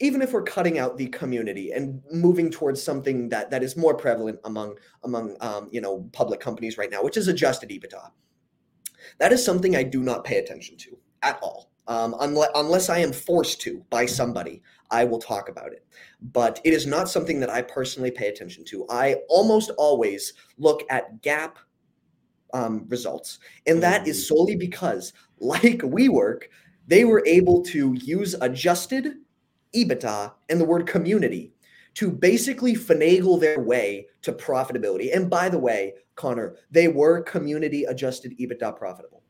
even 0.00 0.22
if 0.22 0.32
we're 0.32 0.42
cutting 0.42 0.78
out 0.78 0.96
the 0.96 1.08
community 1.08 1.72
and 1.72 2.00
moving 2.12 2.50
towards 2.50 2.82
something 2.82 3.28
that 3.30 3.50
that 3.50 3.62
is 3.62 3.76
more 3.76 3.94
prevalent 3.94 4.38
among 4.44 4.76
among 5.04 5.36
um, 5.40 5.68
you 5.72 5.80
know 5.80 6.08
public 6.12 6.40
companies 6.40 6.78
right 6.78 6.90
now, 6.90 7.02
which 7.02 7.16
is 7.16 7.28
adjusted 7.28 7.70
EBITDA, 7.70 8.10
that 9.18 9.32
is 9.32 9.44
something 9.44 9.74
I 9.74 9.82
do 9.82 10.02
not 10.02 10.24
pay 10.24 10.38
attention 10.38 10.76
to 10.78 10.98
at 11.22 11.38
all. 11.42 11.70
Um, 11.88 12.14
unless, 12.20 12.50
unless 12.54 12.90
I 12.90 12.98
am 12.98 13.12
forced 13.12 13.62
to 13.62 13.82
by 13.88 14.04
somebody, 14.04 14.62
I 14.90 15.04
will 15.04 15.18
talk 15.18 15.48
about 15.48 15.72
it. 15.72 15.84
But 16.20 16.60
it 16.64 16.72
is 16.72 16.86
not 16.86 17.08
something 17.08 17.40
that 17.40 17.50
I 17.50 17.62
personally 17.62 18.10
pay 18.10 18.28
attention 18.28 18.64
to. 18.66 18.86
I 18.88 19.16
almost 19.28 19.70
always 19.78 20.34
look 20.58 20.82
at 20.90 21.22
GAAP 21.22 21.52
um, 22.54 22.86
results, 22.88 23.38
and 23.66 23.82
that 23.82 24.08
is 24.08 24.18
mm. 24.24 24.28
solely 24.28 24.56
because, 24.56 25.12
like 25.38 25.78
WeWork, 25.80 26.44
they 26.86 27.04
were 27.04 27.22
able 27.26 27.62
to 27.64 27.94
use 27.94 28.34
adjusted 28.40 29.14
EBITDA 29.74 30.32
and 30.48 30.60
the 30.60 30.64
word 30.64 30.86
community 30.86 31.52
to 31.94 32.10
basically 32.10 32.74
finagle 32.74 33.40
their 33.40 33.60
way 33.60 34.06
to 34.22 34.32
profitability. 34.32 35.14
And 35.14 35.28
by 35.28 35.48
the 35.48 35.58
way, 35.58 35.94
Connor, 36.14 36.56
they 36.70 36.88
were 36.88 37.22
community 37.22 37.84
adjusted 37.84 38.38
EBITDA 38.38 38.76
profitable. 38.76 39.22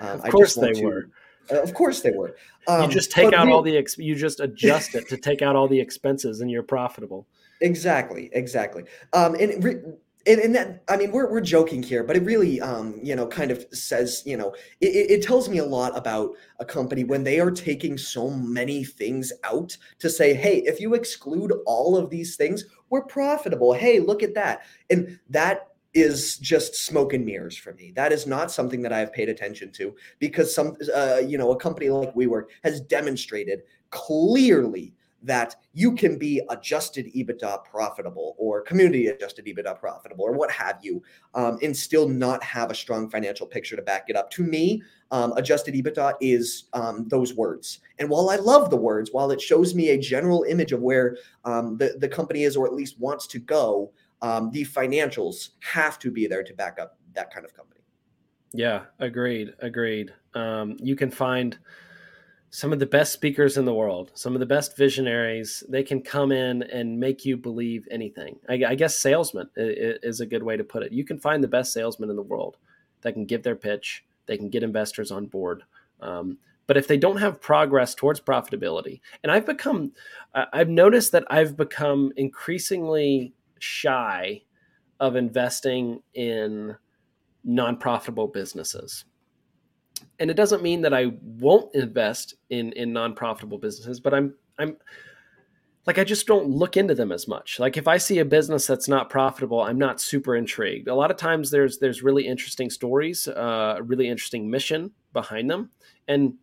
Um, 0.00 0.20
of 0.20 0.30
course 0.30 0.54
they 0.54 0.72
to, 0.72 0.84
were. 0.84 1.10
Uh, 1.50 1.62
of 1.62 1.74
course 1.74 2.00
they 2.00 2.10
were. 2.10 2.36
Um, 2.68 2.82
you 2.82 2.88
just 2.88 3.10
take 3.10 3.32
out 3.32 3.48
all 3.48 3.62
the 3.62 3.76
ex- 3.76 3.98
you 3.98 4.14
just 4.14 4.40
adjust 4.40 4.94
it 4.94 5.08
to 5.08 5.16
take 5.16 5.42
out 5.42 5.56
all 5.56 5.68
the 5.68 5.78
expenses 5.78 6.40
and 6.40 6.50
you're 6.50 6.62
profitable. 6.62 7.26
Exactly, 7.60 8.28
exactly. 8.32 8.84
Um, 9.12 9.34
and 9.34 9.62
re- 9.64 9.80
and, 10.26 10.40
and 10.40 10.54
that 10.54 10.82
i 10.88 10.96
mean 10.96 11.12
we're, 11.12 11.30
we're 11.30 11.40
joking 11.40 11.82
here 11.82 12.02
but 12.02 12.16
it 12.16 12.24
really 12.24 12.60
um, 12.60 12.98
you 13.02 13.14
know 13.14 13.26
kind 13.26 13.50
of 13.50 13.64
says 13.72 14.22
you 14.26 14.36
know 14.36 14.54
it, 14.80 14.86
it 14.86 15.22
tells 15.22 15.48
me 15.48 15.58
a 15.58 15.64
lot 15.64 15.96
about 15.96 16.32
a 16.58 16.64
company 16.64 17.04
when 17.04 17.22
they 17.22 17.38
are 17.38 17.50
taking 17.50 17.96
so 17.96 18.30
many 18.30 18.84
things 18.84 19.32
out 19.44 19.76
to 19.98 20.10
say 20.10 20.34
hey 20.34 20.58
if 20.66 20.80
you 20.80 20.94
exclude 20.94 21.52
all 21.66 21.96
of 21.96 22.10
these 22.10 22.36
things 22.36 22.64
we're 22.90 23.04
profitable 23.04 23.72
hey 23.72 24.00
look 24.00 24.22
at 24.22 24.34
that 24.34 24.62
and 24.90 25.18
that 25.30 25.68
is 25.96 26.36
just 26.36 26.74
smoke 26.74 27.14
and 27.14 27.24
mirrors 27.24 27.56
for 27.56 27.72
me. 27.72 27.90
That 27.96 28.12
is 28.12 28.26
not 28.26 28.50
something 28.50 28.82
that 28.82 28.92
I've 28.92 29.14
paid 29.14 29.30
attention 29.30 29.72
to 29.72 29.96
because 30.18 30.54
some, 30.54 30.76
uh, 30.94 31.22
you 31.26 31.38
know, 31.38 31.52
a 31.52 31.56
company 31.56 31.88
like 31.88 32.14
WeWork 32.14 32.44
has 32.62 32.82
demonstrated 32.82 33.62
clearly 33.88 34.92
that 35.22 35.56
you 35.72 35.94
can 35.94 36.18
be 36.18 36.42
adjusted 36.50 37.06
EBITDA 37.14 37.64
profitable 37.64 38.36
or 38.38 38.60
community 38.60 39.06
adjusted 39.06 39.46
EBITDA 39.46 39.80
profitable 39.80 40.26
or 40.26 40.32
what 40.32 40.50
have 40.50 40.78
you, 40.82 41.02
um, 41.34 41.58
and 41.62 41.74
still 41.74 42.06
not 42.06 42.42
have 42.42 42.70
a 42.70 42.74
strong 42.74 43.08
financial 43.08 43.46
picture 43.46 43.74
to 43.74 43.82
back 43.82 44.04
it 44.08 44.16
up. 44.16 44.30
To 44.32 44.42
me, 44.42 44.82
um, 45.10 45.32
adjusted 45.36 45.74
EBITDA 45.74 46.14
is 46.20 46.64
um, 46.74 47.08
those 47.08 47.32
words. 47.34 47.80
And 47.98 48.10
while 48.10 48.28
I 48.28 48.36
love 48.36 48.68
the 48.68 48.76
words, 48.76 49.10
while 49.12 49.30
it 49.30 49.40
shows 49.40 49.74
me 49.74 49.88
a 49.88 49.98
general 49.98 50.44
image 50.46 50.72
of 50.72 50.82
where 50.82 51.16
um, 51.46 51.78
the, 51.78 51.96
the 51.98 52.08
company 52.08 52.44
is 52.44 52.54
or 52.54 52.66
at 52.66 52.74
least 52.74 53.00
wants 53.00 53.26
to 53.28 53.38
go, 53.38 53.92
um, 54.22 54.50
the 54.50 54.64
financials 54.64 55.50
have 55.60 55.98
to 56.00 56.10
be 56.10 56.26
there 56.26 56.42
to 56.42 56.54
back 56.54 56.78
up 56.80 56.98
that 57.14 57.32
kind 57.32 57.44
of 57.44 57.54
company. 57.54 57.80
Yeah, 58.52 58.84
agreed. 58.98 59.54
Agreed. 59.60 60.12
Um, 60.34 60.76
you 60.80 60.96
can 60.96 61.10
find 61.10 61.58
some 62.50 62.72
of 62.72 62.78
the 62.78 62.86
best 62.86 63.12
speakers 63.12 63.58
in 63.58 63.64
the 63.64 63.74
world, 63.74 64.12
some 64.14 64.34
of 64.34 64.40
the 64.40 64.46
best 64.46 64.76
visionaries. 64.76 65.62
They 65.68 65.82
can 65.82 66.00
come 66.00 66.32
in 66.32 66.62
and 66.62 66.98
make 66.98 67.24
you 67.24 67.36
believe 67.36 67.86
anything. 67.90 68.38
I, 68.48 68.62
I 68.68 68.74
guess 68.74 68.96
salesman 68.96 69.50
is 69.56 70.20
a 70.20 70.26
good 70.26 70.42
way 70.42 70.56
to 70.56 70.64
put 70.64 70.82
it. 70.82 70.92
You 70.92 71.04
can 71.04 71.18
find 71.18 71.42
the 71.44 71.48
best 71.48 71.72
salesman 71.72 72.08
in 72.08 72.16
the 72.16 72.22
world 72.22 72.56
that 73.02 73.12
can 73.12 73.26
give 73.26 73.42
their 73.42 73.56
pitch, 73.56 74.04
they 74.26 74.38
can 74.38 74.48
get 74.48 74.62
investors 74.62 75.10
on 75.10 75.26
board. 75.26 75.64
Um, 76.00 76.38
but 76.66 76.76
if 76.76 76.88
they 76.88 76.96
don't 76.96 77.18
have 77.18 77.40
progress 77.40 77.94
towards 77.94 78.20
profitability, 78.20 79.00
and 79.22 79.30
I've 79.30 79.46
become, 79.46 79.92
I've 80.34 80.68
noticed 80.68 81.12
that 81.12 81.24
I've 81.30 81.56
become 81.56 82.12
increasingly 82.16 83.34
shy 83.58 84.42
of 85.00 85.16
investing 85.16 86.02
in 86.14 86.76
non 87.44 87.76
profitable 87.76 88.28
businesses 88.28 89.04
and 90.18 90.30
it 90.30 90.34
doesn't 90.34 90.62
mean 90.62 90.82
that 90.82 90.94
I 90.94 91.12
won't 91.22 91.74
invest 91.74 92.34
in 92.50 92.72
in 92.72 92.92
non-profitable 92.92 93.58
businesses, 93.58 94.00
but 94.00 94.14
I'm 94.14 94.34
I'm 94.58 94.76
like 95.86 95.98
I 95.98 96.04
just 96.04 96.26
don't 96.26 96.48
look 96.48 96.76
into 96.76 96.94
them 96.94 97.12
as 97.12 97.28
much. 97.28 97.60
Like 97.60 97.76
if 97.76 97.86
I 97.86 97.98
see 97.98 98.18
a 98.18 98.24
business 98.24 98.66
that's 98.66 98.88
not 98.88 99.10
profitable, 99.10 99.62
I'm 99.62 99.78
not 99.78 100.00
super 100.00 100.36
intrigued. 100.36 100.88
A 100.88 100.94
lot 100.94 101.10
of 101.10 101.16
times 101.16 101.50
there's 101.50 101.78
there's 101.78 102.02
really 102.02 102.26
interesting 102.26 102.70
stories, 102.70 103.28
uh, 103.28 103.78
really 103.82 104.08
interesting 104.08 104.50
mission 104.50 104.92
behind 105.12 105.50
them, 105.50 105.70
and 106.08 106.34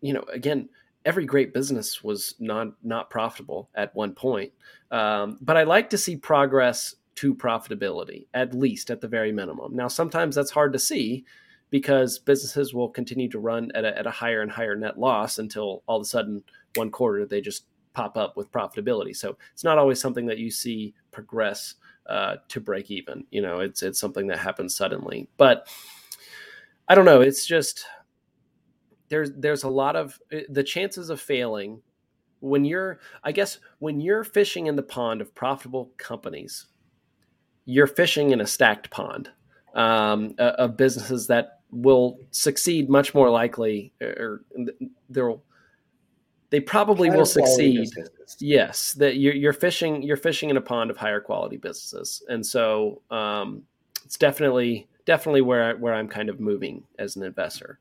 you 0.00 0.12
know, 0.12 0.24
again, 0.32 0.68
every 1.06 1.24
great 1.24 1.54
business 1.54 2.04
was 2.04 2.34
not 2.38 2.68
not 2.82 3.08
profitable 3.08 3.70
at 3.74 3.94
one 3.94 4.12
point. 4.12 4.52
Um, 4.90 5.38
but 5.40 5.56
I 5.56 5.62
like 5.62 5.88
to 5.90 5.98
see 5.98 6.16
progress 6.16 6.96
to 7.14 7.34
profitability, 7.34 8.26
at 8.34 8.52
least 8.52 8.90
at 8.90 9.00
the 9.00 9.08
very 9.08 9.32
minimum. 9.32 9.74
Now, 9.74 9.88
sometimes 9.88 10.34
that's 10.34 10.50
hard 10.50 10.74
to 10.74 10.78
see 10.78 11.24
because 11.70 12.18
businesses 12.18 12.74
will 12.74 12.90
continue 12.90 13.28
to 13.30 13.38
run 13.38 13.70
at 13.74 13.84
a, 13.84 13.98
at 13.98 14.06
a 14.06 14.10
higher 14.10 14.42
and 14.42 14.50
higher 14.50 14.76
net 14.76 14.98
loss 14.98 15.38
until 15.38 15.82
all 15.86 15.96
of 15.96 16.02
a 16.02 16.04
sudden 16.04 16.42
one 16.74 16.90
quarter 16.90 17.24
they 17.24 17.40
just 17.40 17.64
pop 17.94 18.16
up 18.18 18.36
with 18.36 18.52
profitability. 18.52 19.16
So 19.16 19.38
it's 19.54 19.64
not 19.64 19.78
always 19.78 20.00
something 20.00 20.26
that 20.26 20.38
you 20.38 20.50
see 20.50 20.92
progress 21.12 21.74
uh, 22.08 22.36
to 22.48 22.60
break 22.60 22.90
even. 22.90 23.24
You 23.30 23.42
know, 23.42 23.60
it's 23.60 23.82
it's 23.82 23.98
something 23.98 24.26
that 24.26 24.38
happens 24.38 24.76
suddenly. 24.76 25.28
But 25.38 25.68
I 26.88 26.94
don't 26.94 27.04
know. 27.04 27.20
It's 27.20 27.46
just 27.46 27.86
there's 29.08 29.30
there's 29.32 29.64
a 29.64 29.68
lot 29.68 29.96
of 29.96 30.18
eh, 30.30 30.42
the 30.48 30.62
chances 30.62 31.10
of 31.10 31.20
failing 31.20 31.82
when 32.40 32.64
you're 32.64 32.98
I 33.22 33.32
guess 33.32 33.58
when 33.78 34.00
you're 34.00 34.24
fishing 34.24 34.66
in 34.66 34.76
the 34.76 34.82
pond 34.82 35.20
of 35.20 35.34
profitable 35.34 35.90
companies, 35.96 36.66
you're 37.64 37.86
fishing 37.86 38.30
in 38.30 38.40
a 38.40 38.46
stacked 38.46 38.90
pond 38.90 39.30
um, 39.74 40.34
of 40.38 40.76
businesses 40.76 41.26
that 41.28 41.60
will 41.70 42.18
succeed 42.30 42.88
much 42.88 43.14
more 43.14 43.30
likely, 43.30 43.92
or 44.00 44.42
they'll 45.08 45.42
they 46.50 46.60
probably 46.60 47.08
higher 47.08 47.18
will 47.18 47.26
succeed. 47.26 47.88
Yes, 48.38 48.92
that 48.94 49.16
you're, 49.16 49.34
you're, 49.34 49.52
fishing 49.52 50.02
you're 50.02 50.16
fishing 50.16 50.50
in 50.50 50.56
a 50.56 50.60
pond 50.60 50.90
of 50.90 50.96
higher 50.96 51.20
quality 51.20 51.56
businesses, 51.56 52.22
and 52.28 52.44
so 52.44 53.02
um, 53.10 53.62
it's 54.04 54.16
definitely 54.16 54.88
definitely 55.04 55.40
where 55.40 55.70
I, 55.70 55.72
where 55.74 55.94
I'm 55.94 56.08
kind 56.08 56.28
of 56.28 56.40
moving 56.40 56.84
as 56.98 57.16
an 57.16 57.22
investor. 57.22 57.78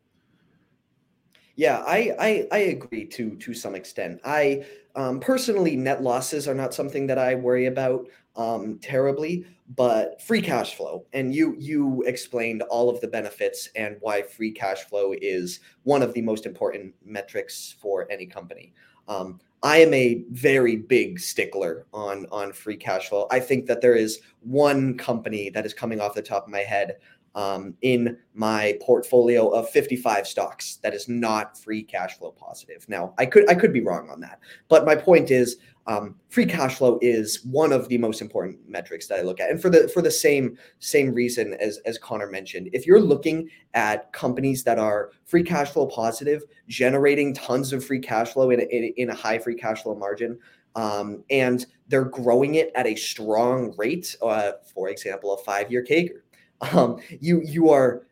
Yeah, 1.56 1.84
I, 1.88 2.14
I, 2.20 2.48
I 2.52 2.58
agree 2.58 3.06
to 3.06 3.36
to 3.38 3.54
some 3.54 3.76
extent. 3.76 4.20
I 4.26 4.66
um, 4.96 5.20
personally, 5.20 5.76
net 5.76 6.04
losses 6.04 6.48
are 6.48 6.54
not 6.56 6.74
something 6.74 7.08
that 7.08 7.18
I 7.18 7.36
worry 7.36 7.68
about 7.68 8.08
um, 8.36 8.78
terribly, 8.80 9.46
but 9.76 10.22
free 10.22 10.42
cash 10.42 10.76
flow. 10.76 11.06
And 11.14 11.34
you 11.34 11.56
you 11.58 12.04
explained 12.04 12.62
all 12.64 12.90
of 12.90 13.00
the 13.00 13.08
benefits 13.08 13.70
and 13.76 13.98
why 14.02 14.22
free 14.22 14.52
cash 14.52 14.84
flow 14.84 15.14
is 15.22 15.62
one 15.84 16.02
of 16.02 16.14
the 16.14 16.22
most 16.22 16.46
important 16.46 16.94
metrics 17.06 17.76
for 17.80 18.10
any 18.12 18.26
company. 18.26 18.74
Um, 19.08 19.40
I 19.64 19.78
am 19.78 19.94
a 19.94 20.24
very 20.32 20.76
big 20.76 21.20
stickler 21.20 21.86
on 21.94 22.28
on 22.32 22.52
free 22.52 22.78
cash 22.78 23.10
flow. 23.10 23.28
I 23.32 23.40
think 23.40 23.66
that 23.68 23.82
there 23.82 23.96
is 23.96 24.20
one 24.42 24.98
company 24.98 25.50
that 25.52 25.66
is 25.66 25.74
coming 25.74 26.02
off 26.02 26.14
the 26.16 26.22
top 26.22 26.44
of 26.46 26.52
my 26.52 26.60
head 26.60 26.98
um, 27.36 27.76
in 27.82 28.18
my 28.34 28.78
portfolio 28.82 29.50
of 29.50 29.70
55 29.70 30.26
stocks 30.26 30.78
that 30.78 30.94
is 30.94 31.08
not 31.08 31.58
free 31.58 31.84
cash 31.84 32.18
flow 32.18 32.32
positive. 32.32 32.88
Now, 32.88 33.14
I 33.18 33.26
could 33.26 33.50
I 33.50 33.56
could 33.56 33.74
be 33.74 33.82
wrong 33.82 34.10
on 34.10 34.22
that, 34.22 34.40
but 34.70 34.86
my 34.86 34.96
point 34.96 35.32
is 35.32 35.58
um, 35.88 36.16
free 36.30 36.46
cash 36.46 36.78
flow 36.78 36.98
is 37.02 37.46
one 37.46 37.72
of 37.72 37.88
the 37.90 37.98
most 38.00 38.22
important 38.22 38.58
metrics 38.68 39.08
that 39.08 39.20
I 39.20 39.22
look 39.22 39.40
at, 39.40 39.52
and 39.52 39.62
for 39.62 39.70
the 39.70 39.88
for 39.90 40.02
the 40.02 40.10
same 40.10 40.58
same 40.80 41.14
reason 41.14 41.54
as 41.56 41.78
as 41.86 41.98
Connor 41.98 42.28
mentioned, 42.28 42.70
if 42.74 42.88
you're 42.88 43.02
looking 43.02 43.50
at 43.74 44.12
companies 44.14 44.64
that 44.64 44.80
are 44.80 45.12
free 45.26 45.44
cash 45.44 45.70
flow 45.70 45.86
positive, 45.86 46.42
generating 46.68 47.34
tons 47.34 47.74
of 47.74 47.86
free 47.86 48.00
cash 48.00 48.34
flow 48.34 48.50
in 48.50 48.62
a, 48.62 48.94
in 48.98 49.10
a 49.10 49.16
high 49.16 49.38
free 49.38 49.56
cash 49.56 49.84
flow 49.84 49.96
margin, 49.96 50.40
um, 50.76 51.24
and 51.30 51.66
they're 51.88 52.06
growing 52.06 52.56
it 52.56 52.72
at 52.76 52.88
a 52.88 52.96
strong 52.96 53.74
rate, 53.78 54.16
uh, 54.22 54.54
for 54.74 54.90
example, 54.90 55.34
a 55.34 55.44
five 55.44 55.72
year 55.72 55.84
CAGR 55.84 56.22
um, 56.62 57.00
you 57.20 57.42
you 57.44 57.70
are 57.70 58.08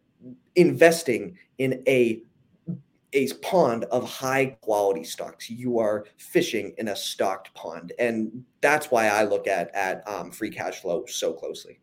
investing 0.55 1.37
in 1.57 1.83
a 1.87 2.23
a 3.13 3.31
pond 3.35 3.83
of 3.85 4.09
high 4.09 4.57
quality 4.61 5.03
stocks. 5.03 5.49
You 5.49 5.77
are 5.79 6.05
fishing 6.17 6.73
in 6.77 6.87
a 6.87 6.95
stocked 6.95 7.53
pond, 7.53 7.93
and 7.99 8.43
that's 8.61 8.89
why 8.89 9.07
I 9.07 9.23
look 9.23 9.47
at 9.47 9.73
at 9.75 10.07
um, 10.07 10.31
free 10.31 10.49
cash 10.49 10.81
flow 10.81 11.05
so 11.05 11.33
closely. 11.33 11.79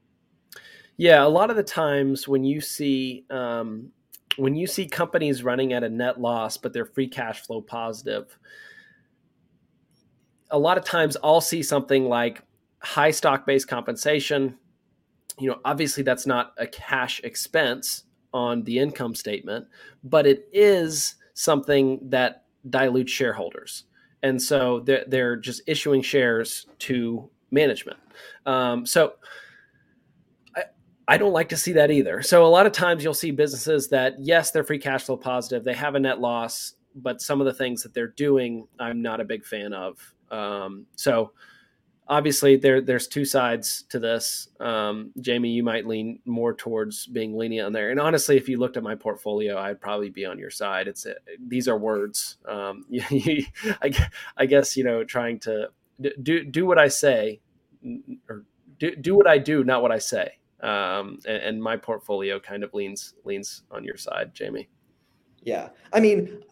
Yeah, 0.97 1.25
a 1.25 1.29
lot 1.29 1.51
of 1.51 1.57
the 1.57 1.63
times 1.63 2.29
when 2.29 2.45
you 2.45 2.61
see 2.61 3.25
um, 3.31 3.91
when 4.37 4.55
you 4.55 4.67
see 4.67 4.87
companies 4.87 5.43
running 5.43 5.73
at 5.73 5.83
a 5.83 5.89
net 5.89 6.21
loss, 6.21 6.57
but 6.57 6.73
they're 6.73 6.85
free 6.85 7.09
cash 7.09 7.41
flow 7.43 7.61
positive, 7.61 8.39
a 10.51 10.59
lot 10.59 10.79
of 10.79 10.85
times 10.85 11.17
I'll 11.23 11.41
see 11.41 11.63
something 11.63 12.05
like 12.05 12.43
high 12.81 13.11
stock 13.11 13.47
based 13.47 13.69
compensation, 13.69 14.57
you 15.41 15.49
know, 15.49 15.59
obviously 15.65 16.03
that's 16.03 16.27
not 16.27 16.53
a 16.59 16.67
cash 16.67 17.21
expense 17.25 18.05
on 18.33 18.63
the 18.65 18.79
income 18.79 19.15
statement, 19.15 19.67
but 20.05 20.27
it 20.27 20.49
is 20.53 21.17
something 21.35 21.99
that 22.11 22.45
dilutes 22.69 23.11
shareholders. 23.11 23.85
and 24.23 24.41
so 24.41 24.81
they're, 24.81 25.05
they're 25.09 25.37
just 25.37 25.63
issuing 25.67 26.03
shares 26.03 26.67
to 26.79 27.31
management. 27.51 27.99
Um, 28.47 28.85
so 28.87 29.15
I, 31.09 31.17
don't 31.17 31.33
like 31.33 31.49
to 31.49 31.57
see 31.57 31.73
that 31.73 31.91
either. 31.91 32.23
So 32.23 32.45
a 32.45 32.47
lot 32.47 32.67
of 32.67 32.73
times 32.73 33.03
you'll 33.03 33.15
see 33.15 33.31
businesses 33.33 33.89
that 33.89 34.15
yes, 34.21 34.51
they're 34.51 34.63
free 34.63 34.79
cash 34.79 35.05
flow 35.05 35.17
positive, 35.17 35.65
they 35.65 35.75
have 35.75 35.95
a 35.95 36.01
net 36.01 36.21
loss, 36.21 36.75
but 36.95 37.21
some 37.21 37.41
of 37.41 37.47
the 37.47 37.53
things 37.53 37.83
that 37.83 37.95
they're 37.95 38.09
doing, 38.09 38.69
I'm 38.79 39.03
not 39.03 39.21
a 39.21 39.25
big 39.25 39.45
fan 39.45 39.73
of. 39.73 39.99
Um, 40.31 40.87
so 40.95 41.33
obviously 42.11 42.57
there 42.57 42.81
there's 42.81 43.07
two 43.07 43.25
sides 43.25 43.85
to 43.89 43.99
this. 43.99 44.49
Um, 44.59 45.13
Jamie, 45.21 45.51
you 45.51 45.63
might 45.63 45.87
lean 45.87 46.19
more 46.27 46.53
towards 46.53 47.07
being 47.07 47.37
lenient 47.37 47.67
on 47.67 47.73
there. 47.73 47.91
And 47.91 48.01
honestly, 48.01 48.37
if 48.37 48.49
you 48.49 48.59
looked 48.59 48.77
at 48.77 48.83
my 48.83 48.97
portfolio, 48.97 49.57
I'd 49.57 49.81
probably 49.81 50.11
be 50.11 50.27
on 50.27 50.39
your 50.39 50.51
side. 50.51 50.89
It's 50.89 51.07
these 51.39 51.69
are 51.69 51.79
words. 51.79 52.37
Um, 52.47 52.85
I, 52.93 54.09
I 54.37 54.47
guess 54.47 54.77
you 54.77 54.85
know 54.85 55.05
trying 55.05 55.39
to 55.41 55.71
do 56.23 56.45
do 56.45 56.67
what 56.67 56.79
I 56.79 56.89
say 56.89 57.41
or 58.29 58.45
do, 58.79 58.97
do 58.97 59.15
what 59.15 59.27
I 59.27 59.39
do, 59.39 59.65
not 59.65 59.81
what 59.81 59.93
I 59.93 59.99
say. 59.99 60.33
Um, 60.63 61.21
and, 61.27 61.43
and 61.43 61.63
my 61.63 61.77
portfolio 61.77 62.39
kind 62.41 62.65
of 62.65 62.75
leans 62.75 63.15
leans 63.25 63.63
on 63.71 63.85
your 63.85 63.97
side, 63.97 64.35
Jamie. 64.35 64.69
Yeah, 65.43 65.71
I 65.93 66.01
mean, 66.01 66.43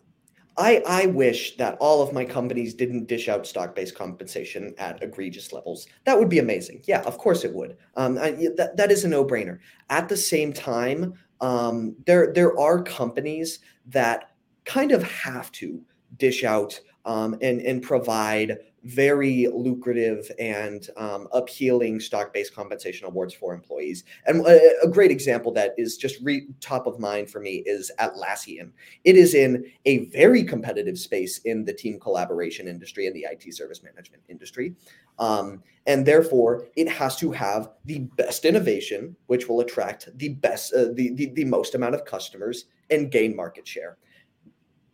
I, 0.58 0.82
I 0.86 1.06
wish 1.06 1.56
that 1.56 1.76
all 1.78 2.02
of 2.02 2.12
my 2.12 2.24
companies 2.24 2.74
didn't 2.74 3.06
dish 3.06 3.28
out 3.28 3.46
stock 3.46 3.76
based 3.76 3.94
compensation 3.94 4.74
at 4.76 5.02
egregious 5.02 5.52
levels. 5.52 5.86
That 6.04 6.18
would 6.18 6.28
be 6.28 6.40
amazing. 6.40 6.82
Yeah, 6.84 7.00
of 7.02 7.16
course 7.16 7.44
it 7.44 7.54
would. 7.54 7.76
Um, 7.96 8.18
I, 8.18 8.32
that, 8.56 8.76
that 8.76 8.90
is 8.90 9.04
a 9.04 9.08
no 9.08 9.24
brainer. 9.24 9.60
At 9.88 10.08
the 10.08 10.16
same 10.16 10.52
time, 10.52 11.14
um, 11.40 11.94
there, 12.06 12.32
there 12.34 12.58
are 12.58 12.82
companies 12.82 13.60
that 13.86 14.32
kind 14.64 14.90
of 14.90 15.04
have 15.04 15.52
to 15.52 15.80
dish 16.16 16.42
out 16.42 16.78
um, 17.08 17.38
and, 17.40 17.60
and 17.62 17.82
provide 17.82 18.58
very 18.84 19.48
lucrative 19.52 20.30
and 20.38 20.88
um, 20.98 21.26
appealing 21.32 21.98
stock-based 21.98 22.54
compensation 22.54 23.06
awards 23.06 23.34
for 23.34 23.54
employees. 23.54 24.04
And 24.26 24.46
a, 24.46 24.70
a 24.84 24.88
great 24.88 25.10
example 25.10 25.50
that 25.52 25.74
is 25.78 25.96
just 25.96 26.20
re- 26.22 26.46
top 26.60 26.86
of 26.86 27.00
mind 27.00 27.30
for 27.30 27.40
me 27.40 27.62
is 27.66 27.90
Atlassian. 27.98 28.70
It 29.04 29.16
is 29.16 29.34
in 29.34 29.64
a 29.86 30.06
very 30.06 30.44
competitive 30.44 30.98
space 30.98 31.38
in 31.38 31.64
the 31.64 31.72
team 31.72 31.98
collaboration 31.98 32.68
industry 32.68 33.06
and 33.06 33.16
the 33.16 33.26
IT 33.30 33.54
service 33.54 33.82
management 33.82 34.22
industry. 34.28 34.74
Um, 35.18 35.62
and 35.86 36.04
therefore, 36.04 36.66
it 36.76 36.88
has 36.88 37.16
to 37.16 37.32
have 37.32 37.70
the 37.86 38.00
best 38.16 38.44
innovation, 38.44 39.16
which 39.26 39.48
will 39.48 39.60
attract 39.60 40.10
the 40.18 40.28
best, 40.28 40.74
uh, 40.74 40.88
the, 40.92 41.14
the, 41.14 41.30
the 41.30 41.44
most 41.46 41.74
amount 41.74 41.94
of 41.94 42.04
customers 42.04 42.66
and 42.90 43.10
gain 43.10 43.34
market 43.34 43.66
share 43.66 43.96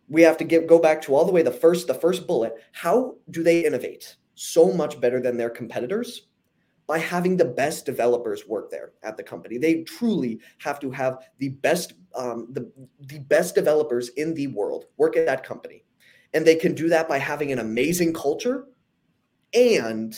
we 0.09 0.23
have 0.23 0.37
to 0.39 0.45
get 0.45 0.67
go 0.67 0.79
back 0.79 1.03
to 1.03 1.15
all 1.15 1.25
the 1.25 1.33
way 1.33 1.43
the 1.43 1.51
first 1.51 1.87
the 1.87 1.95
first 1.95 2.27
bullet. 2.27 2.55
How 2.73 3.17
do 3.31 3.43
they 3.43 3.65
innovate 3.65 4.17
so 4.35 4.73
much 4.73 5.01
better 5.01 5.21
than 5.21 5.37
their 5.37 5.51
competitors? 5.51 6.29
By 6.87 6.99
having 6.99 7.39
the 7.39 7.47
best 7.47 7.87
developers 7.87 8.47
work 8.47 8.71
there 8.71 8.93
at 9.03 9.17
the 9.17 9.23
company. 9.23 9.57
They 9.57 9.85
truly 9.85 10.41
have 10.59 10.79
to 10.81 10.91
have 10.91 11.19
the 11.39 11.49
best 11.49 11.95
um, 12.15 12.49
the, 12.53 12.71
the 13.01 13.21
best 13.21 13.55
developers 13.55 14.11
in 14.11 14.35
the 14.35 14.49
world 14.49 14.85
work 14.99 15.17
at 15.17 15.27
that 15.27 15.45
company. 15.45 15.85
And 16.35 16.45
they 16.45 16.57
can 16.57 16.75
do 16.75 16.89
that 16.91 17.09
by 17.09 17.19
having 17.19 17.53
an 17.53 17.59
amazing 17.59 18.13
culture 18.13 18.67
and 19.55 20.15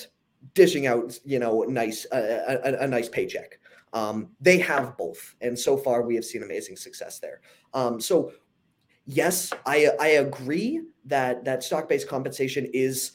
dishing 0.55 0.87
out 0.87 1.19
you 1.25 1.39
know 1.39 1.63
nice 1.63 2.07
a, 2.11 2.81
a, 2.81 2.89
nice 2.89 3.09
paycheck. 3.09 3.61
Um, 3.93 4.31
they 4.41 4.59
have 4.59 4.97
both. 4.97 5.37
And 5.41 5.57
so 5.57 5.77
far 5.77 6.03
we 6.03 6.17
have 6.17 6.25
seen 6.25 6.43
amazing 6.43 6.77
success 6.77 7.21
there. 7.21 7.41
Um, 7.73 8.01
so 8.01 8.33
yes, 9.07 9.53
I 9.65 9.91
I 9.99 10.09
agree 10.09 10.83
that 11.07 11.45
that 11.45 11.63
stock 11.63 11.89
based 11.89 12.09
compensation 12.09 12.69
is 12.73 13.13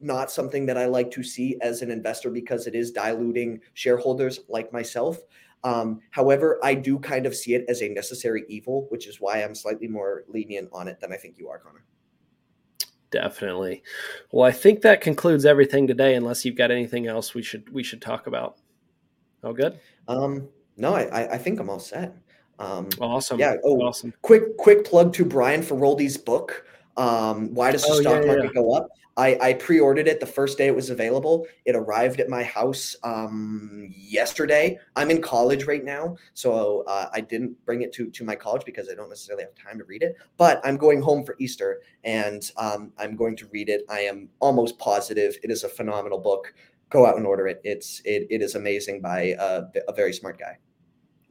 not 0.00 0.30
something 0.30 0.66
that 0.66 0.76
I 0.76 0.86
like 0.86 1.10
to 1.12 1.22
see 1.22 1.56
as 1.60 1.82
an 1.82 1.90
investor 1.90 2.30
because 2.30 2.66
it 2.66 2.74
is 2.74 2.90
diluting 2.90 3.60
shareholders 3.74 4.40
like 4.48 4.72
myself. 4.72 5.18
Um, 5.62 6.00
however, 6.10 6.58
I 6.62 6.74
do 6.74 6.98
kind 6.98 7.24
of 7.24 7.34
see 7.34 7.54
it 7.54 7.64
as 7.68 7.80
a 7.80 7.88
necessary 7.88 8.44
evil, 8.48 8.86
which 8.90 9.06
is 9.06 9.20
why 9.20 9.42
I'm 9.42 9.54
slightly 9.54 9.88
more 9.88 10.24
lenient 10.28 10.68
on 10.72 10.88
it 10.88 11.00
than 11.00 11.12
I 11.12 11.16
think 11.16 11.38
you 11.38 11.48
are, 11.48 11.58
Connor. 11.58 11.84
Definitely. 13.10 13.82
Well, 14.32 14.44
I 14.44 14.50
think 14.50 14.82
that 14.82 15.00
concludes 15.00 15.44
everything 15.44 15.86
today. 15.86 16.16
Unless 16.16 16.44
you've 16.44 16.56
got 16.56 16.70
anything 16.70 17.06
else 17.06 17.32
we 17.32 17.42
should 17.42 17.72
we 17.72 17.84
should 17.84 18.02
talk 18.02 18.26
about. 18.26 18.58
All 19.44 19.52
good. 19.52 19.78
Um, 20.08 20.48
no, 20.76 20.94
I 20.94 21.34
I 21.34 21.38
think 21.38 21.60
I'm 21.60 21.70
all 21.70 21.78
set. 21.78 22.14
Um, 22.58 22.88
awesome. 23.00 23.38
Yeah. 23.38 23.56
Oh, 23.64 23.80
awesome. 23.80 24.14
Quick, 24.22 24.56
quick 24.56 24.84
plug 24.84 25.12
to 25.14 25.24
Brian 25.24 25.62
for 25.62 25.74
Feroldi's 25.74 26.16
book. 26.16 26.66
Um, 26.96 27.52
Why 27.54 27.72
does 27.72 27.82
the 27.82 27.92
oh, 27.92 28.00
stock 28.00 28.22
yeah, 28.22 28.26
market 28.26 28.52
yeah. 28.54 28.60
go 28.60 28.72
up? 28.74 28.88
I, 29.16 29.38
I 29.40 29.52
pre-ordered 29.54 30.08
it 30.08 30.18
the 30.18 30.26
first 30.26 30.58
day 30.58 30.66
it 30.66 30.74
was 30.74 30.90
available. 30.90 31.46
It 31.64 31.76
arrived 31.76 32.18
at 32.18 32.28
my 32.28 32.42
house 32.42 32.96
um, 33.04 33.92
yesterday. 33.96 34.78
I'm 34.96 35.10
in 35.10 35.22
college 35.22 35.64
right 35.64 35.84
now, 35.84 36.16
so 36.34 36.82
uh, 36.88 37.10
I 37.12 37.20
didn't 37.20 37.64
bring 37.64 37.82
it 37.82 37.92
to 37.94 38.10
to 38.10 38.24
my 38.24 38.34
college 38.34 38.64
because 38.64 38.88
I 38.90 38.94
don't 38.94 39.08
necessarily 39.08 39.44
have 39.44 39.54
time 39.54 39.78
to 39.78 39.84
read 39.84 40.02
it. 40.02 40.16
But 40.36 40.60
I'm 40.64 40.76
going 40.76 41.00
home 41.00 41.24
for 41.24 41.36
Easter, 41.38 41.82
and 42.02 42.50
um, 42.56 42.92
I'm 42.98 43.14
going 43.14 43.36
to 43.36 43.46
read 43.52 43.68
it. 43.68 43.84
I 43.88 44.00
am 44.00 44.28
almost 44.40 44.78
positive 44.78 45.36
it 45.44 45.50
is 45.50 45.62
a 45.62 45.68
phenomenal 45.68 46.18
book. 46.18 46.52
Go 46.90 47.06
out 47.06 47.16
and 47.16 47.26
order 47.26 47.46
it. 47.46 47.60
It's 47.62 48.00
it, 48.04 48.26
it 48.30 48.42
is 48.42 48.56
amazing 48.56 49.00
by 49.00 49.36
a, 49.38 49.62
a 49.86 49.92
very 49.92 50.12
smart 50.12 50.38
guy 50.38 50.58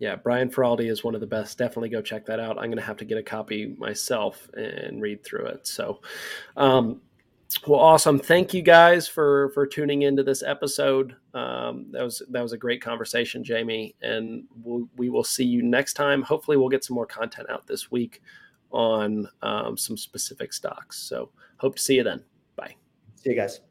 yeah, 0.04 0.18
Brian 0.18 0.50
Feroldi 0.50 0.92
is 0.92 1.02
one 1.02 1.16
of 1.16 1.22
the 1.22 1.28
best. 1.28 1.58
Definitely 1.58 1.88
go 1.88 2.02
check 2.02 2.26
that 2.26 2.38
out. 2.38 2.58
I'm 2.58 2.66
going 2.66 2.76
to 2.76 2.82
have 2.82 2.98
to 2.98 3.06
get 3.06 3.18
a 3.18 3.24
copy 3.24 3.74
myself 3.78 4.50
and 4.54 5.02
read 5.02 5.24
through 5.24 5.46
it. 5.46 5.66
So, 5.66 6.02
um, 6.58 7.00
well, 7.66 7.80
awesome. 7.80 8.20
Thank 8.20 8.54
you 8.54 8.62
guys 8.62 9.08
for 9.08 9.52
for 9.54 9.66
tuning 9.66 10.02
into 10.02 10.22
this 10.22 10.44
episode. 10.44 11.16
Um, 11.34 11.86
that 11.92 12.04
was 12.04 12.22
that 12.32 12.42
was 12.42 12.52
a 12.52 12.58
great 12.58 12.82
conversation, 12.82 13.46
Jamie, 13.46 13.96
and 14.02 14.44
we'll, 14.62 14.90
we 14.98 15.10
will 15.10 15.24
see 15.24 15.46
you 15.46 15.64
next 15.64 15.94
time. 15.94 16.22
Hopefully, 16.22 16.58
we'll 16.58 16.68
get 16.68 16.84
some 16.84 16.96
more 16.96 17.06
content 17.06 17.50
out 17.50 17.66
this 17.66 17.90
week 17.90 18.22
on 18.72 19.30
um, 19.42 19.78
some 19.78 19.96
specific 19.96 20.52
stocks. 20.52 21.00
So, 21.00 21.30
hope 21.56 21.78
to 21.78 21.82
see 21.82 21.96
you 21.96 22.04
then. 22.04 22.26
Bye. 22.58 22.76
See 23.16 23.30
you 23.30 23.38
guys. 23.38 23.62